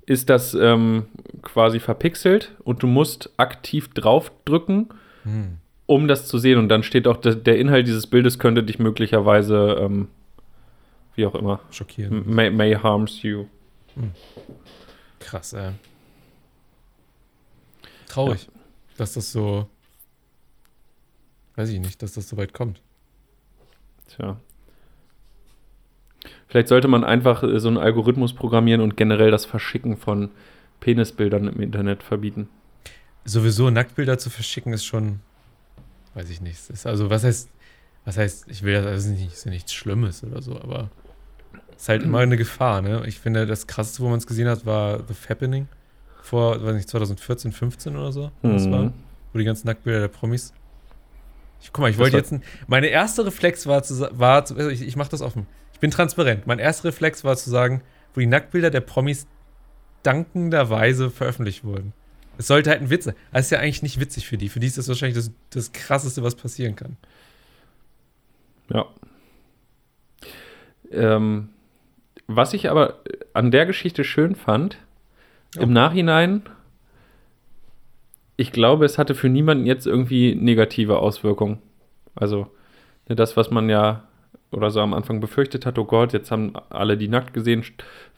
ist 0.05 0.29
das 0.29 0.53
ähm, 0.53 1.05
quasi 1.41 1.79
verpixelt 1.79 2.53
und 2.63 2.83
du 2.83 2.87
musst 2.87 3.31
aktiv 3.37 3.89
draufdrücken, 3.93 4.89
hm. 5.23 5.57
um 5.85 6.07
das 6.07 6.27
zu 6.27 6.37
sehen. 6.37 6.59
Und 6.59 6.69
dann 6.69 6.83
steht 6.83 7.07
auch, 7.07 7.17
der, 7.17 7.35
der 7.35 7.57
Inhalt 7.57 7.87
dieses 7.87 8.07
Bildes 8.07 8.39
könnte 8.39 8.63
dich 8.63 8.79
möglicherweise, 8.79 9.77
ähm, 9.79 10.07
wie 11.15 11.25
auch 11.25 11.35
immer, 11.35 11.59
schockieren. 11.71 12.23
May, 12.25 12.49
may 12.49 12.75
harms 12.75 13.23
you. 13.23 13.45
Hm. 13.95 14.11
Krass, 15.19 15.53
ey. 15.53 15.71
Traurig, 18.07 18.43
ja. 18.45 18.51
dass 18.97 19.13
das 19.13 19.31
so, 19.31 19.67
weiß 21.55 21.69
ich 21.69 21.79
nicht, 21.79 22.01
dass 22.01 22.13
das 22.13 22.29
so 22.29 22.37
weit 22.37 22.53
kommt. 22.53 22.81
Tja. 24.07 24.39
Vielleicht 26.55 26.69
sollte 26.69 26.87
man 26.87 27.03
einfach 27.03 27.43
äh, 27.43 27.59
so 27.59 27.67
einen 27.67 27.77
Algorithmus 27.77 28.31
programmieren 28.31 28.79
und 28.79 28.95
generell 28.95 29.29
das 29.29 29.43
Verschicken 29.43 29.97
von 29.97 30.29
Penisbildern 30.79 31.49
im 31.49 31.59
Internet 31.59 32.01
verbieten. 32.01 32.47
Sowieso 33.25 33.69
Nacktbilder 33.69 34.17
zu 34.17 34.29
verschicken 34.29 34.71
ist 34.71 34.85
schon, 34.85 35.19
weiß 36.13 36.29
ich 36.29 36.39
nicht. 36.39 36.69
Ist 36.69 36.87
also, 36.87 37.09
was 37.09 37.25
heißt, 37.25 37.49
was 38.05 38.15
heißt, 38.15 38.45
ich 38.47 38.63
will 38.63 38.73
das, 38.73 38.85
also 38.85 39.09
nicht, 39.09 39.33
ist 39.33 39.43
ja 39.43 39.51
nichts 39.51 39.73
Schlimmes 39.73 40.23
oder 40.23 40.41
so, 40.41 40.57
aber 40.57 40.89
es 41.75 41.81
ist 41.81 41.89
halt 41.89 42.03
immer 42.03 42.19
eine 42.19 42.37
Gefahr, 42.37 42.81
ne? 42.81 43.03
Ich 43.05 43.19
finde, 43.19 43.45
das 43.45 43.67
krasseste, 43.67 44.01
wo 44.01 44.07
man 44.07 44.19
es 44.19 44.25
gesehen 44.25 44.47
hat, 44.47 44.65
war 44.65 44.99
The 45.05 45.13
Fappening 45.13 45.67
vor, 46.21 46.63
weiß 46.63 46.73
nicht, 46.73 46.87
2014, 46.87 47.51
15 47.51 47.97
oder 47.97 48.13
so, 48.13 48.31
mhm. 48.43 48.53
das 48.53 48.71
war, 48.71 48.93
wo 49.33 49.39
die 49.39 49.43
ganzen 49.43 49.67
Nacktbilder 49.67 49.99
der 49.99 50.07
Promis. 50.07 50.53
Ich, 51.59 51.73
guck 51.73 51.81
mal, 51.81 51.91
ich 51.91 51.97
wollte 51.97 52.15
jetzt, 52.15 52.31
ein, 52.31 52.43
meine 52.67 52.87
erste 52.87 53.25
Reflex 53.25 53.67
war 53.67 53.83
zu, 53.83 54.07
war 54.17 54.45
zu, 54.45 54.57
ich, 54.69 54.83
ich 54.83 54.95
mach 54.95 55.09
das 55.09 55.21
offen. 55.21 55.47
Ich 55.75 55.81
bin 55.81 55.91
transparent. 55.91 56.47
Mein 56.47 56.59
erster 56.59 56.87
Reflex 56.87 57.25
war 57.25 57.35
zu 57.35 57.49
sagen, 57.49 57.81
wo 58.13 58.21
die 58.21 58.27
Nacktbilder 58.27 58.69
der 58.69 58.79
Promis 58.79 59.27
dankenderweise 60.03 61.11
veröffentlicht 61.11 61.65
wurden. 61.65 61.91
Es 62.37 62.47
sollte 62.47 62.69
halt 62.69 62.81
ein 62.81 62.89
Witz 62.89 63.03
sein. 63.03 63.15
Das 63.33 63.47
ist 63.47 63.51
ja 63.51 63.59
eigentlich 63.59 63.83
nicht 63.83 63.99
witzig 63.99 64.25
für 64.25 64.37
die. 64.37 64.47
Für 64.47 64.61
die 64.61 64.67
ist 64.67 64.77
das 64.77 64.87
wahrscheinlich 64.87 65.17
das, 65.17 65.31
das 65.49 65.73
Krasseste, 65.73 66.23
was 66.23 66.35
passieren 66.35 66.77
kann. 66.77 66.95
Ja. 68.69 68.85
Ähm, 70.91 71.49
was 72.25 72.53
ich 72.53 72.69
aber 72.69 73.01
an 73.33 73.51
der 73.51 73.65
Geschichte 73.65 74.05
schön 74.05 74.35
fand, 74.35 74.77
oh. 75.57 75.61
im 75.63 75.73
Nachhinein, 75.73 76.43
ich 78.37 78.53
glaube, 78.53 78.85
es 78.85 78.97
hatte 78.97 79.13
für 79.13 79.27
niemanden 79.27 79.65
jetzt 79.65 79.87
irgendwie 79.87 80.35
negative 80.35 80.99
Auswirkungen. 80.99 81.59
Also, 82.15 82.47
ne, 83.09 83.17
das, 83.17 83.35
was 83.35 83.51
man 83.51 83.67
ja 83.67 84.07
oder 84.51 84.71
so 84.71 84.79
am 84.79 84.93
Anfang 84.93 85.19
befürchtet 85.19 85.65
hat, 85.65 85.77
oh 85.77 85.85
Gott, 85.85 86.13
jetzt 86.13 86.31
haben 86.31 86.53
alle 86.69 86.97
die 86.97 87.07
nackt 87.07 87.33
gesehen, 87.33 87.63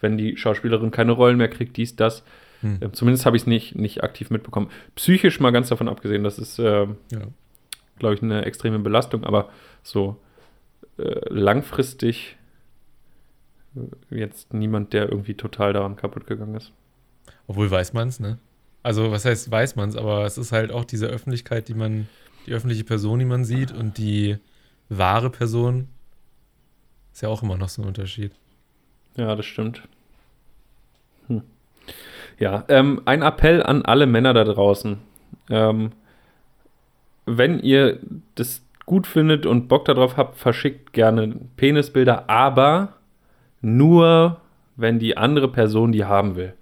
wenn 0.01 0.17
die 0.17 0.37
Schauspielerin 0.37 0.91
keine 0.91 1.13
Rollen 1.13 1.37
mehr 1.37 1.49
kriegt, 1.49 1.77
dies, 1.77 1.95
das. 1.95 2.23
Hm. 2.61 2.79
Äh, 2.81 2.91
zumindest 2.91 3.25
habe 3.25 3.37
ich 3.37 3.43
es 3.43 3.47
nicht, 3.47 3.75
nicht 3.75 4.03
aktiv 4.03 4.29
mitbekommen. 4.29 4.69
Psychisch 4.95 5.39
mal 5.39 5.51
ganz 5.51 5.69
davon 5.69 5.87
abgesehen, 5.87 6.23
das 6.23 6.39
ist, 6.39 6.59
äh, 6.59 6.85
ja. 6.85 7.21
glaube 7.99 8.15
ich, 8.15 8.21
eine 8.21 8.45
extreme 8.45 8.79
Belastung, 8.79 9.23
aber 9.23 9.49
so 9.83 10.17
äh, 10.97 11.21
langfristig 11.29 12.37
äh, 13.75 14.19
jetzt 14.19 14.53
niemand, 14.53 14.93
der 14.93 15.09
irgendwie 15.09 15.35
total 15.35 15.73
daran 15.73 15.95
kaputt 15.95 16.27
gegangen 16.27 16.55
ist. 16.55 16.71
Obwohl 17.47 17.69
weiß 17.69 17.93
man 17.93 18.09
es, 18.09 18.19
ne? 18.19 18.37
Also, 18.83 19.11
was 19.11 19.25
heißt 19.25 19.51
weiß 19.51 19.75
man 19.75 19.89
es, 19.89 19.95
aber 19.95 20.25
es 20.25 20.37
ist 20.37 20.51
halt 20.51 20.71
auch 20.71 20.85
diese 20.85 21.07
Öffentlichkeit, 21.07 21.67
die 21.67 21.73
man, 21.73 22.07
die 22.45 22.53
öffentliche 22.53 22.83
Person, 22.83 23.19
die 23.19 23.25
man 23.25 23.43
sieht 23.43 23.71
und 23.71 23.97
die 23.97 24.37
wahre 24.89 25.29
Person, 25.29 25.89
ist 27.17 27.21
ja 27.21 27.29
auch 27.29 27.41
immer 27.41 27.57
noch 27.57 27.67
so 27.67 27.81
ein 27.81 27.87
Unterschied. 27.87 28.31
Ja, 29.15 29.35
das 29.35 29.47
stimmt. 29.47 29.81
Hm. 31.25 31.41
Ja, 32.37 32.63
ähm, 32.67 33.01
ein 33.05 33.23
Appell 33.23 33.63
an 33.63 33.83
alle 33.83 34.05
Männer 34.05 34.35
da 34.35 34.43
draußen. 34.43 34.99
Ähm, 35.49 35.93
wenn 37.25 37.59
ihr 37.59 37.97
das 38.35 38.61
gut 38.85 39.07
findet 39.07 39.47
und 39.47 39.67
Bock 39.67 39.85
darauf 39.85 40.15
habt, 40.15 40.37
verschickt 40.37 40.93
gerne 40.93 41.39
Penisbilder, 41.55 42.29
aber 42.29 42.93
nur, 43.61 44.39
wenn 44.75 44.99
die 44.99 45.17
andere 45.17 45.51
Person 45.51 45.91
die 45.91 46.05
haben 46.05 46.35
will. 46.35 46.53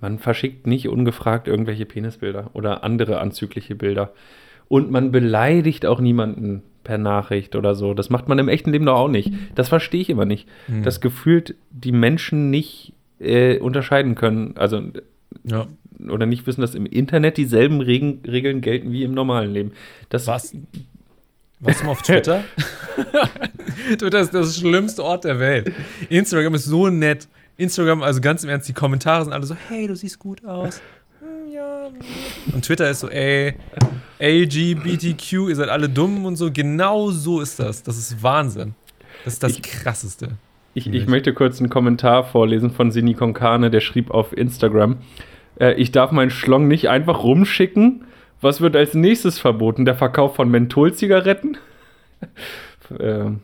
Man 0.00 0.18
verschickt 0.18 0.66
nicht 0.66 0.88
ungefragt 0.88 1.46
irgendwelche 1.46 1.86
Penisbilder 1.86 2.50
oder 2.54 2.82
andere 2.82 3.20
anzügliche 3.20 3.76
Bilder. 3.76 4.12
Und 4.68 4.90
man 4.90 5.12
beleidigt 5.12 5.84
auch 5.86 6.00
niemanden 6.00 6.62
per 6.84 6.98
Nachricht 6.98 7.54
oder 7.54 7.74
so. 7.74 7.94
Das 7.94 8.10
macht 8.10 8.28
man 8.28 8.38
im 8.38 8.48
echten 8.48 8.72
Leben 8.72 8.86
doch 8.86 8.96
auch 8.98 9.08
nicht. 9.08 9.32
Das 9.54 9.68
verstehe 9.68 10.00
ich 10.00 10.10
immer 10.10 10.24
nicht. 10.24 10.48
Mhm. 10.68 10.82
Dass 10.82 11.00
gefühlt 11.00 11.54
die 11.70 11.92
Menschen 11.92 12.50
nicht 12.50 12.92
äh, 13.20 13.58
unterscheiden 13.58 14.14
können. 14.14 14.54
Also 14.56 14.82
Ja. 15.44 15.66
oder 16.08 16.26
nicht 16.26 16.46
wissen, 16.46 16.60
dass 16.60 16.74
im 16.74 16.86
Internet 16.86 17.36
dieselben 17.36 17.80
Regen, 17.80 18.20
Regeln 18.26 18.60
gelten 18.62 18.90
wie 18.92 19.04
im 19.04 19.12
normalen 19.12 19.52
Leben. 19.52 19.72
Das 20.08 20.26
Was? 20.26 20.56
Warst 21.60 21.80
du 21.80 21.84
mal 21.84 21.92
auf 21.92 22.02
Twitter? 22.02 22.42
Twitter 23.98 24.20
ist 24.20 24.34
das 24.34 24.58
schlimmste 24.58 25.04
Ort 25.04 25.24
der 25.24 25.38
Welt. 25.38 25.70
Instagram 26.08 26.54
ist 26.54 26.64
so 26.64 26.88
nett. 26.88 27.28
Instagram, 27.56 28.02
also 28.02 28.20
ganz 28.20 28.42
im 28.42 28.50
Ernst, 28.50 28.68
die 28.68 28.72
Kommentare 28.72 29.22
sind 29.24 29.32
alle 29.32 29.44
so, 29.46 29.54
hey, 29.68 29.86
du 29.86 29.94
siehst 29.94 30.18
gut 30.18 30.44
aus. 30.44 30.80
Ja. 31.62 32.54
Und 32.54 32.64
Twitter 32.64 32.90
ist 32.90 33.00
so, 33.00 33.08
ey, 33.08 33.54
LGBTQ, 34.18 35.32
ihr 35.48 35.56
seid 35.56 35.68
alle 35.68 35.88
dumm 35.88 36.24
und 36.24 36.36
so. 36.36 36.50
Genau 36.52 37.10
so 37.10 37.40
ist 37.40 37.58
das. 37.58 37.82
Das 37.82 37.96
ist 37.96 38.22
Wahnsinn. 38.22 38.74
Das 39.24 39.34
ist 39.34 39.42
das 39.42 39.52
Ich- 39.52 39.62
Krasseste. 39.62 40.30
Ich, 40.74 40.86
ich 40.86 41.06
möchte 41.06 41.34
kurz 41.34 41.58
einen 41.60 41.68
Kommentar 41.68 42.24
vorlesen 42.24 42.70
von 42.70 42.90
Sini 42.90 43.12
Konkane, 43.12 43.70
der 43.70 43.80
schrieb 43.80 44.10
auf 44.10 44.32
Instagram: 44.34 44.96
äh, 45.60 45.74
Ich 45.74 45.92
darf 45.92 46.12
meinen 46.12 46.30
Schlong 46.30 46.66
nicht 46.66 46.88
einfach 46.88 47.22
rumschicken. 47.22 48.06
Was 48.40 48.62
wird 48.62 48.74
als 48.74 48.94
nächstes 48.94 49.38
verboten? 49.38 49.84
Der 49.84 49.94
Verkauf 49.94 50.34
von 50.34 50.50
Mentholzigaretten? 50.50 51.58
ähm, 52.98 53.40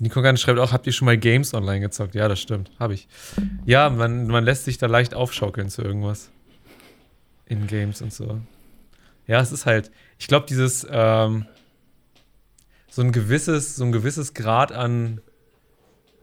Nico 0.00 0.20
Gans 0.20 0.40
schreibt 0.40 0.58
auch, 0.58 0.72
habt 0.72 0.86
ihr 0.88 0.92
schon 0.92 1.06
mal 1.06 1.16
Games 1.16 1.54
online 1.54 1.80
gezockt? 1.80 2.14
Ja, 2.16 2.26
das 2.28 2.40
stimmt. 2.40 2.70
Habe 2.80 2.94
ich. 2.94 3.06
Ja, 3.64 3.88
man, 3.90 4.26
man 4.26 4.44
lässt 4.44 4.64
sich 4.64 4.78
da 4.78 4.86
leicht 4.86 5.14
aufschaukeln 5.14 5.68
zu 5.68 5.82
irgendwas. 5.82 6.30
In 7.48 7.66
Games 7.66 8.02
und 8.02 8.12
so. 8.12 8.40
Ja, 9.26 9.40
es 9.40 9.52
ist 9.52 9.66
halt, 9.66 9.90
ich 10.18 10.26
glaube, 10.26 10.46
dieses, 10.46 10.86
ähm, 10.90 11.46
so 12.90 13.02
ein 13.02 13.12
gewisses, 13.12 13.76
so 13.76 13.84
ein 13.84 13.92
gewisses 13.92 14.34
Grad 14.34 14.72
an, 14.72 15.20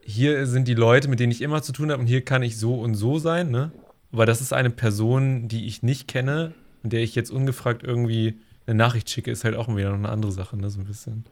hier 0.03 0.45
sind 0.45 0.67
die 0.67 0.73
Leute, 0.73 1.07
mit 1.07 1.19
denen 1.19 1.31
ich 1.31 1.41
immer 1.41 1.61
zu 1.61 1.71
tun 1.71 1.91
habe 1.91 2.01
und 2.01 2.07
hier 2.07 2.23
kann 2.23 2.43
ich 2.43 2.57
so 2.57 2.75
und 2.75 2.95
so 2.95 3.17
sein, 3.17 3.49
ne? 3.49 3.71
Aber 4.11 4.25
das 4.25 4.39
ist 4.39 4.53
eine 4.53 4.69
Person, 4.69 5.47
die 5.47 5.65
ich 5.65 5.83
nicht 5.83 6.07
kenne, 6.07 6.53
in 6.83 6.89
der 6.91 7.01
ich 7.01 7.15
jetzt 7.15 7.31
ungefragt 7.31 7.83
irgendwie 7.83 8.39
eine 8.67 8.75
Nachricht 8.75 9.09
schicke, 9.09 9.31
ist 9.31 9.43
halt 9.43 9.55
auch 9.55 9.67
wieder 9.75 9.89
noch 9.89 9.97
eine 9.97 10.09
andere 10.09 10.31
Sache, 10.31 10.57
ne? 10.57 10.69
So 10.69 10.79
ein 10.79 10.85
bisschen. 10.85 11.25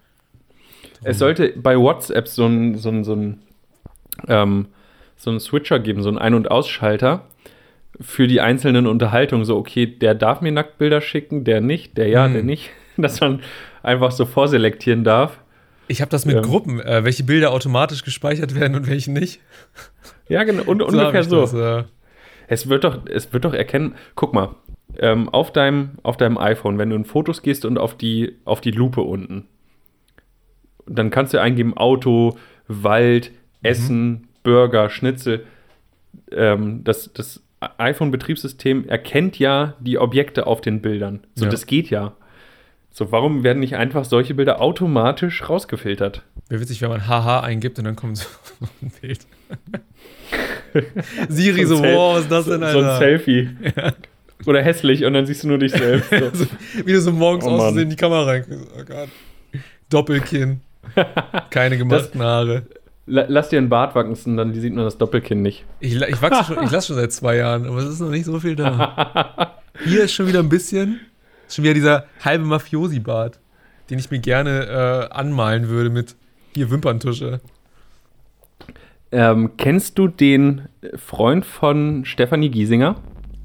Es 1.03 1.19
sollte 1.19 1.53
bei 1.55 1.77
WhatsApp 1.77 2.27
so 2.27 2.45
ein, 2.45 2.77
so 2.77 2.89
ein, 2.89 3.03
so 3.03 3.15
ein, 3.15 3.41
ähm, 4.27 4.67
so 5.17 5.29
einen 5.29 5.39
Switcher 5.39 5.79
geben, 5.79 6.01
so 6.01 6.09
einen 6.09 6.17
Ein- 6.17 6.33
und 6.33 6.49
Ausschalter 6.49 7.27
für 8.01 8.27
die 8.27 8.41
einzelnen 8.41 8.87
Unterhaltungen. 8.87 9.45
So, 9.45 9.57
okay, 9.57 9.85
der 9.85 10.15
darf 10.15 10.41
mir 10.41 10.51
Nacktbilder 10.51 11.01
schicken, 11.01 11.43
der 11.43 11.61
nicht, 11.61 11.97
der 11.97 12.07
ja, 12.07 12.25
Hm. 12.25 12.33
der 12.33 12.43
nicht. 12.43 12.69
Dass 12.97 13.19
man 13.21 13.41
einfach 13.81 14.11
so 14.11 14.25
vorselektieren 14.25 15.03
darf. 15.03 15.39
Ich 15.87 16.01
habe 16.01 16.09
das 16.09 16.25
mit 16.25 16.35
Ja. 16.35 16.41
Gruppen, 16.41 16.79
äh, 16.79 17.03
welche 17.03 17.23
Bilder 17.23 17.51
automatisch 17.51 18.03
gespeichert 18.03 18.55
werden 18.55 18.75
und 18.75 18.87
welche 18.87 19.11
nicht. 19.11 19.41
Ja, 20.29 20.43
genau, 20.43 20.63
un 20.63 20.81
hab 20.81 20.89
ungefähr 20.89 21.23
so. 21.23 21.41
Das, 21.41 21.53
äh, 21.53 21.83
Es 22.47 22.69
wird 22.69 22.83
doch, 22.83 23.05
es 23.05 23.33
wird 23.33 23.45
doch 23.45 23.53
erkennen, 23.53 23.95
guck 24.15 24.33
mal, 24.33 24.55
ähm, 24.99 25.27
auf, 25.29 25.51
deinem, 25.51 25.91
auf 26.03 26.17
deinem 26.17 26.37
iPhone, 26.37 26.77
wenn 26.77 26.89
du 26.91 26.95
in 26.95 27.05
Fotos 27.05 27.41
gehst 27.41 27.65
und 27.65 27.77
auf 27.77 27.97
die, 27.97 28.37
auf 28.45 28.61
die 28.61 28.71
Lupe 28.71 29.01
unten, 29.01 29.47
dann 30.85 31.09
kannst 31.09 31.33
du 31.33 31.41
eingeben 31.41 31.75
Auto, 31.75 32.37
Wald, 32.67 33.31
Essen, 33.61 34.27
Burger, 34.43 34.89
Schnitzel. 34.89 35.45
Ähm, 36.31 36.83
das 36.83 37.11
das 37.13 37.42
iPhone-Betriebssystem 37.78 38.88
erkennt 38.88 39.39
ja 39.39 39.74
die 39.80 39.97
Objekte 39.99 40.47
auf 40.47 40.61
den 40.61 40.82
Bildern. 40.82 41.22
So, 41.36 41.45
Ja. 41.45 41.51
das 41.51 41.66
geht 41.66 41.89
ja. 41.89 42.14
So, 42.91 43.11
warum 43.11 43.43
werden 43.43 43.59
nicht 43.59 43.76
einfach 43.76 44.05
solche 44.05 44.36
Bilder 44.36 44.61
automatisch 44.61 45.49
rausgefiltert? 45.49 46.22
Wäre 46.49 46.61
witzig, 46.61 46.82
wenn 46.82 46.89
man 46.89 47.07
Haha 47.07 47.39
eingibt 47.39 47.80
und 47.80 47.86
dann 47.86 47.95
kommt 47.95 48.18
so 48.18 48.28
ein 48.82 48.91
Bild. 49.01 49.20
Siri 51.30 51.66
so, 51.66 51.78
So 51.78 51.84
wow, 51.84 52.16
was 52.16 52.24
ist 52.24 52.32
das 52.32 52.45
denn, 52.45 52.59
so 52.59 52.66
Alter? 52.66 52.93
ein 52.93 52.99
Selfie. 52.99 53.49
Oder 54.45 54.61
hässlich 54.61 55.05
und 55.05 55.14
dann 55.14 55.26
siehst 55.26 55.43
du 55.43 55.47
nur 55.47 55.57
dich 55.57 55.72
selbst. 55.72 56.09
So. 56.09 56.30
so, 56.34 56.45
wie 56.86 56.91
du 56.91 56.99
so 57.01 57.11
morgens 57.14 57.45
Oh, 57.45 57.49
aus 57.49 57.57
Mann. 57.57 57.61
Versehen 57.68 57.84
in 57.84 57.89
die 57.91 57.95
Kamera 57.95 58.24
reinguckst. 58.26 58.68
Oh 58.78 58.84
Gott. 58.86 59.09
Doppelkinn. 59.89 60.59
Keine 61.49 61.78
gemachten 61.78 62.22
Haare. 62.22 62.64
La- 63.06 63.26
Lass 63.28 63.49
dir 63.49 63.58
einen 63.58 63.70
Bart 63.70 63.95
wachsen, 63.95 64.38
dann 64.38 64.54
sieht 64.54 64.74
man 64.74 64.86
das 64.86 64.97
Doppelkinn 64.97 65.41
nicht. 65.41 65.66
Ich, 65.80 65.95
ich 66.01 66.22
wachse 66.22 66.54
schon, 66.54 66.64
ich 66.64 66.72
lasse 66.72 66.88
schon 66.88 66.95
seit 66.95 67.12
zwei 67.12 67.36
Jahren, 67.38 67.66
aber 67.68 67.78
es 67.78 67.86
ist 67.89 67.99
noch 67.99 68.10
nicht 68.10 68.26
so 68.26 68.39
viel 68.39 68.56
da. 68.56 69.58
Hier 69.84 70.04
ist 70.04 70.14
schon 70.14 70.28
wieder 70.28 70.39
ein 70.39 70.49
bisschen, 70.49 71.01
ist 71.47 71.56
schon 71.56 71.64
wieder 71.66 71.74
dieser 71.74 72.06
halbe 72.24 72.45
Mafiosi-Bart, 72.45 73.39
den 73.89 73.99
ich 73.99 74.10
mir 74.12 74.20
gerne 74.20 75.10
äh, 75.12 75.14
anmalen 75.14 75.68
würde 75.68 75.89
mit 75.89 76.16
hier 76.56 76.70
Wimperntusche. 76.72 77.41
Ähm, 79.12 79.51
kennst 79.58 79.97
du 79.97 80.08
den 80.08 80.68
Freund 80.95 81.45
von 81.45 82.06
Stefanie 82.06 82.49
Giesinger? 82.49 82.95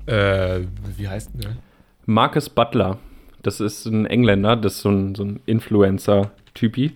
Äh, 0.06 0.60
wie 0.96 1.08
heißt 1.08 1.34
denn 1.34 1.40
der? 1.42 1.50
Marcus 2.06 2.48
Butler. 2.48 2.98
Das 3.42 3.60
ist 3.60 3.86
ein 3.86 4.06
Engländer, 4.06 4.56
das 4.56 4.74
ist 4.76 4.80
so 4.82 4.90
ein, 4.90 5.14
so 5.14 5.24
ein 5.24 5.40
Influencer-Typi. 5.46 6.92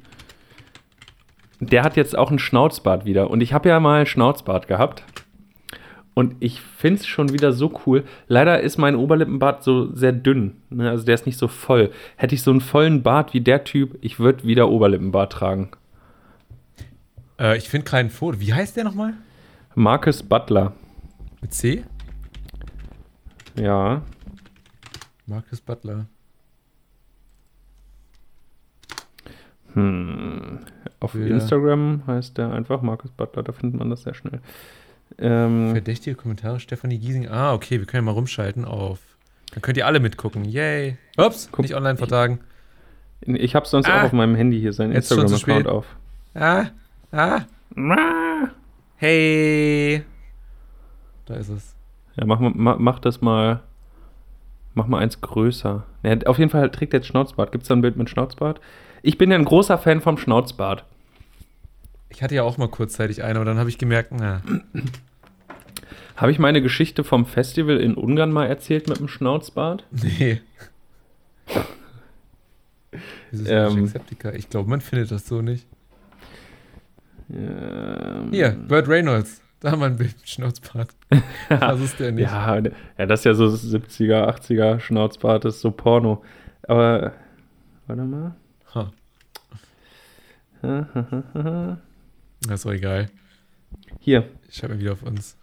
Der 1.62 1.84
hat 1.84 1.96
jetzt 1.96 2.18
auch 2.18 2.30
einen 2.30 2.40
Schnauzbart 2.40 3.04
wieder. 3.04 3.30
Und 3.30 3.40
ich 3.40 3.52
habe 3.52 3.68
ja 3.68 3.78
mal 3.78 3.98
einen 3.98 4.06
Schnauzbart 4.06 4.66
gehabt. 4.66 5.04
Und 6.12 6.34
ich 6.40 6.60
finde 6.60 7.00
es 7.00 7.06
schon 7.06 7.32
wieder 7.32 7.52
so 7.52 7.72
cool. 7.86 8.02
Leider 8.26 8.60
ist 8.60 8.78
mein 8.78 8.96
Oberlippenbart 8.96 9.62
so 9.62 9.94
sehr 9.94 10.12
dünn. 10.12 10.56
Ne? 10.70 10.90
Also 10.90 11.04
der 11.04 11.14
ist 11.14 11.24
nicht 11.24 11.38
so 11.38 11.46
voll. 11.46 11.90
Hätte 12.16 12.34
ich 12.34 12.42
so 12.42 12.50
einen 12.50 12.60
vollen 12.60 13.02
Bart 13.02 13.32
wie 13.32 13.40
der 13.40 13.62
Typ, 13.62 13.96
ich 14.00 14.18
würde 14.18 14.44
wieder 14.44 14.68
Oberlippenbart 14.68 15.32
tragen. 15.32 15.70
Äh, 17.38 17.56
ich 17.56 17.68
finde 17.68 17.84
kein 17.84 18.10
Foto. 18.10 18.40
Wie 18.40 18.52
heißt 18.52 18.76
der 18.76 18.84
nochmal? 18.84 19.14
Marcus 19.74 20.22
Butler. 20.22 20.72
Mit 21.40 21.54
C? 21.54 21.84
Ja. 23.54 24.02
Marcus 25.26 25.60
Butler. 25.60 26.06
Hm. 29.74 30.58
Auf 31.00 31.12
Bilder. 31.12 31.34
Instagram 31.34 32.02
heißt 32.06 32.38
der 32.38 32.52
einfach 32.52 32.82
Markus 32.82 33.10
Butler, 33.10 33.42
da 33.42 33.52
findet 33.52 33.78
man 33.78 33.90
das 33.90 34.02
sehr 34.02 34.14
schnell. 34.14 34.40
Ähm, 35.18 35.72
Verdächtige 35.72 36.16
Kommentare, 36.16 36.60
Stefanie 36.60 36.98
Giesing. 36.98 37.28
Ah, 37.28 37.52
okay, 37.54 37.78
wir 37.78 37.86
können 37.86 38.04
ja 38.06 38.12
mal 38.12 38.16
rumschalten 38.18 38.64
auf. 38.64 38.98
Dann 39.52 39.60
könnt 39.62 39.76
ihr 39.76 39.86
alle 39.86 40.00
mitgucken. 40.00 40.44
Yay. 40.44 40.96
Ups, 41.18 41.48
Guck. 41.52 41.60
nicht 41.62 41.74
online 41.74 41.96
vertagen. 41.98 42.40
ich 43.20 43.54
habe 43.54 43.66
sonst 43.66 43.88
Ah. 43.88 44.00
auch 44.00 44.04
auf 44.04 44.12
meinem 44.12 44.34
Handy 44.34 44.58
hier 44.60 44.72
seinen 44.72 44.92
Instagram-Account 44.92 45.66
auf. 45.68 45.86
Ah, 46.34 46.66
ah, 47.12 47.40
Ah. 47.76 48.48
hey. 48.96 50.02
Da 51.26 51.34
ist 51.34 51.48
es. 51.50 51.74
Ja, 52.16 52.24
mach, 52.26 52.40
mal- 52.40 52.52
ma, 52.54 52.76
mach 52.78 52.98
das 52.98 53.20
mal. 53.20 53.60
Mach 54.74 54.86
mal 54.86 54.98
eins 55.00 55.20
größer. 55.20 55.84
Ja, 56.02 56.16
auf 56.26 56.38
jeden 56.38 56.50
Fall 56.50 56.70
trägt 56.70 56.94
er 56.94 57.00
jetzt 57.00 57.06
Schnauzbart. 57.08 57.52
Gibt 57.52 57.62
es 57.62 57.68
da 57.68 57.74
ein 57.74 57.82
Bild 57.82 57.96
mit 57.96 58.08
Schnauzbart? 58.08 58.60
Ich 59.02 59.18
bin 59.18 59.30
ja 59.30 59.36
ein 59.36 59.44
großer 59.44 59.78
Fan 59.78 60.00
vom 60.00 60.16
Schnauzbart. 60.16 60.84
Ich 62.08 62.22
hatte 62.22 62.34
ja 62.34 62.42
auch 62.42 62.58
mal 62.58 62.68
kurzzeitig 62.68 63.22
eine, 63.22 63.36
aber 63.36 63.44
dann 63.44 63.58
habe 63.58 63.68
ich 63.68 63.78
gemerkt, 63.78 64.12
na, 64.12 64.42
Habe 66.16 66.30
ich 66.30 66.38
meine 66.38 66.62
Geschichte 66.62 67.04
vom 67.04 67.26
Festival 67.26 67.78
in 67.78 67.94
Ungarn 67.94 68.30
mal 68.30 68.46
erzählt 68.46 68.88
mit 68.88 68.98
dem 68.98 69.08
Schnauzbart? 69.08 69.84
nee. 69.90 70.40
Wieso 73.30 73.44
ist 73.44 73.50
Ähm. 73.50 73.90
Ich 74.34 74.50
glaube, 74.50 74.68
man 74.68 74.80
findet 74.80 75.10
das 75.10 75.26
so 75.26 75.40
nicht. 75.40 75.66
Ähm, 77.32 78.28
Hier, 78.30 78.50
Burt 78.50 78.88
Reynolds. 78.88 79.40
Da 79.60 79.70
haben 79.70 79.80
wir 79.80 79.86
ein 79.86 79.96
Bild 79.96 80.16
mit 80.18 80.28
Schnauzbart. 80.28 80.90
Das 81.48 81.80
ist 81.80 81.98
der 81.98 82.12
nicht. 82.12 82.30
Ja, 82.30 82.56
ja, 82.98 83.06
das 83.06 83.20
ist 83.20 83.24
ja 83.24 83.34
so 83.34 83.46
70er, 83.46 84.28
80er 84.28 84.80
Schnauzbart, 84.80 85.44
das 85.44 85.56
ist 85.56 85.60
so 85.60 85.70
Porno. 85.70 86.22
Aber, 86.68 87.12
warte 87.86 88.02
mal. 88.02 88.34
Das 92.44 92.54
ist 92.60 92.64
doch 92.64 92.72
egal. 92.72 93.08
Hier, 94.00 94.28
Ich 94.48 94.56
schreibe 94.56 94.74
mal 94.74 94.80
wieder 94.80 94.92
auf 94.92 95.02
uns. 95.02 95.36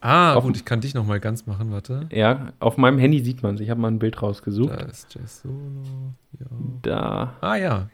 Ah, 0.00 0.34
Auf- 0.34 0.44
gut, 0.44 0.54
ich 0.56 0.64
kann 0.66 0.80
dich 0.82 0.92
noch 0.94 1.06
mal 1.06 1.18
ganz 1.18 1.46
machen, 1.46 1.72
warte. 1.72 2.06
ja, 2.12 2.52
auf 2.60 2.76
meinem 2.76 2.98
Handy 2.98 3.20
sieht 3.24 3.42
man 3.42 3.54
es. 3.54 3.60
Ich 3.62 3.70
habe 3.70 3.80
mal 3.80 3.90
ein 3.90 3.98
Bild 3.98 4.20
rausgesucht. 4.20 4.68
Da 4.70 4.84
ist 4.84 5.14
Jazz 5.14 5.40
Solo. 5.40 6.12
Ja. 6.38 6.46
Da, 6.82 7.32
Ah 7.40 7.56
ja. 7.56 7.88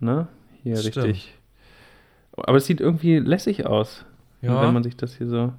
ne? 0.00 0.28
Hier, 0.62 0.76
Stimmt. 0.76 0.96
richtig. 1.06 1.34
Aber 2.36 2.58
es 2.58 2.66
sieht 2.66 2.82
irgendwie 2.82 3.18
lässig 3.18 3.64
aus, 3.64 4.04
Ja, 4.42 4.60
wenn 4.62 4.74
man 4.74 4.82
sich 4.82 4.98
das 4.98 5.14
hier 5.16 5.28
so. 5.28 5.54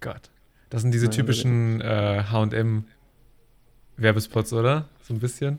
Gott. 0.00 0.28
Das 0.68 0.82
sind 0.82 0.92
diese 0.92 1.08
typischen 1.08 1.80
äh, 1.80 2.22
HM-Werbespots, 2.30 4.52
oder? 4.52 4.84
So 5.00 5.14
ein 5.14 5.20
bisschen. 5.20 5.58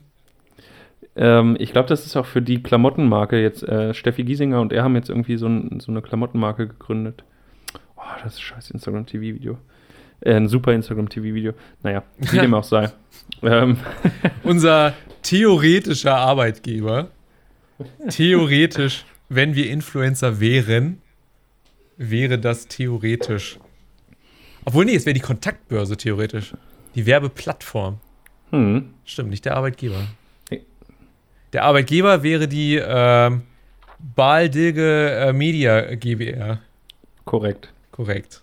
Ähm, 1.20 1.57
ich 1.59 1.74
glaube, 1.74 1.89
das 1.89 2.05
ist 2.05 2.15
auch 2.15 2.26
für 2.26 2.41
die 2.41 2.63
Klamottenmarke 2.63 3.41
jetzt. 3.41 3.61
Äh, 3.63 3.93
Steffi 3.93 4.24
Giesinger 4.24 4.61
und 4.61 4.72
er 4.72 4.84
haben 4.84 4.95
jetzt 4.95 5.09
irgendwie 5.09 5.36
so, 5.38 5.47
ein, 5.47 5.82
so 5.82 5.91
eine 5.91 6.01
Klamottenmarke 6.01 6.67
gegründet. 6.67 7.24
Oh, 7.97 8.01
das 8.24 8.36
ist 8.36 8.41
scheiß 8.41 8.72
Instagram-TV-Video. 8.72 9.57
Äh, 10.22 10.36
ein 10.36 10.47
super 10.47 10.74
Instagram-TV-Video. 10.74 11.53
Naja, 11.84 12.03
wie 12.17 12.39
dem 12.39 12.53
auch 12.53 12.63
sei. 12.63 12.89
Ähm, 13.43 13.78
Unser 14.43 14.93
theoretischer 15.22 16.15
Arbeitgeber, 16.15 17.09
theoretisch, 18.09 19.05
wenn 19.28 19.55
wir 19.55 19.70
Influencer 19.70 20.39
wären, 20.39 21.01
wäre 21.97 22.39
das 22.39 22.67
theoretisch. 22.67 23.59
Obwohl, 24.63 24.86
nee, 24.86 24.95
es 24.95 25.05
wäre 25.05 25.13
die 25.13 25.20
Kontaktbörse 25.20 25.97
theoretisch. 25.97 26.53
Die 26.95 27.05
Werbeplattform. 27.05 27.99
hm, 28.51 28.93
Stimmt, 29.03 29.30
nicht 29.32 29.43
der 29.43 29.57
Arbeitgeber. 29.57 29.97
Der 31.54 31.64
Arbeitgeber 31.64 32.24
wäre 32.24 32.47
die 32.47 32.76
ähm, 32.76 33.43
Baldilge 34.16 35.12
äh, 35.12 35.34
Media 35.34 35.95
GbR. 35.95 36.60
korrekt. 37.26 37.74
Korrekt. 37.91 38.41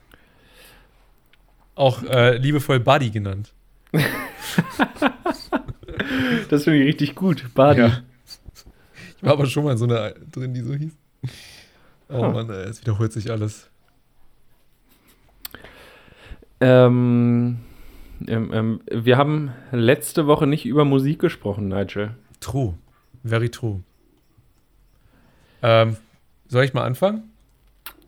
Auch 1.75 2.03
äh, 2.03 2.37
liebevoll 2.37 2.81
Buddy 2.81 3.11
genannt. 3.11 3.53
Das 6.51 6.65
finde 6.65 6.81
ich 6.81 6.87
richtig 6.87 7.15
gut. 7.15 7.47
Badi. 7.55 7.81
Ja. 7.81 8.03
Ich 9.17 9.23
war 9.23 9.33
aber 9.33 9.47
schon 9.47 9.65
mal 9.65 9.73
in 9.73 9.79
so 9.79 9.87
einer 9.87 10.11
drin, 10.13 10.55
die 10.55 10.61
so 10.61 10.75
hieß. 10.75 10.93
Oh 12.09 12.21
Huh. 12.23 12.31
Mann, 12.31 12.51
es 12.51 12.81
wiederholt 12.83 13.13
sich 13.13 13.31
alles. 13.31 13.69
Ähm, 16.61 17.59
ähm, 18.27 18.51
ähm, 18.53 18.81
wir 18.91 19.17
haben 19.19 19.51
letzte 19.73 20.27
Woche 20.27 20.47
nicht 20.47 20.67
über 20.67 20.85
Musik 20.85 21.19
gesprochen, 21.19 21.69
Nigel. 21.69 22.15
True. 22.41 22.75
Very 23.27 23.51
true. 23.51 23.81
Ähm, 25.63 25.97
soll 26.49 26.65
ich 26.65 26.75
mal 26.75 26.85
anfangen? 26.85 27.31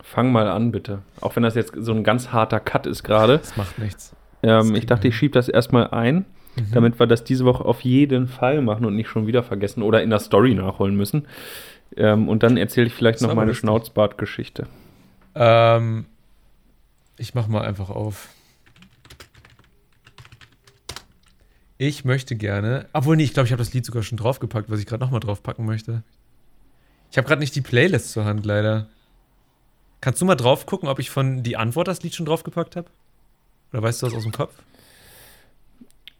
Fang 0.02 0.32
mal 0.32 0.48
an, 0.48 0.70
bitte. 0.70 1.00
Auch 1.20 1.36
wenn 1.36 1.42
das 1.42 1.54
jetzt 1.54 1.72
so 1.76 1.92
ein 1.92 2.04
ganz 2.04 2.32
harter 2.32 2.60
Cut 2.60 2.86
ist 2.86 3.02
gerade. 3.02 3.38
Das 3.38 3.56
macht 3.56 3.78
nichts. 3.78 4.14
Ähm, 4.42 4.68
Das 4.70 4.78
ich 4.78 4.86
dachte, 4.86 5.08
ich 5.08 5.16
schiebe 5.16 5.32
das 5.34 5.48
erstmal 5.48 5.88
ein, 5.90 6.24
Mhm. 6.56 6.72
damit 6.72 6.98
wir 6.98 7.06
das 7.06 7.22
diese 7.24 7.44
Woche 7.44 7.64
auf 7.64 7.82
jeden 7.82 8.26
Fall 8.26 8.62
machen 8.62 8.84
und 8.84 8.96
nicht 8.96 9.08
schon 9.08 9.26
wieder 9.28 9.42
vergessen 9.44 9.82
oder 9.82 10.02
in 10.02 10.10
der 10.10 10.18
Story 10.18 10.54
nachholen 10.54 10.96
müssen. 10.96 11.26
Ähm, 11.96 12.28
und 12.28 12.42
dann 12.42 12.56
erzähle 12.56 12.86
ich 12.88 12.94
vielleicht 12.94 13.20
Das 13.20 13.28
noch 13.28 13.34
meine. 13.34 13.54
Schnauzbart-Geschichte. 13.54 14.66
Ähm, 15.34 16.06
ich 17.16 17.34
mach 17.34 17.46
mal 17.48 17.62
einfach 17.62 17.90
auf. 17.90 18.28
Ich 21.78 22.04
möchte 22.04 22.34
gerne. 22.34 22.88
Obwohl, 22.92 23.16
nee, 23.16 23.22
ich 23.22 23.32
glaube, 23.32 23.46
ich 23.46 23.52
habe 23.52 23.62
das 23.62 23.72
Lied 23.72 23.86
sogar 23.86 24.02
schon 24.02 24.18
draufgepackt, 24.18 24.68
was 24.68 24.80
ich 24.80 24.86
gerade 24.86 25.04
nochmal 25.04 25.20
draufpacken 25.20 25.64
möchte. 25.64 26.02
Ich 27.10 27.16
habe 27.16 27.26
gerade 27.26 27.40
nicht 27.40 27.54
die 27.54 27.60
Playlist 27.60 28.10
zur 28.10 28.24
Hand, 28.24 28.44
leider. 28.44 28.88
Kannst 30.00 30.20
du 30.20 30.24
mal 30.24 30.34
drauf 30.34 30.66
gucken, 30.66 30.88
ob 30.88 30.98
ich 30.98 31.08
von 31.08 31.42
Die 31.44 31.56
Antwort 31.56 31.88
das 31.88 32.02
Lied 32.02 32.14
schon 32.14 32.26
draufgepackt 32.26 32.76
habe? 32.76 32.88
Oder 33.72 33.82
weißt 33.82 34.02
du 34.02 34.06
das 34.06 34.14
aus 34.16 34.24
dem 34.24 34.32
Kopf? 34.32 34.54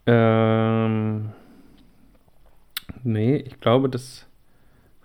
Ähm, 0.07 1.33
nee, 3.03 3.37
ich 3.37 3.61
glaube, 3.61 3.89
das 3.89 4.27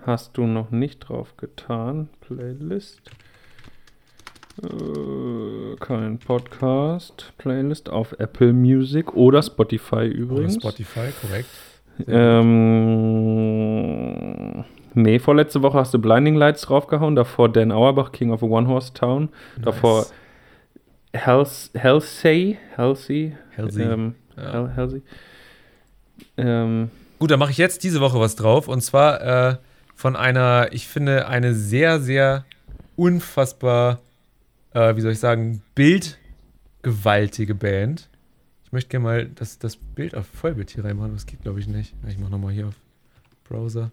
hast 0.05 0.37
du 0.37 0.45
noch 0.45 0.69
nicht 0.69 0.99
drauf 0.99 1.35
getan. 1.35 2.09
Playlist. 2.21 3.01
Äh, 4.61 5.75
kein 5.79 6.19
Podcast. 6.19 7.33
Playlist 7.37 7.89
auf 7.89 8.13
Apple 8.19 8.53
Music 8.53 9.13
oder 9.15 9.41
Spotify 9.41 10.05
übrigens. 10.05 10.57
Oder 10.57 10.71
Spotify, 10.71 11.11
korrekt. 11.21 11.49
Ähm, 13.33 14.63
nee, 14.93 15.19
vorletzte 15.19 15.61
Woche 15.61 15.77
hast 15.79 15.93
du 15.93 15.99
Blinding 15.99 16.35
Lights 16.35 16.61
draufgehauen. 16.63 17.15
Davor 17.15 17.49
Dan 17.49 17.71
Auerbach, 17.71 18.11
King 18.11 18.31
of 18.31 18.43
a 18.43 18.45
One 18.45 18.67
Horse 18.67 18.93
Town. 18.93 19.29
Davor 19.61 19.99
Nice. 19.99 20.13
Hels 21.15 21.71
Halsey. 21.77 22.57
Halsey. 22.77 23.35
Halsey. 23.57 23.83
Ähm, 23.83 24.15
Ja. 24.35 24.51
Hel 24.51 24.75
Halsey. 24.75 25.01
Ähm, 26.37 26.89
Gut, 27.19 27.29
dann 27.31 27.39
mache 27.39 27.51
ich 27.51 27.57
jetzt 27.57 27.83
diese 27.83 28.01
Woche 28.01 28.19
was 28.19 28.35
drauf. 28.35 28.67
Und 28.67 28.81
zwar 28.81 29.21
äh, 29.51 29.55
von 29.95 30.15
einer, 30.15 30.69
ich 30.71 30.87
finde, 30.87 31.27
eine 31.27 31.53
sehr, 31.53 31.99
sehr 31.99 32.45
unfassbar, 32.95 33.99
äh, 34.73 34.95
wie 34.95 35.01
soll 35.01 35.11
ich 35.11 35.19
sagen, 35.19 35.61
bildgewaltige 35.75 37.55
Band. 37.55 38.09
Ich 38.65 38.71
möchte 38.71 38.89
gerne 38.89 39.03
mal 39.03 39.25
das, 39.27 39.59
das 39.59 39.75
Bild 39.75 40.15
auf 40.15 40.25
Vollbild 40.27 40.71
hier 40.71 40.83
reinmachen. 40.83 41.13
Das 41.13 41.25
geht, 41.25 41.41
glaube 41.41 41.59
ich, 41.59 41.67
nicht. 41.67 41.93
Ich 42.07 42.17
mache 42.17 42.31
nochmal 42.31 42.53
hier 42.53 42.67
auf 42.67 42.75
Browser. 43.43 43.91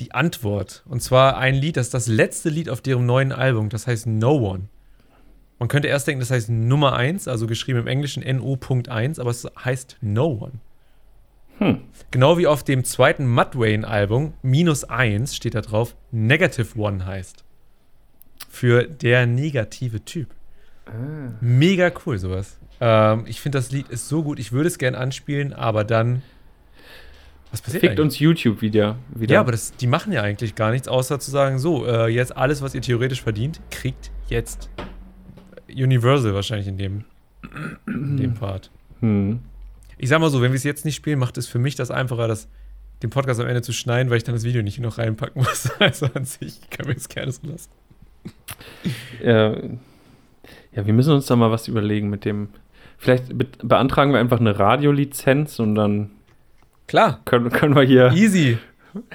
Die 0.00 0.12
Antwort. 0.12 0.82
Und 0.86 1.02
zwar 1.02 1.38
ein 1.38 1.54
Lied, 1.54 1.76
das 1.76 1.86
ist 1.86 1.94
das 1.94 2.06
letzte 2.06 2.50
Lied 2.50 2.68
auf 2.68 2.80
deren 2.80 3.06
neuen 3.06 3.32
Album. 3.32 3.68
Das 3.68 3.86
heißt 3.86 4.06
No 4.06 4.36
One. 4.36 4.68
Man 5.58 5.68
könnte 5.68 5.88
erst 5.88 6.06
denken, 6.06 6.20
das 6.20 6.30
heißt 6.30 6.50
Nummer 6.50 6.92
1, 6.92 7.26
also 7.26 7.48
geschrieben 7.48 7.80
im 7.80 7.86
Englischen 7.88 8.22
NO.1, 8.22 9.20
aber 9.20 9.30
es 9.30 9.44
heißt 9.64 9.98
No 10.00 10.26
One. 10.26 10.60
hm. 11.58 11.82
Genau 12.12 12.38
wie 12.38 12.46
auf 12.46 12.62
dem 12.62 12.84
zweiten 12.84 13.26
Mudvayne-Album, 13.26 14.34
minus 14.42 14.84
1 14.84 15.34
steht 15.34 15.56
da 15.56 15.60
drauf, 15.60 15.96
Negative 16.12 16.78
One 16.78 17.04
heißt. 17.04 17.44
Für 18.58 18.82
der 18.82 19.24
negative 19.26 20.04
Typ. 20.04 20.34
Ah. 20.86 21.30
Mega 21.40 21.92
cool, 22.04 22.18
sowas. 22.18 22.58
Ähm, 22.80 23.22
ich 23.28 23.40
finde, 23.40 23.58
das 23.58 23.70
Lied 23.70 23.88
ist 23.88 24.08
so 24.08 24.24
gut, 24.24 24.40
ich 24.40 24.50
würde 24.50 24.66
es 24.66 24.78
gern 24.78 24.96
anspielen, 24.96 25.52
aber 25.52 25.84
dann. 25.84 26.22
Was 27.52 27.62
passiert 27.62 27.82
Fickt 27.82 27.92
eigentlich? 27.92 28.04
uns 28.04 28.18
YouTube 28.18 28.60
wieder. 28.60 28.96
wieder. 29.14 29.34
Ja, 29.34 29.40
aber 29.42 29.52
das, 29.52 29.76
die 29.76 29.86
machen 29.86 30.12
ja 30.12 30.22
eigentlich 30.22 30.56
gar 30.56 30.72
nichts, 30.72 30.88
außer 30.88 31.20
zu 31.20 31.30
sagen, 31.30 31.60
so, 31.60 31.86
äh, 31.86 32.08
jetzt 32.08 32.36
alles, 32.36 32.60
was 32.60 32.74
ihr 32.74 32.82
theoretisch 32.82 33.22
verdient, 33.22 33.60
kriegt 33.70 34.10
jetzt 34.28 34.68
Universal 35.68 36.34
wahrscheinlich 36.34 36.66
in 36.66 36.78
dem, 36.78 37.04
in 37.86 38.16
dem 38.16 38.34
Part. 38.40 38.72
Hm. 38.98 39.38
Ich 39.98 40.08
sag 40.08 40.18
mal 40.18 40.30
so, 40.30 40.42
wenn 40.42 40.50
wir 40.50 40.56
es 40.56 40.64
jetzt 40.64 40.84
nicht 40.84 40.96
spielen, 40.96 41.20
macht 41.20 41.38
es 41.38 41.46
für 41.46 41.60
mich 41.60 41.76
das 41.76 41.92
einfacher, 41.92 42.26
das, 42.26 42.48
den 43.04 43.10
Podcast 43.10 43.38
am 43.38 43.46
Ende 43.46 43.62
zu 43.62 43.72
schneiden, 43.72 44.10
weil 44.10 44.16
ich 44.16 44.24
dann 44.24 44.34
das 44.34 44.42
Video 44.42 44.62
nicht 44.62 44.80
noch 44.80 44.98
reinpacken 44.98 45.42
muss. 45.44 45.70
Also 45.78 46.06
an 46.12 46.24
sich 46.24 46.68
können 46.70 46.88
wir 46.88 46.96
es 46.96 47.08
gerne 47.08 47.30
so 47.30 47.46
lassen. 47.46 47.70
Äh, 49.22 49.50
ja, 50.72 50.86
wir 50.86 50.92
müssen 50.92 51.12
uns 51.12 51.26
da 51.26 51.36
mal 51.36 51.50
was 51.50 51.68
überlegen 51.68 52.08
mit 52.10 52.24
dem. 52.24 52.48
Vielleicht 52.98 53.36
be 53.36 53.46
beantragen 53.62 54.12
wir 54.12 54.20
einfach 54.20 54.40
eine 54.40 54.58
Radiolizenz 54.58 55.58
und 55.58 55.74
dann 55.74 56.10
Klar, 56.86 57.20
können, 57.24 57.50
können 57.50 57.74
wir 57.76 57.82
hier. 57.82 58.12
easy. 58.12 58.58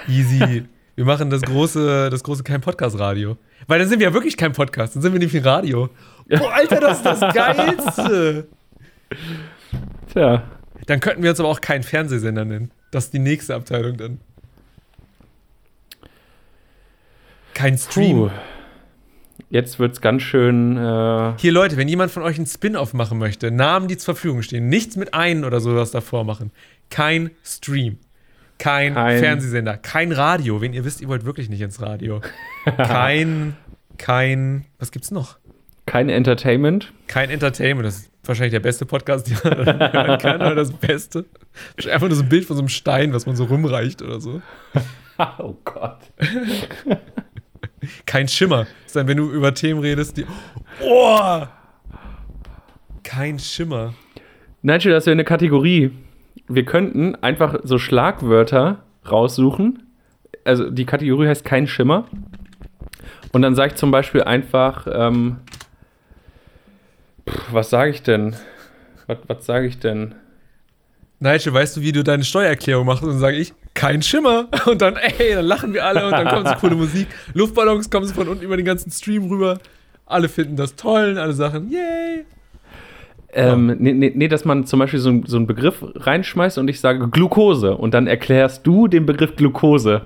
Easy. 0.08 0.66
Wir 0.96 1.06
machen 1.06 1.30
das 1.32 1.42
große, 1.42 2.10
das 2.12 2.24
große 2.24 2.44
kein 2.44 2.62
Podcast-Radio. 2.62 3.36
Weil 3.68 3.80
dann 3.80 3.88
sind 3.90 4.00
wir 4.00 4.08
ja 4.08 4.14
wirklich 4.14 4.38
kein 4.38 4.52
Podcast, 4.54 4.96
dann 4.96 5.02
sind 5.02 5.12
wir 5.14 5.20
nämlich 5.20 5.36
ein 5.36 5.44
Radio. 5.44 5.90
Boah, 6.30 6.54
Alter, 6.54 6.80
das 6.80 6.98
ist 6.98 7.06
das 7.06 7.20
Geilste. 7.34 8.48
Tja, 10.14 10.44
Dann 10.86 11.00
könnten 11.00 11.24
wir 11.24 11.32
uns 11.32 11.40
aber 11.40 11.50
auch 11.50 11.62
keinen 11.62 11.84
Fernsehsender 11.84 12.46
nennen. 12.46 12.72
Das 12.92 13.06
ist 13.06 13.14
die 13.14 13.20
nächste 13.20 13.56
Abteilung 13.56 13.98
dann. 13.98 14.20
Kein 17.54 17.78
Stream. 17.78 18.18
puh. 18.18 18.30
Jetzt 19.54 19.78
wird's 19.78 20.02
ganz 20.02 20.24
schön. 20.24 20.78
Äh, 20.78 21.34
Hier, 21.38 21.52
Leute, 21.52 21.78
wenn 21.78 21.88
jemand 21.88 22.10
von 22.12 22.24
euch 22.24 22.38
einen 22.38 22.48
Spin-off 22.48 22.96
machen 22.96 23.20
möchte, 23.20 23.52
Namen, 23.52 23.88
die 23.88 23.98
zur 23.98 24.16
Verfügung 24.16 24.42
stehen, 24.42 24.68
nichts 24.68 24.96
mit 24.96 25.14
ein 25.14 25.46
oder 25.46 25.60
sowas 25.60 25.92
davor 25.92 26.24
machen. 26.24 26.52
Kein 26.90 27.30
Stream. 27.44 28.00
Kein, 28.58 28.96
Kein- 28.96 29.20
Fernsehsender, 29.20 29.78
kein 29.78 30.12
Radio. 30.12 30.60
Wenn 30.60 30.74
ihr 30.74 30.84
wisst, 30.86 31.02
ihr 31.02 31.08
wollt 31.08 31.24
wirklich 31.26 31.50
nicht 31.50 31.62
ins 31.62 31.80
Radio. 31.84 32.22
Kein, 32.78 33.56
kein, 34.00 34.66
was 34.80 34.92
gibt's 34.92 35.12
noch? 35.12 35.38
kein 35.86 36.08
Entertainment. 36.10 36.92
Kein 37.08 37.30
Entertainment. 37.30 37.86
Das 37.86 37.98
ist 37.98 38.12
wahrscheinlich 38.24 38.54
der 38.54 38.62
beste 38.62 38.86
Podcast, 38.88 39.28
den 39.30 39.38
man 39.44 39.66
hören 39.94 40.18
kann, 40.18 40.42
oder 40.42 40.56
das 40.56 40.72
Beste. 40.72 41.26
Einfach 41.92 42.08
nur 42.08 42.16
so 42.16 42.24
ein 42.24 42.30
Bild 42.30 42.46
von 42.46 42.56
so 42.56 42.62
einem 42.62 42.70
Stein, 42.70 43.14
was 43.14 43.26
man 43.28 43.36
so 43.36 43.44
rumreicht 43.44 44.02
oder 44.02 44.20
so. 44.22 44.42
oh 45.40 45.56
Gott. 45.66 46.00
Kein 48.06 48.28
Schimmer. 48.28 48.68
Ist 48.86 48.96
dann, 48.96 49.08
wenn 49.08 49.18
du 49.18 49.30
über 49.32 49.54
Themen 49.54 49.80
redest, 49.80 50.18
die. 50.18 50.26
Oh! 50.82 51.44
Kein 53.04 53.40
Schimmer. 53.40 53.94
Nigel, 54.62 54.92
das 54.92 55.06
wäre 55.06 55.14
eine 55.14 55.26
Kategorie. 55.26 55.92
Wir 56.48 56.66
könnten 56.66 57.16
einfach 57.16 57.60
so 57.64 57.78
Schlagwörter 57.78 58.84
raussuchen. 59.10 59.84
Also 60.46 60.70
die 60.70 60.86
Kategorie 60.86 61.28
heißt 61.28 61.46
kein 61.46 61.68
Schimmer. 61.68 62.06
Und 63.32 63.42
dann 63.42 63.56
sage 63.56 63.74
ich 63.74 63.76
zum 63.78 63.92
Beispiel 63.92 64.24
einfach, 64.24 64.88
ähm, 64.92 65.38
pff, 67.30 67.54
was 67.54 67.70
sage 67.70 67.92
ich 67.92 68.04
denn? 68.04 68.36
Was, 69.08 69.18
was 69.28 69.46
sage 69.46 69.68
ich 69.68 69.80
denn? 69.80 70.16
Nigel, 71.20 71.54
weißt 71.54 71.78
du, 71.78 71.82
wie 71.82 71.92
du 71.92 72.04
deine 72.04 72.24
Steuererklärung 72.24 72.86
machst? 72.86 73.04
Und 73.04 73.10
dann 73.10 73.20
sage 73.20 73.38
ich, 73.38 73.54
kein 73.74 74.02
Schimmer. 74.02 74.48
Und 74.66 74.82
dann, 74.82 74.96
ey, 74.98 75.36
dann 75.36 75.46
lachen 75.46 75.74
wir 75.74 75.86
alle 75.86 76.06
und 76.06 76.12
dann 76.12 76.28
kommt 76.28 76.48
so 76.48 76.54
coole 76.56 76.76
Musik. 76.76 77.08
Luftballons 77.34 77.90
kommen 77.90 78.06
so 78.06 78.14
von 78.14 78.28
unten 78.28 78.44
über 78.44 78.56
den 78.58 78.66
ganzen 78.66 78.92
Stream 78.92 79.30
rüber. 79.30 79.60
Alle 80.06 80.30
finden 80.30 80.56
das 80.56 80.76
toll 80.76 81.12
und 81.12 81.18
alle 81.18 81.34
sagen, 81.34 81.70
yay. 81.72 82.26
Ähm, 83.36 83.76
nee, 83.80 83.94
nee, 83.94 84.12
nee, 84.14 84.28
dass 84.28 84.46
man 84.46 84.66
zum 84.68 84.80
Beispiel 84.80 85.00
so, 85.00 85.10
einen- 85.10 85.26
so 85.26 85.38
einen 85.38 85.48
Begriff 85.48 85.78
reinschmeißt 85.82 86.60
und 86.60 86.68
ich 86.68 86.80
sage 86.80 87.08
Glukose 87.10 87.76
und 87.76 87.94
dann 87.96 88.06
erklärst 88.06 88.68
du 88.68 88.88
den 88.88 89.06
Begriff 89.08 89.36
Glukose. 89.36 90.06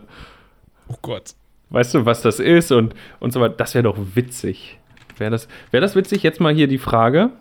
Oh 0.87 0.95
Gott. 1.01 1.31
Weißt 1.69 1.93
du, 1.93 2.05
was 2.05 2.21
das 2.21 2.39
ist 2.39 2.71
und, 2.71 2.93
und 3.19 3.33
so 3.33 3.41
weiter. 3.41 3.55
Das 3.57 3.73
wäre 3.73 3.83
doch 3.83 3.97
witzig. 4.15 4.79
Wäre 5.17 5.31
das, 5.31 5.49
wär 5.71 5.81
das 5.81 5.95
witzig? 5.97 6.23
Jetzt 6.23 6.39
mal 6.39 6.53
hier 6.53 6.67
die 6.67 6.77
Frage. 6.77 7.31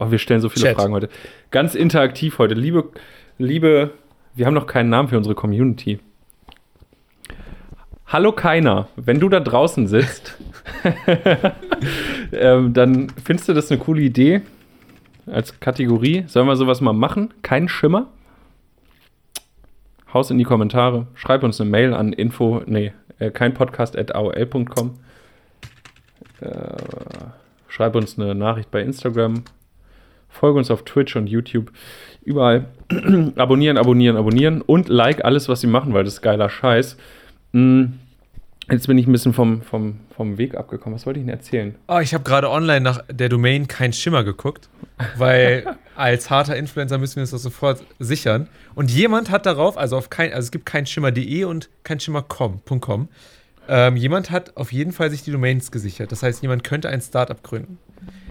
Oh, 0.00 0.10
wir 0.10 0.18
stellen 0.18 0.40
so 0.40 0.48
viele 0.48 0.66
Chat. 0.66 0.76
Fragen 0.76 0.92
heute. 0.92 1.08
Ganz 1.52 1.76
interaktiv 1.76 2.38
heute. 2.38 2.54
Liebe, 2.54 2.88
liebe, 3.38 3.92
wir 4.36 4.46
haben 4.46 4.54
noch 4.54 4.66
keinen 4.66 4.90
Namen 4.90 5.08
für 5.08 5.16
unsere 5.16 5.34
Community. 5.34 5.98
Hallo 8.06 8.30
keiner, 8.32 8.88
wenn 8.94 9.18
du 9.18 9.28
da 9.28 9.40
draußen 9.40 9.88
sitzt, 9.88 10.38
ähm, 12.32 12.72
dann 12.72 13.08
findest 13.24 13.48
du 13.48 13.54
das 13.54 13.70
eine 13.70 13.80
coole 13.80 14.02
Idee 14.02 14.42
als 15.26 15.58
Kategorie. 15.58 16.24
Sollen 16.28 16.46
wir 16.46 16.54
sowas 16.54 16.80
mal 16.80 16.92
machen? 16.92 17.34
Kein 17.42 17.68
Schimmer? 17.68 18.08
Haus 20.12 20.30
in 20.30 20.38
die 20.38 20.44
Kommentare. 20.44 21.08
Schreib 21.14 21.42
uns 21.42 21.60
eine 21.60 21.68
Mail 21.68 21.94
an 21.94 22.12
info, 22.12 22.62
nee, 22.66 22.92
äh, 23.18 23.30
kein 23.30 23.54
Podcast 23.54 23.98
at 23.98 24.14
aol.com. 24.14 24.98
Äh, 26.40 26.76
schreib 27.68 27.96
uns 27.96 28.18
eine 28.18 28.34
Nachricht 28.34 28.70
bei 28.70 28.82
Instagram. 28.82 29.42
Folge 30.28 30.58
uns 30.58 30.70
auf 30.70 30.84
Twitch 30.84 31.16
und 31.16 31.26
YouTube. 31.26 31.72
Überall. 32.22 32.66
abonnieren, 33.36 33.78
abonnieren, 33.78 34.16
abonnieren. 34.16 34.62
Und 34.62 34.88
like 34.88 35.24
alles, 35.24 35.48
was 35.48 35.60
sie 35.60 35.66
machen, 35.66 35.94
weil 35.94 36.04
das 36.04 36.14
ist 36.14 36.22
geiler 36.22 36.48
Scheiß. 36.48 36.96
Mm, 37.52 37.84
Jetzt 38.68 38.88
bin 38.88 38.98
ich 38.98 39.06
ein 39.06 39.12
bisschen 39.12 39.32
vom, 39.32 39.62
vom, 39.62 40.00
vom 40.16 40.38
Weg 40.38 40.56
abgekommen. 40.56 40.96
Was 40.96 41.06
wollte 41.06 41.20
ich 41.20 41.26
denn 41.26 41.32
erzählen? 41.32 41.76
Oh, 41.86 42.00
ich 42.00 42.14
habe 42.14 42.24
gerade 42.24 42.50
online 42.50 42.80
nach 42.80 43.00
der 43.08 43.28
Domain 43.28 43.68
kein 43.68 43.92
Schimmer 43.92 44.24
geguckt, 44.24 44.68
weil 45.16 45.76
als 45.96 46.30
harter 46.30 46.56
Influencer 46.56 46.98
müssen 46.98 47.16
wir 47.16 47.22
uns 47.22 47.30
das 47.30 47.42
sofort 47.42 47.84
sichern. 48.00 48.48
Und 48.74 48.90
jemand 48.90 49.30
hat 49.30 49.46
darauf, 49.46 49.78
also 49.78 49.96
auf 49.96 50.10
kein, 50.10 50.32
also 50.32 50.46
es 50.46 50.50
gibt 50.50 50.66
kein 50.66 50.84
Schimmer.de 50.84 51.44
und 51.44 51.70
kein 51.84 52.00
Schimmer.com. 52.00 53.08
Ähm, 53.68 53.96
jemand 53.96 54.32
hat 54.32 54.56
auf 54.56 54.72
jeden 54.72 54.90
Fall 54.90 55.10
sich 55.10 55.22
die 55.22 55.30
Domains 55.30 55.70
gesichert. 55.70 56.10
Das 56.10 56.24
heißt, 56.24 56.42
jemand 56.42 56.64
könnte 56.64 56.88
ein 56.88 57.00
Startup 57.00 57.40
gründen. 57.44 57.78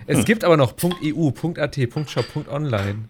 Es 0.05 0.25
gibt 0.25 0.43
aber 0.43 0.57
noch 0.57 0.73
.eu, 1.01 1.31
.at, 1.57 1.79
.shop, 2.09 2.25
.online. 2.51 3.05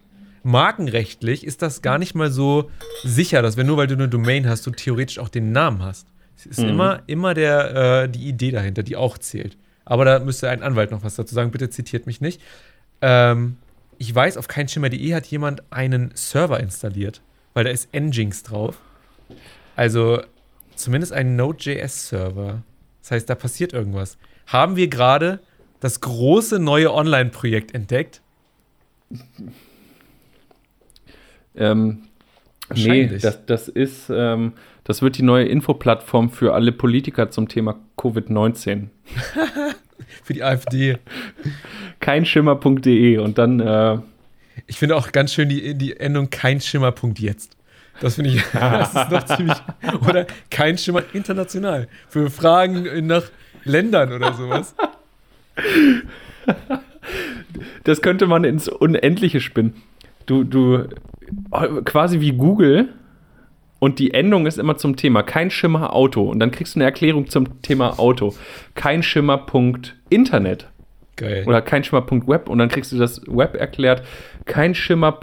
Markenrechtlich 0.46 1.44
ist 1.44 1.60
das 1.60 1.82
gar 1.82 1.98
nicht 1.98 2.14
mal 2.14 2.30
so 2.30 2.70
sicher, 3.02 3.42
dass 3.42 3.56
wenn 3.56 3.66
nur 3.66 3.76
weil 3.76 3.88
du 3.88 3.94
eine 3.94 4.08
Domain 4.08 4.48
hast, 4.48 4.66
du 4.66 4.70
theoretisch 4.70 5.18
auch 5.18 5.28
den 5.28 5.50
Namen 5.52 5.82
hast. 5.82 6.06
Es 6.36 6.46
ist 6.46 6.60
Mhm. 6.60 6.68
immer, 6.68 7.02
immer 7.06 7.34
der, 7.34 8.02
äh, 8.04 8.08
die 8.08 8.28
Idee 8.28 8.52
dahinter, 8.52 8.82
die 8.82 8.94
auch 8.96 9.18
zählt. 9.18 9.56
Aber 9.84 10.04
da 10.04 10.18
müsste 10.20 10.48
ein 10.48 10.62
Anwalt 10.62 10.90
noch 10.92 11.02
was 11.02 11.16
dazu 11.16 11.34
sagen. 11.34 11.50
Bitte 11.50 11.68
zitiert 11.70 12.06
mich 12.06 12.20
nicht. 12.20 12.40
Ähm, 13.02 13.56
ich 13.98 14.14
weiß, 14.14 14.36
auf 14.36 14.46
keinschimmer.de 14.46 15.14
hat 15.14 15.26
jemand 15.26 15.62
einen 15.70 16.10
Server 16.14 16.60
installiert, 16.60 17.22
weil 17.54 17.64
da 17.64 17.70
ist 17.70 17.88
Nginx 17.92 18.42
drauf. 18.44 18.78
Also 19.74 20.22
zumindest 20.76 21.12
ein 21.12 21.34
Node.js-Server. 21.36 22.62
Das 23.02 23.10
heißt, 23.10 23.28
da 23.30 23.34
passiert 23.34 23.72
irgendwas. 23.72 24.16
Haben 24.46 24.76
wir 24.76 24.88
gerade 24.88 25.40
das 25.80 26.00
große 26.00 26.58
neue 26.60 26.92
Online-Projekt 26.92 27.74
entdeckt? 27.74 28.20
Ähm, 31.56 32.02
nee, 32.74 33.06
das, 33.06 33.44
das 33.46 33.68
ist, 33.68 34.10
ähm, 34.10 34.52
das 34.84 35.02
wird 35.02 35.18
die 35.18 35.22
neue 35.22 35.46
Infoplattform 35.46 36.30
für 36.30 36.54
alle 36.54 36.72
Politiker 36.72 37.30
zum 37.30 37.48
Thema 37.48 37.76
Covid-19. 37.96 38.88
Für 40.22 40.34
die 40.34 40.42
AfD. 40.42 40.98
Keinschimmer.de 42.00 43.18
und 43.18 43.38
dann, 43.38 43.60
äh, 43.60 43.98
Ich 44.66 44.78
finde 44.78 44.96
auch 44.96 45.12
ganz 45.12 45.32
schön 45.32 45.48
die, 45.48 45.74
die 45.74 45.96
Endung 45.96 46.30
kein 46.30 46.60
Schimmerpunkt 46.60 47.18
jetzt. 47.18 47.56
Das 48.00 48.16
finde 48.16 48.30
ich, 48.30 48.42
das 48.52 48.94
ist 48.94 49.10
noch 49.10 49.24
ziemlich. 49.24 49.56
Oder 50.06 50.26
kein 50.50 50.78
Schimmer 50.78 51.02
international. 51.12 51.88
Für 52.08 52.30
Fragen 52.30 53.06
nach 53.06 53.24
Ländern 53.64 54.12
oder 54.12 54.34
sowas. 54.34 54.74
das 57.84 58.02
könnte 58.02 58.26
man 58.26 58.44
ins 58.44 58.68
Unendliche 58.68 59.40
spinnen. 59.40 59.74
Du, 60.26 60.44
du, 60.44 60.88
quasi 61.84 62.20
wie 62.20 62.32
Google 62.32 62.94
und 63.78 63.98
die 63.98 64.14
Endung 64.14 64.46
ist 64.46 64.58
immer 64.58 64.76
zum 64.76 64.96
Thema 64.96 65.22
kein 65.22 65.50
Schimmer 65.50 65.92
Auto 65.94 66.22
und 66.30 66.40
dann 66.40 66.50
kriegst 66.50 66.74
du 66.74 66.78
eine 66.78 66.84
Erklärung 66.84 67.28
zum 67.28 67.60
Thema 67.62 67.98
Auto. 67.98 68.34
Kein 68.74 69.02
Schimmer.internet 69.02 70.68
Geil. 71.16 71.44
oder 71.46 71.62
kein 71.62 71.84
Schimmer.web 71.84 72.48
und 72.48 72.58
dann 72.58 72.68
kriegst 72.68 72.92
du 72.92 72.98
das 72.98 73.22
Web 73.26 73.54
erklärt. 73.54 74.02
Kein 74.44 74.74
Schimmer. 74.74 75.18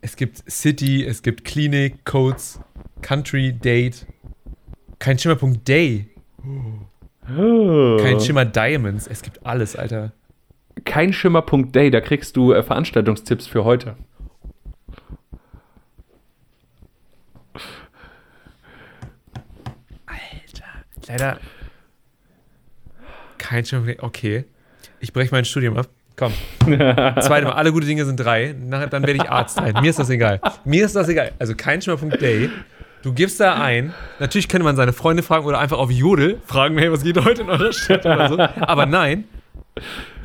Es 0.00 0.16
gibt 0.16 0.38
City, 0.50 1.04
es 1.04 1.22
gibt 1.22 1.44
Klinik, 1.44 2.04
Codes, 2.04 2.60
Country, 3.02 3.52
Date. 3.52 4.06
Kein 4.98 5.18
Schimmerpunkt 5.18 5.66
Day. 5.68 6.08
Kein 7.26 8.20
Schimmer 8.20 8.44
Diamonds. 8.44 9.06
Es 9.06 9.22
gibt 9.22 9.44
alles, 9.46 9.76
Alter. 9.76 10.12
kein 10.84 11.12
Schimmer.day, 11.12 11.90
da 11.90 12.00
kriegst 12.00 12.36
du 12.36 12.52
äh, 12.52 12.62
Veranstaltungstipps 12.62 13.46
für 13.46 13.64
heute. 13.64 13.96
Leider. 21.10 21.38
Kein 23.38 23.64
Schimmerpunkt. 23.64 24.02
Okay. 24.02 24.44
Ich 25.00 25.12
breche 25.12 25.34
mein 25.34 25.44
Studium 25.44 25.76
ab. 25.76 25.88
Komm. 26.16 26.32
Zweite 26.66 27.46
Mal. 27.46 27.52
Alle 27.52 27.72
gute 27.72 27.86
Dinge 27.86 28.04
sind 28.04 28.16
drei. 28.16 28.54
Nachher, 28.58 28.86
dann 28.86 29.02
werde 29.06 29.14
ich 29.14 29.28
Arzt 29.28 29.56
sein. 29.56 29.74
Mir 29.80 29.90
ist 29.90 29.98
das 29.98 30.10
egal. 30.10 30.40
Mir 30.64 30.84
ist 30.84 30.94
das 30.94 31.08
egal. 31.08 31.32
Also 31.38 31.54
kein 31.56 31.82
Schimmerpunkt 31.82 32.20
Day. 32.20 32.50
Du 33.02 33.12
gibst 33.12 33.40
da 33.40 33.54
ein. 33.54 33.94
Natürlich 34.18 34.48
könnte 34.48 34.64
man 34.64 34.76
seine 34.76 34.92
Freunde 34.92 35.22
fragen 35.22 35.46
oder 35.46 35.58
einfach 35.58 35.78
auf 35.78 35.90
Jodel 35.90 36.38
fragen, 36.46 36.76
hey, 36.78 36.92
was 36.92 37.02
geht 37.02 37.16
heute 37.24 37.42
in 37.42 37.48
eurer 37.48 37.72
Stadt 37.72 38.04
oder 38.04 38.28
so. 38.28 38.38
Aber 38.38 38.86
nein. 38.86 39.24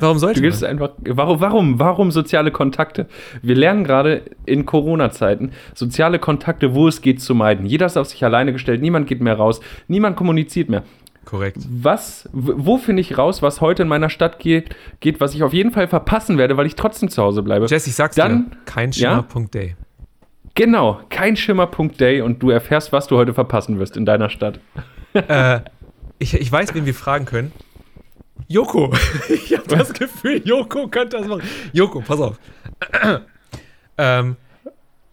Warum 0.00 0.18
sollte 0.18 0.40
Du 0.40 0.46
gibst 0.46 0.62
man? 0.62 0.70
einfach, 0.72 0.90
warum, 1.04 1.40
warum, 1.40 1.78
warum 1.78 2.10
soziale 2.10 2.50
Kontakte? 2.50 3.06
Wir 3.42 3.54
lernen 3.54 3.84
gerade 3.84 4.22
in 4.44 4.66
Corona-Zeiten 4.66 5.52
soziale 5.74 6.18
Kontakte, 6.18 6.74
wo 6.74 6.88
es 6.88 7.00
geht, 7.00 7.22
zu 7.22 7.34
meiden. 7.34 7.64
Jeder 7.64 7.86
ist 7.86 7.96
auf 7.96 8.06
sich 8.08 8.22
alleine 8.24 8.52
gestellt, 8.52 8.82
niemand 8.82 9.06
geht 9.06 9.20
mehr 9.20 9.34
raus, 9.36 9.60
niemand 9.88 10.16
kommuniziert 10.16 10.68
mehr. 10.68 10.82
Korrekt. 11.24 11.58
Was, 11.68 12.28
wo 12.32 12.76
finde 12.78 13.00
ich 13.00 13.18
raus, 13.18 13.42
was 13.42 13.60
heute 13.60 13.82
in 13.82 13.88
meiner 13.88 14.10
Stadt 14.10 14.38
geht, 14.38 14.76
geht, 15.00 15.20
was 15.20 15.34
ich 15.34 15.42
auf 15.42 15.52
jeden 15.52 15.72
Fall 15.72 15.88
verpassen 15.88 16.38
werde, 16.38 16.56
weil 16.56 16.66
ich 16.66 16.76
trotzdem 16.76 17.08
zu 17.08 17.22
Hause 17.22 17.42
bleibe? 17.42 17.66
Jess, 17.66 17.86
ich 17.86 17.94
sag's 17.94 18.14
Dann- 18.16 18.50
dir. 18.50 18.56
Kein 18.66 18.90
Ja? 18.92 19.10
Schimmerpunkt 19.10 19.54
Day. 19.54 19.74
Genau, 20.54 21.00
kein 21.10 21.36
Schimmer.day 21.36 22.20
und 22.22 22.42
du 22.42 22.50
erfährst, 22.50 22.92
was 22.92 23.08
du 23.08 23.16
heute 23.16 23.34
verpassen 23.34 23.78
wirst 23.78 23.96
in 23.96 24.06
deiner 24.06 24.30
Stadt. 24.30 24.58
äh, 25.14 25.60
ich, 26.18 26.34
ich 26.34 26.50
weiß, 26.50 26.74
wen 26.74 26.86
wir 26.86 26.94
fragen 26.94 27.24
können. 27.26 27.52
Joko. 28.48 28.92
Ich 29.28 29.56
habe 29.56 29.66
das 29.68 29.92
Gefühl, 29.92 30.42
Joko 30.44 30.88
könnte 30.88 31.18
das 31.18 31.26
machen. 31.26 31.42
Joko, 31.72 32.00
pass 32.00 32.20
auf. 32.20 32.38
ähm, 33.98 34.36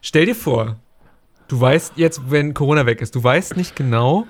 stell 0.02 0.26
dir 0.26 0.36
vor, 0.36 0.78
du 1.48 1.60
weißt 1.60 1.94
jetzt, 1.96 2.22
wenn 2.30 2.54
Corona 2.54 2.86
weg 2.86 3.02
ist, 3.02 3.16
du 3.16 3.24
weißt 3.24 3.58
nicht 3.58 3.76
genau, 3.76 4.28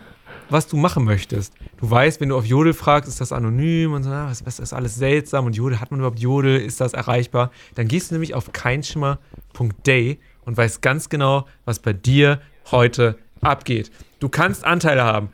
was 0.50 0.68
du 0.68 0.78
machen 0.78 1.04
möchtest. 1.04 1.54
Du 1.80 1.90
weißt, 1.90 2.22
wenn 2.22 2.30
du 2.30 2.38
auf 2.38 2.46
Jodel 2.46 2.74
fragst, 2.74 3.10
ist 3.10 3.22
das 3.22 3.32
anonym 3.32 3.94
und 3.94 4.04
so, 4.04 4.10
ah, 4.10 4.32
was 4.44 4.60
ist 4.60 4.74
alles 4.74 4.96
seltsam 4.96 5.46
und 5.46 5.56
Jodel, 5.56 5.80
hat 5.80 5.92
man 5.92 6.00
überhaupt 6.00 6.20
Jodel, 6.20 6.60
ist 6.60 6.82
das 6.82 6.94
erreichbar? 6.94 7.52
Dann 7.76 7.88
gehst 7.88 8.12
du 8.12 8.16
nämlich 8.16 8.34
auf 8.34 8.52
keinschimmer.day 8.52 10.20
und 10.46 10.58
weißt 10.58 10.82
ganz 10.82 11.10
genau, 11.10 11.48
was 11.66 11.80
bei 11.80 11.94
dir 11.94 12.42
heute 12.72 13.18
abgeht. 13.42 13.92
Du 14.20 14.30
kannst 14.30 14.64
Anteile 14.64 15.04
haben. 15.04 15.30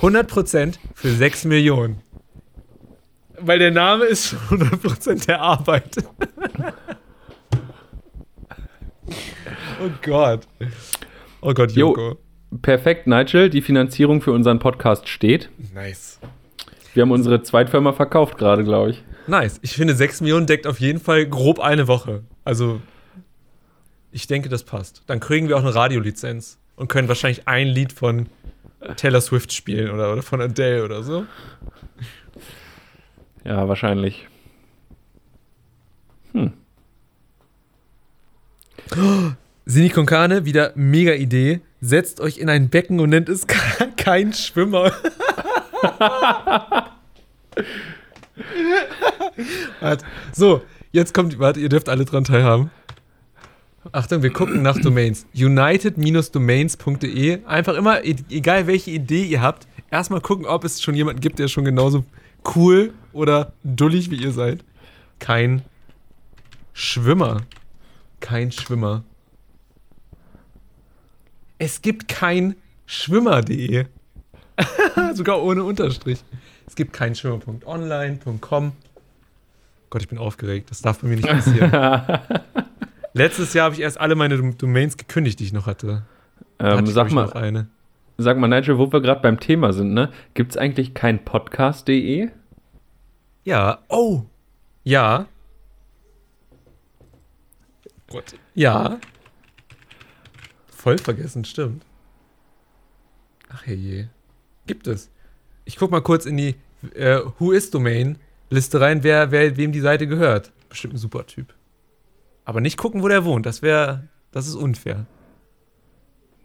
100% 0.00 0.76
für 0.94 1.10
6 1.10 1.44
Millionen. 1.44 2.00
Weil 3.42 3.58
der 3.58 3.70
Name 3.70 4.04
ist 4.04 4.28
schon 4.28 4.38
100% 4.62 5.26
der 5.26 5.40
Arbeit. 5.40 5.96
oh 9.82 9.90
Gott. 10.02 10.46
Oh 11.40 11.54
Gott, 11.54 11.72
Jo. 11.72 11.88
Joko. 11.88 12.18
Perfekt, 12.62 13.06
Nigel, 13.06 13.48
die 13.48 13.62
Finanzierung 13.62 14.20
für 14.22 14.32
unseren 14.32 14.58
Podcast 14.58 15.08
steht. 15.08 15.50
Nice. 15.72 16.18
Wir 16.94 17.02
haben 17.02 17.12
unsere 17.12 17.42
Zweitfirma 17.42 17.92
verkauft 17.92 18.36
gerade, 18.38 18.64
glaube 18.64 18.90
ich. 18.90 19.04
Nice. 19.28 19.60
Ich 19.62 19.74
finde, 19.74 19.94
6 19.94 20.22
Millionen 20.22 20.46
deckt 20.46 20.66
auf 20.66 20.80
jeden 20.80 20.98
Fall 20.98 21.26
grob 21.26 21.60
eine 21.60 21.86
Woche. 21.86 22.24
Also, 22.44 22.80
ich 24.10 24.26
denke, 24.26 24.48
das 24.48 24.64
passt. 24.64 25.04
Dann 25.06 25.20
kriegen 25.20 25.48
wir 25.48 25.56
auch 25.56 25.60
eine 25.62 25.74
Radiolizenz 25.74 26.58
und 26.74 26.88
können 26.88 27.06
wahrscheinlich 27.06 27.46
ein 27.46 27.68
Lied 27.68 27.92
von 27.92 28.26
Taylor 28.96 29.20
Swift 29.20 29.52
spielen 29.52 29.90
oder, 29.90 30.12
oder 30.12 30.22
von 30.22 30.40
Adele 30.40 30.84
oder 30.84 31.04
so. 31.04 31.24
Ja, 33.44 33.68
wahrscheinlich. 33.68 34.26
Sini 39.66 39.90
Konkane, 39.90 40.44
wieder 40.44 40.72
mega 40.74 41.12
Idee. 41.12 41.60
setzt 41.80 42.20
euch 42.20 42.38
in 42.38 42.48
ein 42.48 42.68
Becken 42.70 42.98
und 43.00 43.10
nennt 43.10 43.28
es 43.28 43.46
kein 43.96 44.32
Schwimmer. 44.32 44.92
warte, 49.80 50.04
so, 50.32 50.62
jetzt 50.92 51.14
kommt, 51.14 51.38
warte, 51.38 51.60
ihr 51.60 51.68
dürft 51.68 51.88
alle 51.88 52.04
dran 52.04 52.24
teilhaben. 52.24 52.70
Achtung, 53.92 54.22
wir 54.22 54.30
gucken 54.32 54.60
nach 54.62 54.78
Domains. 54.78 55.26
United-domains.de. 55.34 57.44
Einfach 57.46 57.74
immer, 57.76 58.04
e- 58.04 58.14
egal 58.28 58.66
welche 58.66 58.90
Idee 58.90 59.24
ihr 59.24 59.40
habt, 59.40 59.66
erstmal 59.90 60.20
gucken, 60.20 60.44
ob 60.44 60.64
es 60.64 60.82
schon 60.82 60.94
jemanden 60.94 61.20
gibt, 61.20 61.38
der 61.38 61.48
schon 61.48 61.64
genauso 61.64 62.04
cool 62.54 62.92
oder 63.12 63.52
dullig 63.64 64.10
wie 64.10 64.16
ihr 64.22 64.32
seid. 64.32 64.64
Kein 65.18 65.62
Schwimmer. 66.72 67.42
Kein 68.20 68.52
Schwimmer. 68.52 69.04
Es 71.58 71.82
gibt 71.82 72.08
kein 72.08 72.56
Schwimmer.de. 72.86 73.86
Sogar 75.14 75.42
ohne 75.42 75.64
Unterstrich. 75.64 76.22
Es 76.66 76.74
gibt 76.74 76.92
kein 76.92 77.14
Schwimmer.online.com. 77.14 78.72
Gott, 79.90 80.02
ich 80.02 80.08
bin 80.08 80.18
aufgeregt. 80.18 80.70
Das 80.70 80.82
darf 80.82 81.00
bei 81.00 81.08
mir 81.08 81.16
nicht 81.16 81.28
passieren. 81.28 81.70
Letztes 83.12 83.52
Jahr 83.54 83.64
habe 83.66 83.74
ich 83.74 83.80
erst 83.80 83.98
alle 83.98 84.14
meine 84.14 84.36
Dom- 84.36 84.56
Domains 84.56 84.96
gekündigt, 84.96 85.40
die 85.40 85.44
ich 85.44 85.52
noch 85.52 85.66
hatte. 85.66 86.02
Ähm, 86.60 86.78
hatte 86.78 86.92
sag, 86.92 87.08
ich, 87.08 87.12
noch 87.14 87.34
mal, 87.34 87.40
eine. 87.42 87.66
Sag 88.22 88.38
mal, 88.38 88.48
Nigel, 88.48 88.78
wo 88.78 88.92
wir 88.92 89.00
gerade 89.00 89.20
beim 89.20 89.40
Thema 89.40 89.72
sind, 89.72 89.92
ne? 89.92 90.10
Gibt 90.34 90.52
es 90.52 90.56
eigentlich 90.56 90.94
kein 90.94 91.24
Podcast.de? 91.24 92.30
Ja. 93.44 93.78
Oh. 93.88 94.22
Ja. 94.84 95.26
Gott. 98.08 98.34
Ja. 98.54 98.98
Voll 100.66 100.98
vergessen, 100.98 101.44
stimmt. 101.44 101.84
Ach 103.48 103.66
je. 103.66 104.06
Gibt 104.66 104.86
es. 104.86 105.10
Ich 105.64 105.76
guck 105.76 105.90
mal 105.90 106.02
kurz 106.02 106.26
in 106.26 106.36
die 106.36 106.54
äh, 106.94 107.20
Who 107.38 107.52
is 107.52 107.70
Domain 107.70 108.18
Liste 108.50 108.80
rein, 108.80 109.04
wer, 109.04 109.30
wer 109.30 109.56
wem 109.56 109.70
die 109.70 109.80
Seite 109.80 110.08
gehört. 110.08 110.50
Bestimmt 110.68 110.94
ein 110.94 110.98
super 110.98 111.24
Typ. 111.26 111.54
Aber 112.44 112.60
nicht 112.60 112.76
gucken, 112.76 113.02
wo 113.02 113.08
der 113.08 113.24
wohnt. 113.24 113.46
Das 113.46 113.62
wäre, 113.62 114.08
das 114.32 114.48
ist 114.48 114.56
unfair. 114.56 115.06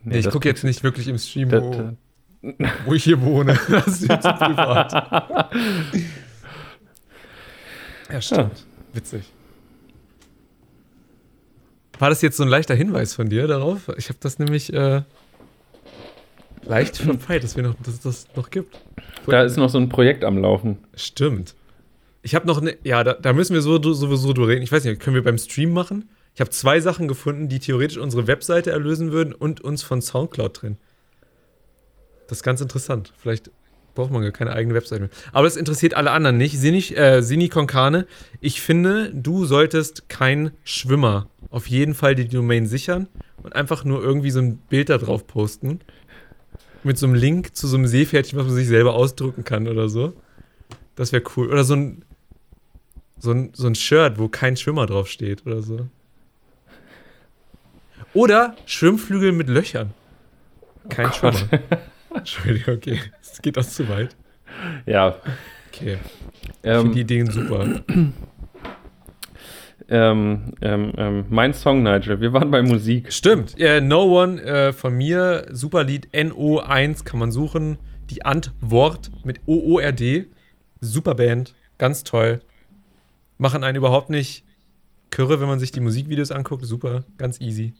Nee, 0.05 0.19
ich 0.19 0.29
gucke 0.29 0.47
jetzt 0.47 0.63
nicht 0.63 0.83
wirklich 0.83 1.07
im 1.07 1.17
Stream, 1.17 1.49
das- 1.49 1.63
wo, 1.63 1.91
wo 2.85 2.93
ich 2.93 3.03
hier 3.03 3.19
wohne. 3.21 3.57
Das 3.69 3.87
ist 3.87 4.07
jetzt 4.09 4.23
privat. 4.23 5.51
Ja, 8.11 8.21
stimmt. 8.21 8.65
Witzig. 8.93 9.23
War 11.97 12.09
das 12.09 12.21
jetzt 12.21 12.37
so 12.37 12.43
ein 12.43 12.49
leichter 12.49 12.75
Hinweis 12.75 13.13
von 13.15 13.29
dir 13.29 13.47
darauf? 13.47 13.89
Ich 13.97 14.09
habe 14.09 14.19
das 14.21 14.37
nämlich 14.37 14.71
äh, 14.73 15.01
leicht 16.63 16.97
verpeilt, 16.97 17.43
dass, 17.43 17.55
wir 17.55 17.63
noch, 17.63 17.73
dass 17.83 17.99
das 18.01 18.27
noch 18.35 18.49
gibt. 18.51 18.77
Da 19.25 19.43
ist 19.43 19.57
noch 19.57 19.69
so 19.69 19.79
ein 19.79 19.89
Projekt 19.89 20.23
am 20.23 20.37
Laufen. 20.37 20.77
Stimmt. 20.95 21.55
Ich 22.21 22.35
habe 22.35 22.45
noch 22.47 22.61
eine, 22.61 22.75
ja, 22.83 23.03
da, 23.03 23.13
da 23.13 23.33
müssen 23.33 23.53
wir 23.53 23.61
so, 23.61 23.81
sowieso 23.93 24.33
drüber 24.33 24.49
reden. 24.49 24.61
Ich 24.61 24.71
weiß 24.71 24.83
nicht, 24.83 24.99
können 25.01 25.15
wir 25.15 25.23
beim 25.23 25.37
Stream 25.37 25.71
machen? 25.71 26.09
Ich 26.35 26.41
habe 26.41 26.49
zwei 26.49 26.81
Sachen 26.81 27.07
gefunden, 27.07 27.47
die 27.47 27.59
theoretisch 27.59 27.97
unsere 27.97 28.27
Webseite 28.27 28.71
erlösen 28.71 29.13
würden 29.13 29.33
und 29.33 29.61
uns 29.61 29.83
von 29.83 30.01
Soundcloud 30.01 30.61
drin. 30.61 30.77
Das 32.27 32.39
ist 32.39 32.43
ganz 32.43 32.59
interessant. 32.59 33.13
Vielleicht 33.17 33.51
braucht 33.93 34.11
man 34.11 34.21
gar 34.21 34.31
keine 34.31 34.51
eigene 34.51 34.75
Webseite 34.75 35.03
mehr. 35.03 35.09
Aber 35.31 35.45
das 35.45 35.55
interessiert 35.55 35.93
alle 35.93 36.11
anderen 36.11 36.37
nicht. 36.37 36.59
Sini, 36.59 36.79
äh, 36.93 37.21
Sini 37.21 37.47
Konkane, 37.47 38.05
ich 38.41 38.61
finde, 38.61 39.11
du 39.13 39.45
solltest 39.45 40.09
kein 40.09 40.51
Schwimmer 40.65 41.29
auf 41.49 41.67
jeden 41.67 41.93
Fall 41.93 42.15
die 42.15 42.27
Domain 42.27 42.67
sichern 42.67 43.07
und 43.41 43.55
einfach 43.55 43.85
nur 43.85 44.03
irgendwie 44.03 44.31
so 44.31 44.39
ein 44.39 44.57
Bild 44.57 44.89
da 44.89 44.97
drauf 44.97 45.25
posten. 45.27 45.79
Mit 46.83 46.97
so 46.97 47.07
einem 47.07 47.15
Link 47.15 47.55
zu 47.55 47.67
so 47.67 47.77
einem 47.77 47.87
Seepferdchen, 47.87 48.37
was 48.37 48.47
man 48.47 48.55
sich 48.55 48.67
selber 48.67 48.93
ausdrucken 48.93 49.45
kann 49.45 49.69
oder 49.69 49.87
so. 49.87 50.11
Das 50.95 51.13
wäre 51.13 51.23
cool. 51.37 51.47
Oder 51.47 51.63
so 51.63 51.75
ein, 51.75 52.03
so 53.17 53.31
ein, 53.31 53.51
so 53.53 53.67
ein 53.67 53.75
Shirt, 53.75 54.19
wo 54.19 54.27
kein 54.27 54.57
Schwimmer 54.57 54.85
drauf 54.85 55.07
steht 55.07 55.45
oder 55.45 55.61
so. 55.61 55.87
Oder 58.15 58.55
Schwimmflügel 58.65 59.31
mit 59.31 59.47
Löchern. 59.49 59.93
Kein 60.89 61.11
Gott. 61.21 61.35
Schwimmer. 61.35 61.61
Entschuldigung, 62.15 62.75
okay. 62.75 62.99
Das 63.21 63.41
geht 63.41 63.57
das 63.57 63.75
zu 63.75 63.87
weit. 63.89 64.15
Ja. 64.85 65.15
Okay. 65.67 65.97
Ich 66.63 66.71
finde 66.71 66.91
die 66.91 66.91
Ähm, 66.91 66.97
Ideen 66.97 67.29
super. 67.31 67.83
ähm, 69.89 70.53
ähm, 70.61 70.93
ähm, 70.97 71.25
mein 71.29 71.53
Song, 71.53 71.83
Nigel. 71.83 72.21
Wir 72.21 72.33
waren 72.33 72.49
bei 72.51 72.61
Musik. 72.61 73.11
Stimmt. 73.11 73.59
Äh, 73.59 73.81
no 73.81 74.03
One 74.23 74.41
äh, 74.41 74.73
von 74.73 74.95
mir, 74.95 75.47
super 75.51 75.83
Lied 75.83 76.07
NO1 76.13 77.03
kann 77.03 77.19
man 77.19 77.31
suchen. 77.31 77.77
Die 78.09 78.23
Antwort 78.25 79.11
mit 79.23 79.41
OORD. 79.45 80.27
Super 80.79 81.15
Band, 81.15 81.53
ganz 81.77 82.03
toll. 82.03 82.41
Machen 83.37 83.63
einen 83.63 83.75
überhaupt 83.77 84.09
nicht 84.09 84.43
Kürre, 85.11 85.39
wenn 85.41 85.47
man 85.47 85.59
sich 85.59 85.71
die 85.71 85.79
Musikvideos 85.81 86.31
anguckt. 86.31 86.65
Super, 86.65 87.03
ganz 87.17 87.41
easy. 87.41 87.73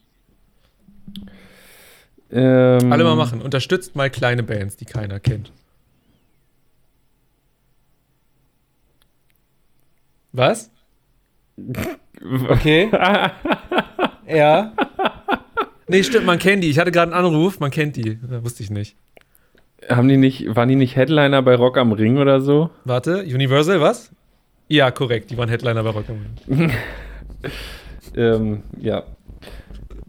Ähm, 2.30 2.92
Alle 2.92 3.04
mal 3.04 3.16
machen. 3.16 3.40
Unterstützt 3.40 3.94
mal 3.96 4.10
kleine 4.10 4.42
Bands, 4.42 4.76
die 4.76 4.84
keiner 4.84 5.20
kennt. 5.20 5.52
Was? 10.32 10.70
Okay. 12.48 12.90
ja. 14.26 14.72
Nee, 15.86 16.02
stimmt, 16.02 16.24
man 16.24 16.38
kennt 16.38 16.64
die. 16.64 16.70
Ich 16.70 16.78
hatte 16.78 16.90
gerade 16.90 17.14
einen 17.14 17.26
Anruf, 17.26 17.60
man 17.60 17.70
kennt 17.70 17.96
die. 17.96 18.18
Ja, 18.30 18.42
wusste 18.42 18.62
ich 18.62 18.70
nicht. 18.70 18.96
Haben 19.88 20.08
die 20.08 20.16
nicht, 20.16 20.56
waren 20.56 20.68
die 20.68 20.76
nicht 20.76 20.96
Headliner 20.96 21.42
bei 21.42 21.54
Rock 21.54 21.76
am 21.76 21.92
Ring 21.92 22.16
oder 22.16 22.40
so? 22.40 22.70
Warte, 22.84 23.22
Universal, 23.22 23.82
was? 23.82 24.10
Ja, 24.66 24.90
korrekt. 24.90 25.30
Die 25.30 25.36
waren 25.36 25.50
Headliner 25.50 25.82
bei 25.84 25.90
Rock 25.90 26.06
am 26.08 26.26
Ring. 26.48 26.72
Ähm, 28.14 28.62
ja. 28.80 29.02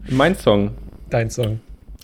Mein 0.08 0.34
Song. 0.34 0.70
Dein 1.10 1.30
Song. 1.30 1.60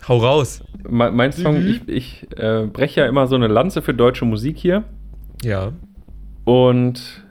Hau 0.07 0.17
raus. 0.17 0.63
Me- 0.87 1.11
Mein 1.11 1.31
Song, 1.31 1.61
Mhm. 1.63 1.67
ich, 1.67 1.87
ich 1.89 2.27
äh, 2.37 2.67
breche 2.71 3.01
ja 3.01 3.07
immer 3.07 3.27
so 3.27 3.35
eine 3.35 3.47
Lanze 3.47 3.81
für 3.81 3.93
deutsche 3.93 4.25
Musik 4.25 4.57
hier. 4.57 4.83
Ja. 5.43 5.71
Und 6.43 7.23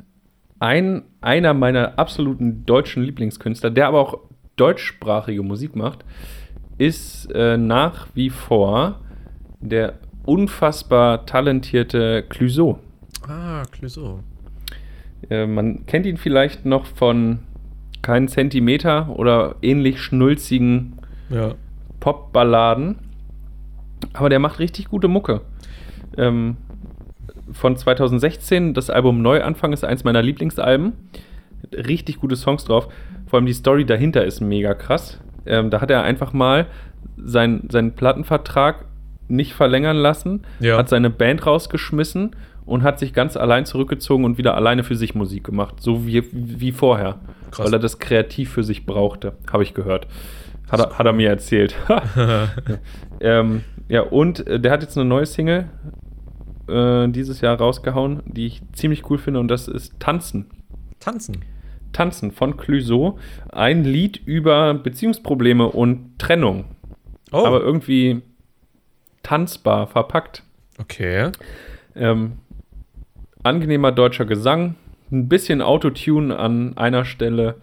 ein, 0.59 1.03
einer 1.21 1.55
meiner 1.55 1.99
absoluten 1.99 2.65
deutschen 2.67 3.03
Lieblingskünstler, 3.03 3.71
der 3.71 3.89
aber 3.89 4.01
auch 4.01 4.19
deutschsprachige 4.57 5.43
Musik 5.43 5.77
macht, 5.77 6.05
ist 6.79 7.31
äh, 7.33 7.57
nach 7.57 8.09
wie 8.15 8.31
vor 8.31 9.01
der 9.61 9.95
unfassbar 10.27 11.27
talentierte 11.27 12.25
Clouseau. 12.29 12.79
Ah, 13.29 13.63
Clouseau. 13.71 14.21
Äh, 15.31 15.47
man 15.47 15.87
kennt 15.87 16.07
ihn 16.07 16.17
vielleicht 16.17 16.65
noch 16.67 16.87
von 16.87 17.41
keinen 18.03 18.29
Zentimeter 18.29 19.17
oder 19.19 19.57
ähnlich 19.63 20.01
schnulzigen 20.01 20.99
Ja. 21.31 21.55
Popballaden. 22.05 22.97
Aber 24.13 24.29
der 24.29 24.39
macht 24.39 24.59
richtig 24.59 24.89
gute 24.89 25.09
Mucke. 25.09 25.41
Ähm, 26.19 26.59
von 27.51 27.77
2016, 27.77 28.75
das 28.75 28.91
Album 28.91 29.23
Neuanfang 29.23 29.73
ist 29.73 29.85
eins 29.87 30.05
meiner 30.05 30.21
Lieblingsalben. 30.21 30.93
Richtig 31.73 32.19
gute 32.21 32.37
Songs 32.37 32.65
drauf. 32.67 32.89
Vor 33.27 33.39
allem 33.39 33.47
die 33.47 33.55
Story 33.55 33.87
dahinter 33.87 34.23
ist 34.25 34.43
mega 34.43 34.75
krass. 34.75 35.19
Ähm, 35.47 35.71
da 35.71 35.81
hat 35.81 35.91
er 35.91 36.03
einfach 36.03 36.35
mal 36.35 36.67
sein, 37.17 37.67
seinen 37.71 37.95
Plattenvertrag 37.95 38.85
nicht 39.29 39.55
verlängern 39.55 39.97
lassen, 39.97 40.43
Ja. 40.61 40.77
hat 40.77 40.91
seine 40.91 41.09
Band 41.09 41.47
rausgeschmissen 41.47 42.37
und 42.67 42.83
hat 42.83 42.99
sich 42.99 43.15
ganz 43.15 43.39
allein 43.39 43.65
zurückgezogen 43.65 44.27
und 44.27 44.37
wieder 44.37 44.55
alleine 44.55 44.85
für 44.85 44.95
sich 44.97 45.15
Musik 45.15 45.45
gemacht. 45.45 45.77
So 45.81 46.07
wie, 46.07 46.23
wie 46.33 46.73
vorher. 46.73 47.17
Krass. 47.51 47.65
Weil 47.67 47.73
er 47.73 47.79
das 47.79 47.99
kreativ 47.99 48.51
für 48.53 48.63
sich 48.63 48.85
brauchte, 48.85 49.33
habe 49.51 49.63
ich 49.63 49.73
gehört. 49.73 50.07
Hat 50.69 50.81
er, 50.81 50.99
hat 50.99 51.07
er 51.07 51.13
mir 51.13 51.29
erzählt. 51.29 51.75
ähm, 53.21 53.63
ja, 53.89 54.03
und 54.03 54.47
äh, 54.47 54.61
der 54.61 54.73
hat 54.73 54.83
jetzt 54.83 54.97
eine 54.97 55.09
neue 55.09 55.27
Single 55.27 55.69
äh, 56.69 57.09
dieses 57.09 57.41
Jahr 57.41 57.57
rausgehauen, 57.59 58.23
die 58.27 58.47
ich 58.47 58.63
ziemlich 58.73 59.09
cool 59.11 59.19
finde, 59.19 59.41
und 59.41 59.49
das 59.49 59.69
ist 59.69 59.99
Tanzen. 60.01 60.47
Tanzen. 61.01 61.45
Tanzen 61.93 62.33
von 62.33 62.57
Clouseau. 62.57 63.19
Ein 63.51 63.85
Lied 63.85 64.21
über 64.27 64.75
Beziehungsprobleme 64.75 65.69
und 65.69 66.19
Trennung. 66.19 66.65
Oh, 67.33 67.45
Aber 67.45 67.61
irgendwie 67.61 68.23
tanzbar 69.23 69.87
verpackt. 69.87 70.43
okay. 70.79 71.31
Ähm, 71.97 72.39
angenehmer 73.43 73.93
deutscher 73.93 74.25
Gesang, 74.25 74.75
ein 75.13 75.29
bisschen 75.29 75.63
Autotune 75.63 76.37
an 76.37 76.77
einer 76.77 77.05
Stelle 77.05 77.57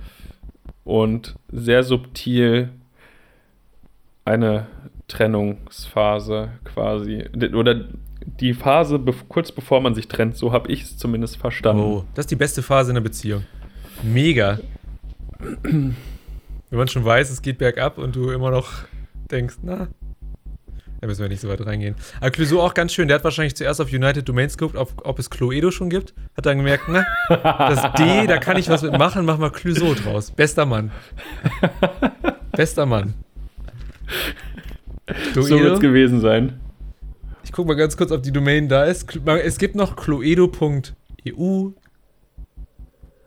und 0.83 1.35
sehr 1.51 1.83
subtil 1.83 2.69
eine 4.25 4.67
Trennungsphase 5.07 6.49
quasi. 6.63 7.25
Oder 7.53 7.85
die 8.39 8.53
Phase 8.53 8.95
bev- 8.97 9.27
kurz 9.27 9.51
bevor 9.51 9.81
man 9.81 9.95
sich 9.95 10.07
trennt, 10.07 10.37
so 10.37 10.51
habe 10.51 10.71
ich 10.71 10.83
es 10.83 10.97
zumindest 10.97 11.37
verstanden. 11.37 11.81
Oh, 11.81 12.05
das 12.13 12.23
ist 12.23 12.31
die 12.31 12.35
beste 12.35 12.61
Phase 12.61 12.91
in 12.91 12.97
einer 12.97 13.03
Beziehung. 13.03 13.43
Mega. 14.03 14.59
Wenn 15.63 15.95
man 16.69 16.87
schon 16.87 17.03
weiß, 17.03 17.29
es 17.31 17.41
geht 17.41 17.57
bergab 17.57 17.97
und 17.97 18.15
du 18.15 18.29
immer 18.31 18.51
noch 18.51 18.69
denkst, 19.31 19.55
na, 19.63 19.87
Da 21.01 21.07
müssen 21.07 21.21
wir 21.21 21.29
nicht 21.29 21.41
so 21.41 21.49
weit 21.49 21.65
reingehen. 21.65 21.95
Aber 22.19 22.29
Clouseau 22.29 22.61
auch 22.61 22.75
ganz 22.75 22.93
schön. 22.93 23.07
Der 23.07 23.15
hat 23.15 23.23
wahrscheinlich 23.23 23.55
zuerst 23.55 23.81
auf 23.81 23.91
United 23.91 24.29
Domains 24.29 24.55
geguckt, 24.57 24.77
ob, 24.77 24.91
ob 25.05 25.17
es 25.17 25.31
Cluedo 25.31 25.71
schon 25.71 25.89
gibt. 25.89 26.13
Hat 26.37 26.45
dann 26.45 26.57
gemerkt, 26.57 26.83
na, 26.87 27.03
das 27.57 27.81
D, 27.93 28.27
da 28.27 28.37
kann 28.37 28.57
ich 28.57 28.69
was 28.69 28.83
mitmachen, 28.83 29.25
machen 29.25 29.41
wir 29.41 29.49
Clouseau 29.49 29.95
draus. 29.95 30.29
Bester 30.29 30.65
Mann. 30.67 30.91
Bester 32.51 32.85
Mann. 32.85 33.15
So 35.33 35.49
wird 35.49 35.73
es 35.73 35.79
gewesen 35.81 36.21
sein. 36.21 36.59
Ich 37.43 37.51
gucke 37.51 37.67
mal 37.67 37.73
ganz 37.75 37.97
kurz, 37.97 38.11
ob 38.11 38.23
die 38.23 38.31
Domain 38.31 38.69
da 38.69 38.85
ist. 38.85 39.13
Es 39.43 39.57
gibt 39.57 39.75
noch 39.75 39.95
cluedo.eu. 39.97 41.69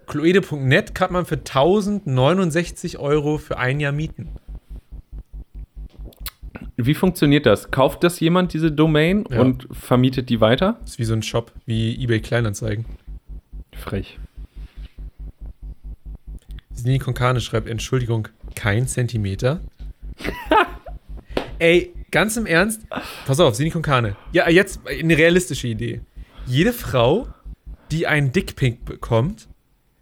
Cluedo.net 0.06 0.94
kann 0.94 1.12
man 1.12 1.26
für 1.26 1.36
1069 1.36 2.98
Euro 2.98 3.36
für 3.38 3.58
ein 3.58 3.80
Jahr 3.80 3.92
mieten. 3.92 4.28
Wie 6.76 6.94
funktioniert 6.94 7.44
das? 7.46 7.70
Kauft 7.70 8.02
das 8.02 8.18
jemand, 8.20 8.52
diese 8.54 8.72
Domain, 8.72 9.24
Ja. 9.30 9.40
und 9.42 9.68
vermietet 9.70 10.28
die 10.30 10.40
weiter? 10.40 10.78
Das 10.80 10.92
ist 10.92 10.98
wie 10.98 11.04
so 11.04 11.12
ein 11.14 11.22
Shop, 11.22 11.52
wie 11.66 12.02
eBay 12.02 12.20
Kleinanzeigen. 12.20 12.84
Frech. 13.76 14.18
Sini 16.72 16.98
Konkane 16.98 17.40
schreibt, 17.40 17.68
Entschuldigung, 17.68 18.28
kein 18.54 18.86
Zentimeter. 18.86 19.60
Ey, 21.64 21.94
ganz 22.10 22.36
im 22.36 22.44
Ernst, 22.44 22.82
pass 23.24 23.40
auf, 23.40 23.54
Sini 23.54 23.70
Konkane. 23.70 24.18
Ja, 24.32 24.50
jetzt 24.50 24.86
eine 24.86 25.16
realistische 25.16 25.66
Idee. 25.66 26.02
Jede 26.44 26.74
Frau, 26.74 27.26
die 27.90 28.06
einen 28.06 28.32
Dickpick 28.32 28.84
bekommt, 28.84 29.48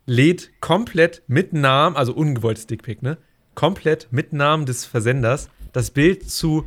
lädt 0.05 0.51
komplett 0.61 1.23
mit 1.29 1.53
Namen, 1.53 1.95
also 1.95 2.15
ungewolltes 2.15 2.67
Dickpick, 2.67 3.01
ne? 3.01 3.17
Komplett 3.55 4.09
mit 4.11 4.33
Namen 4.33 4.67
des 4.67 4.85
Versenders 4.85 5.51
das 5.73 5.93
Bild 5.93 6.29
zu 6.29 6.65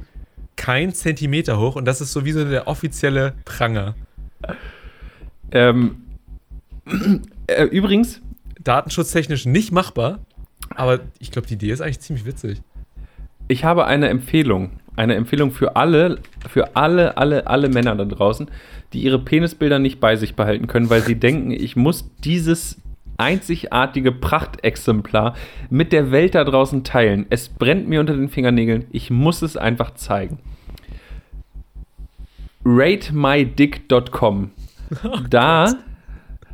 kein 0.56 0.94
Zentimeter 0.94 1.60
hoch 1.60 1.76
und 1.76 1.84
das 1.84 2.00
ist 2.00 2.14
so 2.14 2.24
wie 2.24 2.32
so 2.32 2.46
der 2.46 2.70
offizielle 2.70 3.34
Pranger. 3.44 3.96
Ähm, 5.52 6.06
äh, 7.48 7.66
übrigens, 7.66 8.22
Datenschutztechnisch 8.64 9.46
nicht 9.46 9.74
machbar, 9.74 10.20
aber 10.70 11.02
ich 11.20 11.32
glaube, 11.32 11.50
die 11.50 11.56
Idee 11.56 11.72
ist 11.72 11.82
eigentlich 11.82 12.00
ziemlich 12.00 12.26
witzig. 12.26 12.62
ich 13.50 13.66
habe 13.66 13.88
eine 13.88 14.08
Empfehlung. 14.08 14.80
Eine 14.96 15.16
Empfehlung 15.16 15.52
für 15.52 15.76
alle, 15.76 16.20
für 16.50 16.76
alle, 16.76 17.18
alle, 17.18 17.48
alle 17.48 17.70
Männer 17.70 17.96
da 17.96 18.06
draußen, 18.06 18.48
die 18.94 19.02
ihre 19.02 19.20
Penisbilder 19.20 19.80
nicht 19.80 20.00
bei 20.00 20.16
sich 20.16 20.36
behalten 20.36 20.68
können, 20.68 20.90
weil 20.90 21.02
sie 21.02 21.16
denken, 21.20 21.52
ich 21.52 21.76
muss 21.76 22.10
dieses 22.24 22.82
einzigartige 23.18 24.12
Prachtexemplar 24.12 25.36
mit 25.70 25.94
der 25.94 26.12
Welt 26.12 26.36
da 26.36 26.44
draußen 26.44 26.84
teilen. 26.84 27.26
Es 27.30 27.50
brennt 27.50 27.88
mir 27.88 28.00
unter 28.00 28.16
den 28.16 28.30
Fingernägeln. 28.30 28.86
Ich 28.92 29.10
muss 29.10 29.42
es 29.42 29.58
einfach 29.58 29.94
zeigen. 29.96 30.40
ratemydick.com. 32.66 34.52
Da, 35.30 35.74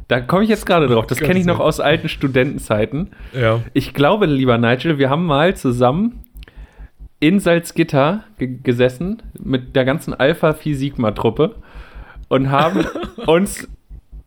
da 0.08 0.22
komme 0.22 0.44
ich 0.44 0.50
jetzt 0.50 0.66
gerade 0.66 0.88
drauf. 0.88 1.06
Das 1.06 1.20
Gott 1.20 1.28
kenne 1.28 1.40
ich 1.40 1.46
noch 1.46 1.60
aus 1.60 1.82
alten 1.82 2.08
Studentenzeiten. 2.08 3.10
Ja. 3.34 3.60
Ich 3.74 3.94
glaube, 3.94 4.26
lieber 4.26 4.58
Nigel, 4.58 4.98
wir 4.98 5.10
haben 5.10 5.26
mal 5.26 5.56
zusammen 5.58 6.24
in 7.22 7.40
Salzgitter 7.40 8.26
ge 8.38 8.58
gesessen 8.62 9.22
mit 9.40 9.76
der 9.76 9.86
ganzen 9.86 10.14
Alpha 10.14 10.54
Phi 10.54 10.74
Sigma 10.74 11.12
Truppe 11.12 11.56
und 12.28 12.50
haben 12.50 12.86
uns 13.28 13.68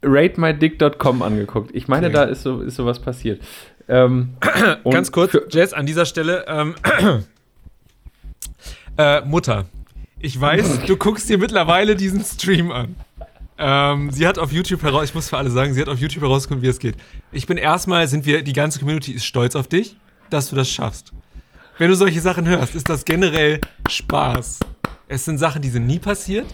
ratemydick.com 0.02 1.22
angeguckt. 1.22 1.74
Ich 1.74 1.88
meine, 1.88 2.10
da 2.10 2.24
ist, 2.24 2.42
so, 2.42 2.60
ist 2.60 2.76
sowas 2.76 3.00
passiert. 3.00 3.42
Ähm, 3.88 4.34
Ganz 4.90 5.12
kurz, 5.12 5.36
Jess, 5.50 5.72
an 5.72 5.86
dieser 5.86 6.06
Stelle. 6.06 6.44
Ähm, 6.46 6.74
äh, 8.96 9.20
Mutter, 9.22 9.66
ich 10.20 10.40
weiß, 10.40 10.80
du 10.86 10.96
guckst 10.96 11.28
dir 11.28 11.38
mittlerweile 11.38 11.96
diesen 11.96 12.24
Stream 12.24 12.70
an. 12.70 12.94
Ähm, 13.58 14.10
sie 14.10 14.26
hat 14.26 14.38
auf 14.38 14.52
YouTube 14.52 14.82
heraus, 14.82 15.04
ich 15.04 15.14
muss 15.14 15.28
für 15.28 15.36
alle 15.36 15.50
sagen, 15.50 15.74
sie 15.74 15.80
hat 15.80 15.88
auf 15.88 15.98
YouTube 15.98 16.22
herausgefunden, 16.22 16.62
wie 16.62 16.70
es 16.70 16.78
geht. 16.78 16.96
Ich 17.32 17.46
bin 17.46 17.56
erstmal, 17.56 18.06
sind 18.06 18.24
wir, 18.24 18.42
die 18.42 18.52
ganze 18.52 18.78
Community 18.78 19.12
ist 19.12 19.24
stolz 19.24 19.56
auf 19.56 19.68
dich, 19.68 19.96
dass 20.30 20.50
du 20.50 20.56
das 20.56 20.70
schaffst. 20.70 21.12
Wenn 21.76 21.88
du 21.88 21.96
solche 21.96 22.20
Sachen 22.20 22.46
hörst, 22.46 22.76
ist 22.76 22.88
das 22.88 23.04
generell 23.04 23.60
Spaß. 23.88 24.60
Es 25.08 25.24
sind 25.24 25.38
Sachen, 25.38 25.60
die 25.60 25.70
sind 25.70 25.86
nie 25.86 25.98
passiert. 25.98 26.46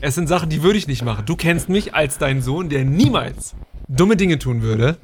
Es 0.00 0.14
sind 0.14 0.28
Sachen, 0.28 0.50
die 0.50 0.62
würde 0.62 0.78
ich 0.78 0.86
nicht 0.86 1.02
machen. 1.02 1.24
Du 1.24 1.36
kennst 1.36 1.70
mich 1.70 1.94
als 1.94 2.18
deinen 2.18 2.42
Sohn, 2.42 2.68
der 2.68 2.84
niemals 2.84 3.54
dumme 3.88 4.16
Dinge 4.16 4.38
tun 4.38 4.60
würde. 4.60 4.98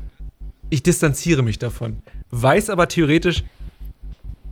Ich 0.69 0.83
distanziere 0.83 1.43
mich 1.43 1.59
davon. 1.59 2.03
Weiß 2.31 2.69
aber 2.69 2.89
theoretisch, 2.89 3.43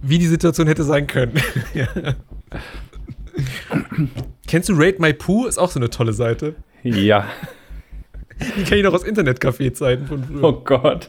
wie 0.00 0.18
die 0.18 0.26
Situation 0.26 0.66
hätte 0.66 0.82
sein 0.82 1.06
können. 1.06 1.34
Kennst 4.46 4.68
du 4.70 4.74
Rate 4.74 5.00
My 5.00 5.12
Poo? 5.12 5.46
Ist 5.46 5.58
auch 5.58 5.70
so 5.70 5.78
eine 5.78 5.90
tolle 5.90 6.14
Seite. 6.14 6.56
ja, 6.82 7.26
Die 8.56 8.64
kenne 8.64 8.78
ich 8.80 8.84
noch 8.84 8.94
aus 8.94 9.04
Internetcafé-Zeiten 9.04 10.06
von 10.06 10.24
früher. 10.24 10.44
oh 10.44 10.52
Gott. 10.64 11.08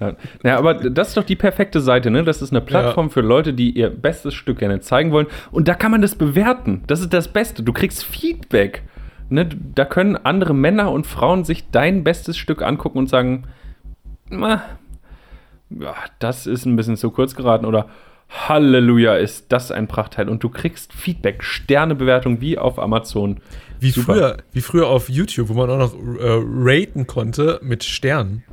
Ja. 0.00 0.16
ja, 0.42 0.58
aber 0.58 0.74
das 0.74 1.08
ist 1.08 1.16
doch 1.16 1.24
die 1.24 1.36
perfekte 1.36 1.80
Seite, 1.80 2.10
ne? 2.10 2.24
Das 2.24 2.42
ist 2.42 2.50
eine 2.52 2.60
Plattform 2.60 3.10
für 3.10 3.20
Leute, 3.20 3.52
die 3.52 3.70
ihr 3.70 3.90
bestes 3.90 4.34
Stück 4.34 4.58
gerne 4.58 4.80
zeigen 4.80 5.12
wollen. 5.12 5.26
Und 5.50 5.68
da 5.68 5.74
kann 5.74 5.90
man 5.90 6.02
das 6.02 6.14
bewerten. 6.14 6.82
Das 6.86 7.00
ist 7.00 7.12
das 7.12 7.28
Beste. 7.28 7.62
Du 7.62 7.72
kriegst 7.72 8.04
Feedback. 8.04 8.82
Ne? 9.28 9.48
Da 9.74 9.84
können 9.84 10.16
andere 10.16 10.54
Männer 10.54 10.90
und 10.92 11.06
Frauen 11.06 11.44
sich 11.44 11.70
dein 11.70 12.04
bestes 12.04 12.36
Stück 12.36 12.62
angucken 12.62 12.98
und 12.98 13.08
sagen, 13.08 13.44
"Na, 14.28 14.62
ja, 15.70 15.94
das 16.18 16.46
ist 16.46 16.66
ein 16.66 16.76
bisschen 16.76 16.96
zu 16.96 17.10
kurz 17.10 17.34
geraten 17.34 17.64
oder 17.64 17.88
Halleluja, 18.32 19.16
ist 19.16 19.46
das 19.50 19.70
ein 19.70 19.88
Prachtteil. 19.88 20.28
Und 20.28 20.42
du 20.42 20.48
kriegst 20.48 20.92
Feedback, 20.92 21.44
Sternebewertung 21.44 22.40
wie 22.40 22.58
auf 22.58 22.78
Amazon. 22.78 23.40
Wie 23.78 23.90
Super. 23.90 24.14
früher, 24.14 24.36
wie 24.52 24.60
früher 24.60 24.86
auf 24.88 25.08
YouTube, 25.08 25.48
wo 25.48 25.54
man 25.54 25.70
auch 25.70 25.78
noch 25.78 25.94
äh, 25.94 26.40
raten 26.44 27.06
konnte 27.06 27.60
mit 27.62 27.84
Sternen. 27.84 28.44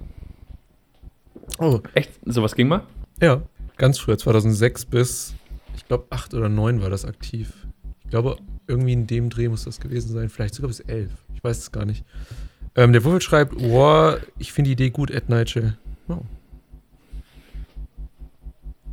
Oh, 1.60 1.80
Echt? 1.94 2.12
Sowas 2.26 2.56
ging 2.56 2.68
mal? 2.68 2.84
ja. 3.22 3.42
Ganz 3.78 3.98
früher, 3.98 4.18
2006 4.18 4.86
bis, 4.88 5.36
ich 5.78 5.88
glaube, 5.88 6.08
8 6.10 6.34
oder 6.34 6.50
9 6.50 6.82
war 6.82 6.90
das 6.90 7.06
aktiv. 7.06 7.54
Ich 8.04 8.10
glaube, 8.10 8.36
irgendwie 8.68 8.92
in 8.92 9.08
dem 9.08 9.30
Dreh 9.30 9.48
muss 9.48 9.64
das 9.64 9.80
gewesen 9.80 10.12
sein. 10.12 10.28
Vielleicht 10.28 10.56
sogar 10.56 10.68
bis 10.68 10.82
11. 10.82 11.12
Ich 11.34 11.42
weiß 11.42 11.58
es 11.60 11.72
gar 11.72 11.86
nicht. 11.86 12.04
Ähm, 12.76 12.92
der 12.92 13.06
Wuffel 13.06 13.22
schreibt, 13.22 13.54
wow, 13.56 14.18
ich 14.38 14.52
finde 14.52 14.68
die 14.68 14.74
Idee 14.74 14.90
gut, 14.90 15.12
Ed 15.12 15.30
Nigel. 15.30 15.78
Oh. 16.10 16.18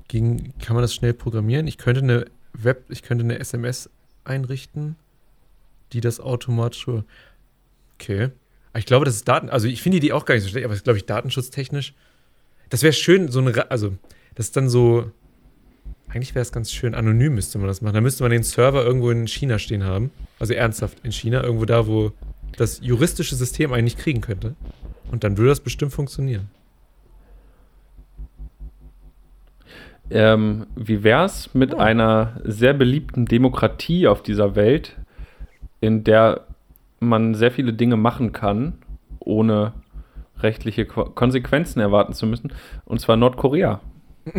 Ging, 0.08 0.52
kann 0.60 0.74
man 0.74 0.82
das 0.82 0.94
schnell 0.94 1.14
programmieren? 1.14 1.66
Ich 1.66 1.78
könnte 1.78 2.00
eine 2.00 2.26
Web, 2.52 2.84
ich 2.88 3.02
könnte 3.02 3.24
eine 3.24 3.38
SMS 3.38 3.90
einrichten, 4.24 4.96
die 5.92 6.00
das 6.00 6.20
automatisch. 6.20 6.86
Okay. 7.98 8.30
Ich 8.76 8.86
glaube, 8.86 9.04
das 9.04 9.16
ist 9.16 9.28
Daten. 9.28 9.48
Also 9.48 9.68
ich 9.68 9.82
finde 9.82 10.00
die 10.00 10.12
auch 10.12 10.24
gar 10.24 10.34
nicht 10.34 10.44
so 10.44 10.50
schlecht, 10.50 10.64
aber 10.64 10.74
es 10.74 10.80
ist, 10.80 10.84
glaube 10.84 10.98
ich, 10.98 11.06
datenschutztechnisch. 11.06 11.94
Das 12.68 12.82
wäre 12.82 12.92
schön, 12.92 13.30
so 13.30 13.40
eine. 13.40 13.70
Also, 13.70 13.96
das 14.34 14.46
ist 14.46 14.56
dann 14.56 14.68
so. 14.68 15.10
Eigentlich 16.08 16.34
wäre 16.34 16.42
es 16.42 16.52
ganz 16.52 16.70
schön 16.72 16.94
anonym, 16.94 17.34
müsste 17.34 17.58
man 17.58 17.66
das 17.66 17.80
machen. 17.80 17.94
Da 17.94 18.00
müsste 18.00 18.22
man 18.22 18.30
den 18.30 18.42
Server 18.42 18.84
irgendwo 18.84 19.10
in 19.10 19.26
China 19.26 19.58
stehen 19.58 19.84
haben. 19.84 20.10
Also 20.38 20.54
ernsthaft 20.54 20.98
in 21.02 21.12
China, 21.12 21.42
irgendwo 21.42 21.64
da, 21.64 21.86
wo 21.86 22.12
das 22.56 22.80
juristische 22.80 23.34
System 23.34 23.72
einen 23.72 23.84
nicht 23.84 23.98
kriegen 23.98 24.20
könnte. 24.20 24.54
Und 25.10 25.24
dann 25.24 25.36
würde 25.36 25.50
das 25.50 25.60
bestimmt 25.60 25.92
funktionieren. 25.92 26.48
Ähm, 30.10 30.66
wie 30.76 31.02
wär's 31.02 31.52
mit 31.54 31.74
Oh. 31.74 31.78
einer 31.78 32.40
sehr 32.44 32.74
beliebten 32.74 33.26
Demokratie 33.26 34.06
auf 34.06 34.22
dieser 34.22 34.54
Welt, 34.54 34.96
in 35.80 36.04
der 36.04 36.46
man 37.00 37.34
sehr 37.34 37.50
viele 37.50 37.72
Dinge 37.72 37.96
machen 37.96 38.32
kann, 38.32 38.78
ohne 39.18 39.72
rechtliche 40.38 40.86
Ko 40.86 41.04
Konsequenzen 41.06 41.80
erwarten 41.80 42.12
zu 42.12 42.26
müssen, 42.26 42.52
und 42.84 43.00
zwar 43.00 43.16
Nordkorea. 43.16 43.80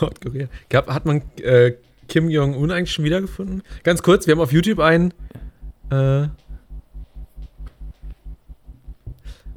Nordkorea. 0.00 0.48
Gab, 0.68 0.88
hat 0.88 1.06
man 1.06 1.22
äh, 1.42 1.72
Kim 2.08 2.28
Jong-un 2.30 2.70
eigentlich 2.70 2.92
schon 2.92 3.04
wiedergefunden? 3.04 3.62
Ganz 3.82 4.02
kurz, 4.02 4.26
wir 4.26 4.32
haben 4.32 4.40
auf 4.40 4.52
YouTube 4.52 4.80
einen. 4.80 5.12
Äh, 5.90 6.28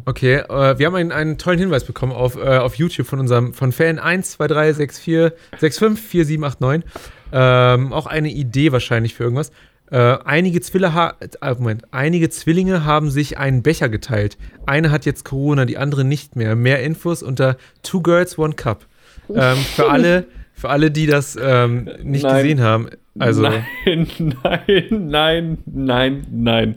okay, 0.05 0.35
äh, 0.37 0.77
wir 0.77 0.85
haben 0.85 0.95
einen, 0.95 1.11
einen 1.11 1.37
tollen 1.37 1.59
Hinweis 1.59 1.83
bekommen 1.83 2.11
auf, 2.11 2.35
äh, 2.35 2.57
auf 2.57 2.75
YouTube 2.75 3.07
von 3.07 3.19
unserem 3.19 3.53
von 3.53 3.71
Fan 3.71 3.99
12364654789. 3.99 6.83
Ähm, 7.31 7.93
auch 7.93 8.05
eine 8.05 8.29
Idee 8.29 8.71
wahrscheinlich 8.71 9.15
für 9.15 9.23
irgendwas. 9.23 9.51
Äh, 9.91 10.17
einige, 10.25 10.61
Zwille 10.61 10.93
ha 10.93 11.15
äh, 11.19 11.53
Moment, 11.55 11.83
einige 11.91 12.29
Zwillinge 12.29 12.85
haben 12.85 13.11
sich 13.11 13.37
einen 13.37 13.63
Becher 13.63 13.89
geteilt. 13.89 14.37
Eine 14.65 14.91
hat 14.91 15.05
jetzt 15.05 15.25
Corona, 15.25 15.65
die 15.65 15.77
andere 15.77 16.03
nicht 16.03 16.35
mehr. 16.35 16.55
Mehr 16.55 16.81
Infos 16.81 17.21
unter 17.21 17.57
Two 17.83 18.01
Girls, 18.01 18.39
One 18.39 18.55
Cup. 18.55 18.87
Ähm, 19.29 19.57
für, 19.57 19.89
alle, 19.89 20.25
für 20.53 20.69
alle, 20.69 20.89
die 20.89 21.05
das 21.05 21.37
ähm, 21.39 21.87
nicht 22.01 22.23
Nein. 22.23 22.35
gesehen 22.35 22.61
haben. 22.61 22.89
Also, 23.19 23.43
Nein, 23.43 23.65
nein, 24.17 24.87
nein, 24.89 25.57
nein, 25.65 26.25
nein. 26.31 26.75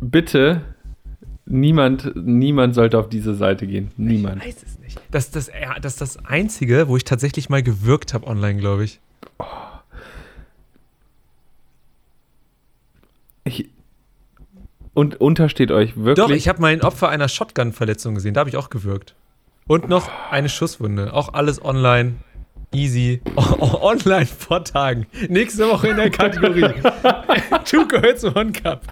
Bitte, 0.00 0.62
Niemand, 1.52 2.12
niemand 2.14 2.76
sollte 2.76 2.96
auf 2.96 3.08
diese 3.08 3.34
Seite 3.34 3.66
gehen. 3.66 3.90
Niemand. 3.96 4.42
Ich 4.44 4.54
weiß 4.54 4.62
es 4.62 4.78
nicht. 4.78 5.00
Das, 5.10 5.32
das, 5.32 5.50
das 5.82 5.92
ist 5.94 6.00
das 6.00 6.24
Einzige, 6.24 6.86
wo 6.86 6.96
ich 6.96 7.02
tatsächlich 7.02 7.48
mal 7.48 7.62
gewirkt 7.62 8.14
habe 8.14 8.26
online, 8.28 8.60
glaube 8.60 8.84
ich. 8.84 9.00
Oh. 9.38 9.44
ich. 13.42 13.68
Und 14.94 15.20
untersteht 15.20 15.72
euch 15.72 15.96
wirklich. 15.96 16.16
Doch, 16.16 16.30
ich 16.30 16.48
habe 16.48 16.60
mal 16.60 16.72
ein 16.72 16.82
Opfer 16.82 17.08
einer 17.08 17.28
Shotgun-Verletzung 17.28 18.14
gesehen. 18.14 18.34
Da 18.34 18.40
habe 18.40 18.50
ich 18.50 18.56
auch 18.56 18.70
gewirkt. 18.70 19.16
Und 19.66 19.88
noch 19.88 20.08
eine 20.30 20.48
Schusswunde. 20.48 21.12
Auch 21.12 21.34
alles 21.34 21.64
online. 21.64 22.14
Easy. 22.72 23.20
Oh, 23.36 23.82
online 23.82 24.26
vor 24.26 24.64
Tagen. 24.64 25.06
Nächste 25.28 25.68
Woche 25.68 25.88
in 25.88 25.96
der 25.96 26.10
Kategorie. 26.10 26.62
Two 27.64 27.86
Girls, 27.86 28.24
One 28.24 28.52
Cup. 28.52 28.82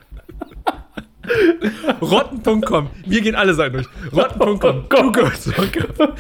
Rotten.com. 2.01 2.91
Wir 3.07 3.20
gehen 3.20 3.35
alle 3.35 3.55
Seiten 3.55 3.74
durch. 3.74 3.89
Rotten.com. 4.12 4.89
Two 4.89 5.12
Girls 5.12 5.59
One 5.59 5.68
Cup. 5.68 6.18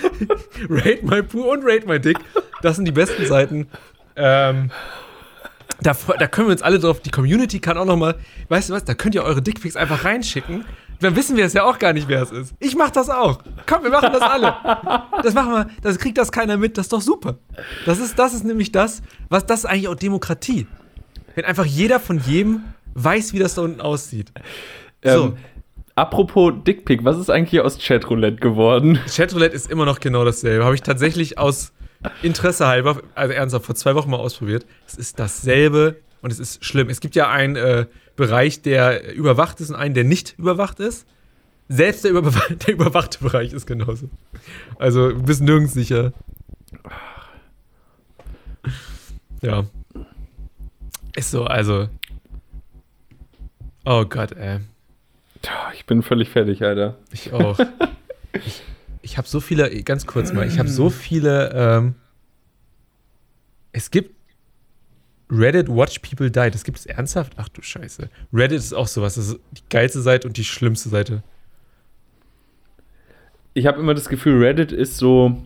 Rate 0.68 1.04
My 1.04 1.22
Poo 1.22 1.50
und 1.50 1.62
Rate 1.64 1.86
My 1.86 2.00
Dick. 2.00 2.18
Das 2.62 2.76
sind 2.76 2.84
die 2.84 2.92
besten 2.92 3.26
Seiten. 3.26 3.68
Ähm, 4.16 4.70
da, 5.80 5.96
da 6.18 6.26
können 6.26 6.48
wir 6.48 6.52
uns 6.52 6.62
alle 6.62 6.78
drauf. 6.78 7.00
Die 7.00 7.10
Community 7.10 7.60
kann 7.60 7.78
auch 7.78 7.84
noch 7.84 7.96
mal. 7.96 8.16
Weißt 8.48 8.68
du 8.68 8.74
was? 8.74 8.84
Da 8.84 8.94
könnt 8.94 9.14
ihr 9.14 9.22
eure 9.22 9.42
Dickpics 9.42 9.76
einfach 9.76 10.04
reinschicken. 10.04 10.64
Dann 11.00 11.14
wissen 11.14 11.36
wir 11.36 11.44
es 11.44 11.52
ja 11.52 11.62
auch 11.62 11.78
gar 11.78 11.92
nicht, 11.92 12.08
wer 12.08 12.22
es 12.22 12.32
ist. 12.32 12.54
Ich 12.58 12.74
mach 12.74 12.90
das 12.90 13.08
auch. 13.08 13.40
Komm, 13.66 13.84
wir 13.84 13.90
machen 13.90 14.12
das 14.12 14.22
alle. 14.22 14.54
Das 15.22 15.32
machen 15.34 15.52
wir. 15.52 15.70
Das 15.82 15.98
kriegt 15.98 16.18
das 16.18 16.32
keiner 16.32 16.56
mit. 16.56 16.76
Das 16.76 16.86
ist 16.86 16.92
doch 16.92 17.00
super. 17.00 17.38
Das 17.86 18.00
ist, 18.00 18.18
das 18.18 18.34
ist 18.34 18.44
nämlich 18.44 18.72
das, 18.72 19.02
was 19.28 19.46
das 19.46 19.60
ist 19.60 19.66
eigentlich 19.66 19.88
auch 19.88 19.94
Demokratie. 19.94 20.66
Wenn 21.36 21.44
einfach 21.44 21.64
jeder 21.64 22.00
von 22.00 22.18
jedem 22.18 22.64
weiß, 22.94 23.32
wie 23.32 23.38
das 23.38 23.54
da 23.54 23.62
unten 23.62 23.80
aussieht. 23.80 24.32
So. 25.14 25.24
ähm, 25.24 25.36
apropos 25.94 26.52
Dickpick, 26.66 27.04
was 27.04 27.18
ist 27.18 27.30
eigentlich 27.30 27.50
hier 27.50 27.64
aus 27.64 27.78
Chatroulette 27.78 28.36
geworden? 28.36 28.98
Chatroulette 29.14 29.54
ist 29.54 29.70
immer 29.70 29.84
noch 29.84 30.00
genau 30.00 30.24
dasselbe. 30.24 30.64
Habe 30.64 30.74
ich 30.74 30.82
tatsächlich 30.82 31.38
aus 31.38 31.72
Interesse 32.22 32.66
halber, 32.66 33.02
also 33.14 33.32
ernsthaft, 33.32 33.66
vor 33.66 33.74
zwei 33.74 33.94
Wochen 33.94 34.10
mal 34.10 34.18
ausprobiert. 34.18 34.66
Es 34.86 34.94
ist 34.94 35.18
dasselbe 35.18 35.96
und 36.22 36.32
es 36.32 36.38
ist 36.38 36.64
schlimm. 36.64 36.88
Es 36.88 37.00
gibt 37.00 37.16
ja 37.16 37.28
einen 37.30 37.56
äh, 37.56 37.86
Bereich, 38.16 38.62
der 38.62 39.14
überwacht 39.14 39.60
ist 39.60 39.70
und 39.70 39.76
einen, 39.76 39.94
der 39.94 40.04
nicht 40.04 40.38
überwacht 40.38 40.80
ist. 40.80 41.06
Selbst 41.68 42.04
der, 42.04 42.12
überwa 42.12 42.40
der 42.66 42.74
überwachte 42.74 43.18
Bereich 43.22 43.52
ist 43.52 43.66
genauso. 43.66 44.08
Also, 44.78 45.10
du 45.10 45.22
bist 45.22 45.42
nirgends 45.42 45.74
sicher. 45.74 46.12
Ja. 49.42 49.64
Ist 51.14 51.30
so, 51.30 51.44
also. 51.44 51.88
Oh 53.84 54.04
Gott, 54.04 54.32
ey. 54.32 54.60
Ich 55.74 55.86
bin 55.86 56.02
völlig 56.02 56.28
fertig, 56.28 56.62
Alter. 56.62 56.96
Ich 57.12 57.32
auch. 57.32 57.58
ich 58.32 58.62
ich 59.08 59.16
habe 59.16 59.26
so 59.26 59.40
viele, 59.40 59.70
ganz 59.84 60.06
kurz 60.06 60.34
mal, 60.34 60.46
ich 60.46 60.58
habe 60.58 60.68
so 60.68 60.90
viele, 60.90 61.50
ähm, 61.54 61.94
es 63.72 63.90
gibt 63.90 64.14
Reddit 65.30 65.68
Watch 65.68 66.00
People 66.00 66.30
Die, 66.30 66.50
das 66.50 66.62
gibt 66.62 66.78
es 66.78 66.84
ernsthaft? 66.84 67.32
Ach 67.36 67.48
du 67.48 67.62
Scheiße. 67.62 68.10
Reddit 68.34 68.58
ist 68.58 68.74
auch 68.74 68.86
sowas, 68.86 69.14
das 69.14 69.28
ist 69.28 69.40
die 69.52 69.62
geilste 69.70 70.02
Seite 70.02 70.28
und 70.28 70.36
die 70.36 70.44
schlimmste 70.44 70.90
Seite. 70.90 71.22
Ich 73.54 73.66
habe 73.66 73.80
immer 73.80 73.94
das 73.94 74.10
Gefühl, 74.10 74.44
Reddit 74.44 74.72
ist 74.72 74.98
so 74.98 75.42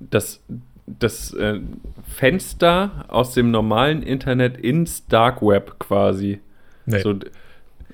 das, 0.00 0.40
das 0.86 1.32
äh, 1.34 1.60
Fenster 2.08 3.04
aus 3.08 3.32
dem 3.32 3.52
normalen 3.52 4.02
Internet 4.02 4.56
ins 4.56 5.06
Dark 5.06 5.40
Web 5.40 5.78
quasi. 5.78 6.40
Nee. 6.84 7.00
So, 7.00 7.16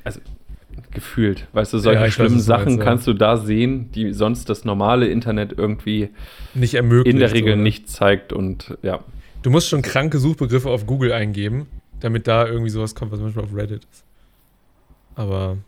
also 0.03 0.21
gefühlt. 0.91 1.47
Weißt 1.53 1.73
du, 1.73 1.79
solche 1.79 2.01
Ja, 2.01 2.07
weiß, 2.07 2.13
schlimmen 2.15 2.37
du 2.37 2.43
Sachen 2.43 2.65
meinst, 2.65 2.79
ja. 2.79 2.85
kannst 2.85 3.07
du 3.07 3.13
da 3.15 3.37
sehen, 3.37 3.91
die 3.93 4.13
sonst 4.13 4.49
das 4.49 4.65
normale 4.65 5.07
Internet 5.09 5.53
irgendwie 5.57 6.11
Nicht 6.55 6.75
ermöglicht. 6.75 7.15
in 7.15 7.21
der 7.21 7.33
Regel 7.33 7.57
ne? 7.57 7.63
nicht 7.63 7.89
zeigt. 7.89 8.33
Und 8.33 8.77
ja, 8.83 9.01
Du 9.43 9.51
musst 9.51 9.69
schon 9.69 9.83
kranke 9.83 10.19
Suchbegriffe 10.19 10.71
auf 10.71 10.87
Google 10.87 11.13
eingeben, 11.13 11.67
damit 12.01 12.27
da 12.27 12.47
irgendwie 12.47 12.71
sowas 12.71 12.95
kommt, 12.95 13.13
was 13.13 13.21
manchmal 13.21 13.45
auf 13.45 13.55
Reddit 13.55 13.85
ist. 13.93 14.05
Aber 15.17 15.59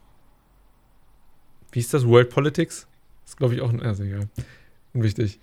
wie 1.72 1.78
ist 1.80 1.92
das? 1.92 2.06
World 2.06 2.30
Politics? 2.30 2.86
ist, 3.26 3.36
glaube 3.36 3.54
ich, 3.54 3.60
auch 3.60 3.70
ein, 3.70 3.82
also 3.82 4.02
egal. 4.04 4.28
Unwichtig. 4.94 5.38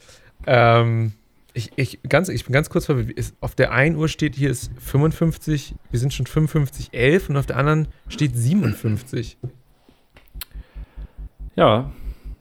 Ähm, 0.47 1.13
ich, 1.53 1.71
ich, 1.75 1.99
ganz, 2.09 2.29
ich 2.29 2.43
bin 2.45 2.53
ganz 2.53 2.69
kurz 2.69 2.85
verwirrt. 2.87 3.11
Ist- 3.11 3.35
Auf 3.41 3.53
der 3.55 3.71
einen 3.71 3.95
Uhr 3.95 4.07
steht 4.07 4.35
hier 4.35 4.49
ist 4.49 4.71
55, 4.79 5.75
wir 5.91 5.99
sind 5.99 6.13
schon 6.13 6.25
55, 6.25 6.89
11 6.93 7.29
und 7.29 7.37
auf 7.37 7.45
der 7.45 7.57
anderen 7.57 7.87
steht 8.07 8.35
57. 8.35 9.37
ja 11.55 11.91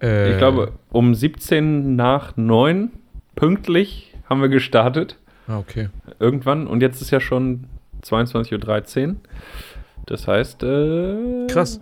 Äh, 0.00 0.32
ich 0.32 0.38
glaube, 0.38 0.72
um 0.90 1.14
17 1.14 1.94
nach 1.94 2.36
9 2.36 2.90
pünktlich 3.36 4.14
haben 4.28 4.40
wir 4.40 4.48
gestartet. 4.48 5.16
Ah, 5.46 5.58
okay. 5.58 5.90
Irgendwann. 6.18 6.66
Und 6.66 6.80
jetzt 6.82 7.00
ist 7.02 7.10
ja 7.10 7.20
schon 7.20 7.64
22.13 8.02 9.08
Uhr. 9.10 9.16
Das 10.06 10.26
heißt, 10.26 10.62
äh, 10.64 11.46
Krass. 11.48 11.80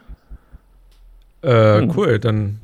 Äh, 1.43 1.79
Hm. 1.81 1.93
cool, 1.97 2.19
dann. 2.19 2.61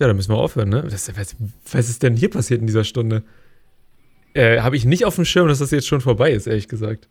Ja, 0.00 0.06
dann 0.08 0.16
müssen 0.16 0.32
wir 0.32 0.36
aufhören, 0.38 0.68
ne? 0.70 0.84
Was, 0.86 1.16
was, 1.16 1.36
was 1.72 1.88
ist 1.88 2.02
denn 2.02 2.16
hier 2.16 2.30
passiert 2.30 2.60
in 2.60 2.66
dieser 2.66 2.84
Stunde? 2.84 3.22
Äh, 4.34 4.60
Habe 4.60 4.76
ich 4.76 4.84
nicht 4.84 5.04
auf 5.04 5.14
dem 5.14 5.24
Schirm, 5.24 5.46
dass 5.48 5.60
das 5.60 5.70
jetzt 5.70 5.86
schon 5.86 6.00
vorbei 6.00 6.32
ist, 6.32 6.46
ehrlich 6.46 6.66
gesagt. 6.68 7.08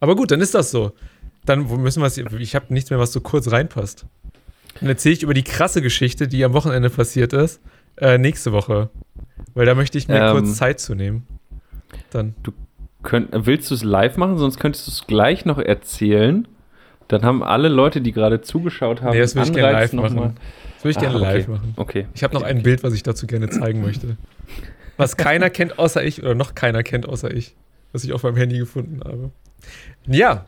Aber 0.00 0.14
gut, 0.16 0.30
dann 0.30 0.40
ist 0.40 0.54
das 0.54 0.70
so. 0.70 0.92
Dann 1.46 1.66
müssen 1.80 2.02
wir 2.02 2.06
es. 2.06 2.18
Ich 2.18 2.54
habe 2.54 2.66
nichts 2.74 2.90
mehr, 2.90 2.98
was 2.98 3.12
so 3.12 3.20
kurz 3.20 3.50
reinpasst. 3.50 4.04
Dann 4.80 4.88
erzähle 4.88 5.14
ich 5.14 5.22
über 5.22 5.34
die 5.34 5.42
krasse 5.44 5.80
Geschichte, 5.82 6.28
die 6.28 6.44
am 6.44 6.52
Wochenende 6.52 6.90
passiert 6.90 7.32
ist, 7.32 7.60
äh, 7.96 8.18
nächste 8.18 8.52
Woche. 8.52 8.90
Weil 9.54 9.66
da 9.66 9.74
möchte 9.74 9.96
ich 9.98 10.08
mir 10.08 10.20
Ähm. 10.20 10.32
kurz 10.32 10.56
Zeit 10.56 10.80
zu 10.80 10.94
nehmen. 10.94 11.26
Dann. 12.10 12.34
Könnt, 13.02 13.30
willst 13.32 13.70
du 13.70 13.74
es 13.74 13.82
live 13.82 14.16
machen? 14.16 14.38
Sonst 14.38 14.60
könntest 14.60 14.86
du 14.86 14.90
es 14.92 15.06
gleich 15.06 15.44
noch 15.44 15.58
erzählen. 15.58 16.46
Dann 17.08 17.24
haben 17.24 17.42
alle 17.42 17.68
Leute, 17.68 18.00
die 18.00 18.12
gerade 18.12 18.40
zugeschaut 18.42 19.02
haben, 19.02 19.12
Nee, 19.14 19.20
das 19.20 19.34
würde 19.34 19.48
ich 19.48 19.54
gerne 19.54 19.72
live 19.72 19.92
noch 19.92 20.02
machen. 20.04 20.16
mal- 20.16 20.34
Das 20.82 20.96
würde 20.96 21.06
ich 21.06 21.12
gerne 21.12 21.14
Ah, 21.24 21.28
okay. 21.30 21.38
live 21.38 21.48
machen. 21.48 21.72
Okay. 21.76 22.06
Ich 22.14 22.24
habe 22.24 22.34
noch 22.34 22.42
ein 22.42 22.62
Bild, 22.64 22.82
was 22.82 22.92
ich 22.92 23.04
dazu 23.04 23.26
gerne 23.28 23.48
zeigen 23.48 23.82
möchte. 23.82 24.16
Was 24.96 25.16
keiner 25.16 25.48
kennt 25.48 25.78
außer 25.78 26.02
ich 26.04 26.22
oder 26.22 26.34
noch 26.34 26.54
keiner 26.56 26.82
kennt 26.82 27.08
außer 27.08 27.32
ich. 27.32 27.54
Was 27.92 28.02
ich 28.02 28.12
auf 28.12 28.24
meinem 28.24 28.36
Handy 28.36 28.58
gefunden 28.58 29.00
habe. 29.04 29.30
Ja, 30.06 30.44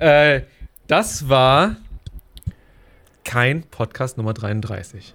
äh, 0.00 0.42
das 0.86 1.28
war 1.30 1.76
kein 3.24 3.62
Podcast 3.62 4.18
Nummer 4.18 4.34
33. 4.34 5.14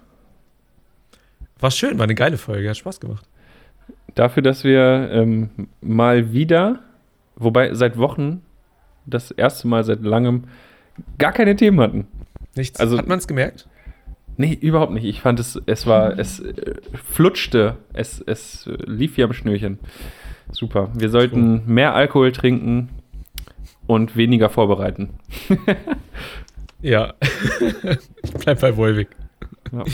War 1.60 1.70
schön, 1.70 1.98
war 1.98 2.04
eine 2.04 2.14
geile 2.16 2.36
Folge, 2.36 2.68
hat 2.68 2.76
Spaß 2.76 2.98
gemacht. 3.00 3.24
Dafür, 4.16 4.42
dass 4.42 4.64
wir 4.64 5.10
ähm, 5.12 5.50
mal 5.80 6.32
wieder, 6.32 6.80
wobei 7.36 7.72
seit 7.74 7.98
Wochen, 7.98 8.42
das 9.06 9.30
erste 9.30 9.68
Mal 9.68 9.84
seit 9.84 10.00
langem, 10.02 10.44
gar 11.18 11.32
keine 11.32 11.54
Themen 11.54 11.78
hatten. 11.80 12.08
Nichts. 12.56 12.80
Also- 12.80 12.98
hat 12.98 13.06
man 13.06 13.18
es 13.18 13.28
gemerkt? 13.28 13.68
Nee, 14.36 14.52
überhaupt 14.60 14.92
nicht. 14.92 15.04
Ich 15.04 15.20
fand 15.20 15.40
es, 15.40 15.60
es 15.66 15.86
war, 15.86 16.18
es 16.18 16.40
äh, 16.40 16.74
flutschte, 17.10 17.78
es, 17.92 18.20
es 18.20 18.66
äh, 18.66 18.76
lief 18.86 19.16
wie 19.16 19.24
am 19.24 19.32
Schnürchen. 19.32 19.78
Super. 20.52 20.90
Wir 20.94 21.08
sollten 21.08 21.62
mehr 21.66 21.94
Alkohol 21.94 22.32
trinken 22.32 22.90
und 23.86 24.16
weniger 24.16 24.50
vorbereiten. 24.50 25.10
Ja. 26.82 27.14
ich 28.22 28.32
bleib 28.38 28.60
bei 28.60 28.76
Wolwig. 28.76 29.08
Ja. 29.72 29.84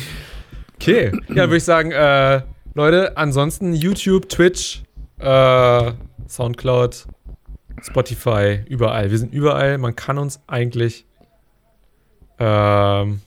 Okay. 0.76 1.12
Ja, 1.28 1.46
würde 1.46 1.56
ich 1.56 1.64
sagen, 1.64 1.92
äh, 1.92 2.42
Leute, 2.74 3.16
ansonsten 3.16 3.72
YouTube, 3.72 4.28
Twitch, 4.28 4.82
äh, 5.18 5.92
Soundcloud, 6.28 7.06
Spotify, 7.82 8.60
überall. 8.68 9.10
Wir 9.10 9.18
sind 9.18 9.32
überall. 9.32 9.78
Man 9.78 9.96
kann 9.96 10.18
uns 10.18 10.40
eigentlich, 10.46 11.06
ähm, 12.38 13.20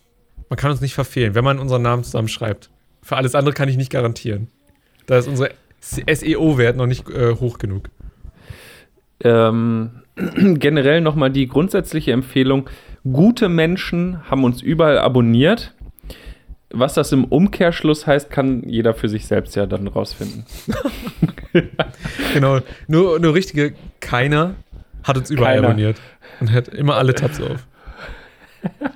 man 0.50 0.58
kann 0.58 0.72
uns 0.72 0.82
nicht 0.82 0.94
verfehlen, 0.94 1.36
wenn 1.36 1.44
man 1.44 1.60
unseren 1.60 1.82
Namen 1.82 2.04
zusammenschreibt. 2.04 2.70
Für 3.02 3.18
alles 3.18 3.36
andere 3.36 3.54
kann 3.54 3.70
ich 3.70 3.78
nicht 3.78 3.92
garantieren. 3.92 4.48
Da 5.06 5.18
ist 5.18 5.28
unser 5.28 5.50
SEO-Wert 5.80 6.78
noch 6.78 6.88
nicht 6.88 7.10
äh, 7.10 7.36
hoch 7.36 7.58
genug. 7.58 7.90
Ähm, 9.24 10.02
generell 10.16 11.02
nochmal 11.02 11.32
die 11.32 11.48
grundsätzliche 11.48 12.12
Empfehlung: 12.12 12.70
Gute 13.04 13.50
Menschen 13.50 14.30
haben 14.30 14.44
uns 14.44 14.62
überall 14.62 14.98
abonniert. 14.98 15.74
Was 16.72 16.96
das 16.96 17.12
im 17.12 17.26
Umkehrschluss 17.26 18.06
heißt, 18.08 18.30
kann 18.30 18.68
jeder 18.68 18.94
für 18.94 19.08
sich 19.08 19.28
selbst 19.28 19.56
ja 19.56 19.66
dann 19.66 19.88
rausfinden. 19.88 20.46
Genau. 22.34 22.60
Nur, 22.88 23.18
nur 23.20 23.34
richtige 23.34 23.76
Keiner 24.02 24.56
hat 25.04 25.18
uns 25.18 25.30
überall 25.30 25.56
Keiner. 25.56 25.68
abonniert. 25.70 26.02
Und 26.42 26.52
hat 26.52 26.68
immer 26.68 26.96
alle 26.96 27.16
Tabs 27.16 27.40
auf. 27.40 27.66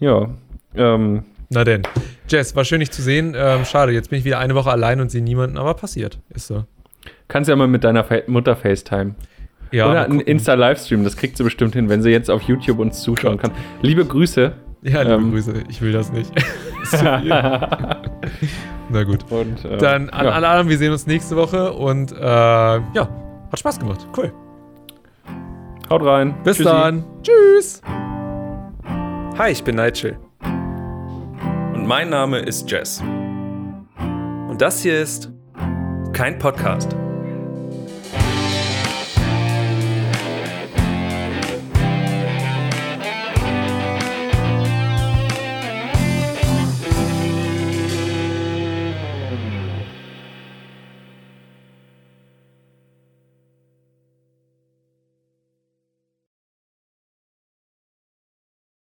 Ja. 0.00 0.28
Ähm, 0.74 1.24
Na 1.50 1.64
denn. 1.64 1.82
Jess, 2.28 2.56
war 2.56 2.64
schön, 2.64 2.80
dich 2.80 2.90
zu 2.90 3.02
sehen. 3.02 3.34
Ähm, 3.36 3.64
schade, 3.64 3.92
jetzt 3.92 4.10
bin 4.10 4.18
ich 4.18 4.24
wieder 4.24 4.38
eine 4.38 4.54
Woche 4.54 4.70
allein 4.70 5.00
und 5.00 5.10
sehe 5.10 5.22
niemanden, 5.22 5.58
aber 5.58 5.74
passiert. 5.74 6.18
Ist 6.30 6.46
so. 6.46 6.64
kannst 7.28 7.48
ja 7.48 7.56
mal 7.56 7.68
mit 7.68 7.84
deiner 7.84 8.04
Fa 8.04 8.18
Mutter 8.26 8.56
FaceTime. 8.56 9.14
Ja, 9.72 9.88
Oder 9.90 10.04
ein. 10.06 10.20
Insta-Livestream, 10.20 11.04
das 11.04 11.16
kriegt 11.16 11.36
sie 11.36 11.44
bestimmt 11.44 11.74
hin, 11.74 11.88
wenn 11.88 12.02
sie 12.02 12.10
jetzt 12.10 12.30
auf 12.30 12.42
YouTube 12.42 12.80
uns 12.80 13.02
zuschauen 13.02 13.38
Gott. 13.38 13.52
kann. 13.52 13.62
Liebe 13.82 14.04
Grüße. 14.04 14.52
Ja, 14.82 15.02
liebe 15.02 15.14
ähm, 15.14 15.30
Grüße. 15.30 15.64
Ich 15.68 15.80
will 15.82 15.92
das 15.92 16.10
nicht. 16.12 16.32
Na 17.28 19.04
gut. 19.04 19.24
Und, 19.30 19.64
äh, 19.64 19.76
Dann 19.78 20.08
an 20.10 20.24
ja. 20.26 20.32
alle 20.32 20.48
anderen, 20.48 20.68
wir 20.68 20.78
sehen 20.78 20.90
uns 20.90 21.06
nächste 21.06 21.36
Woche 21.36 21.72
und 21.72 22.12
äh, 22.12 22.16
ja, 22.20 23.08
hat 23.52 23.58
Spaß 23.58 23.78
gemacht. 23.78 24.06
Cool. 24.16 24.32
Haut 25.88 26.02
rein. 26.04 26.34
Bis 26.42 26.56
Tschüssi. 26.56 26.68
dann. 26.68 27.04
Tschüss. 27.22 27.82
Hi, 29.38 29.50
ich 29.50 29.64
bin 29.64 29.76
Nigel. 29.76 30.18
Und 30.42 31.86
mein 31.86 32.10
Name 32.10 32.40
ist 32.40 32.70
Jess. 32.70 33.00
Und 33.00 34.56
das 34.58 34.82
hier 34.82 35.00
ist 35.00 35.30
kein 36.12 36.38
Podcast. 36.38 36.94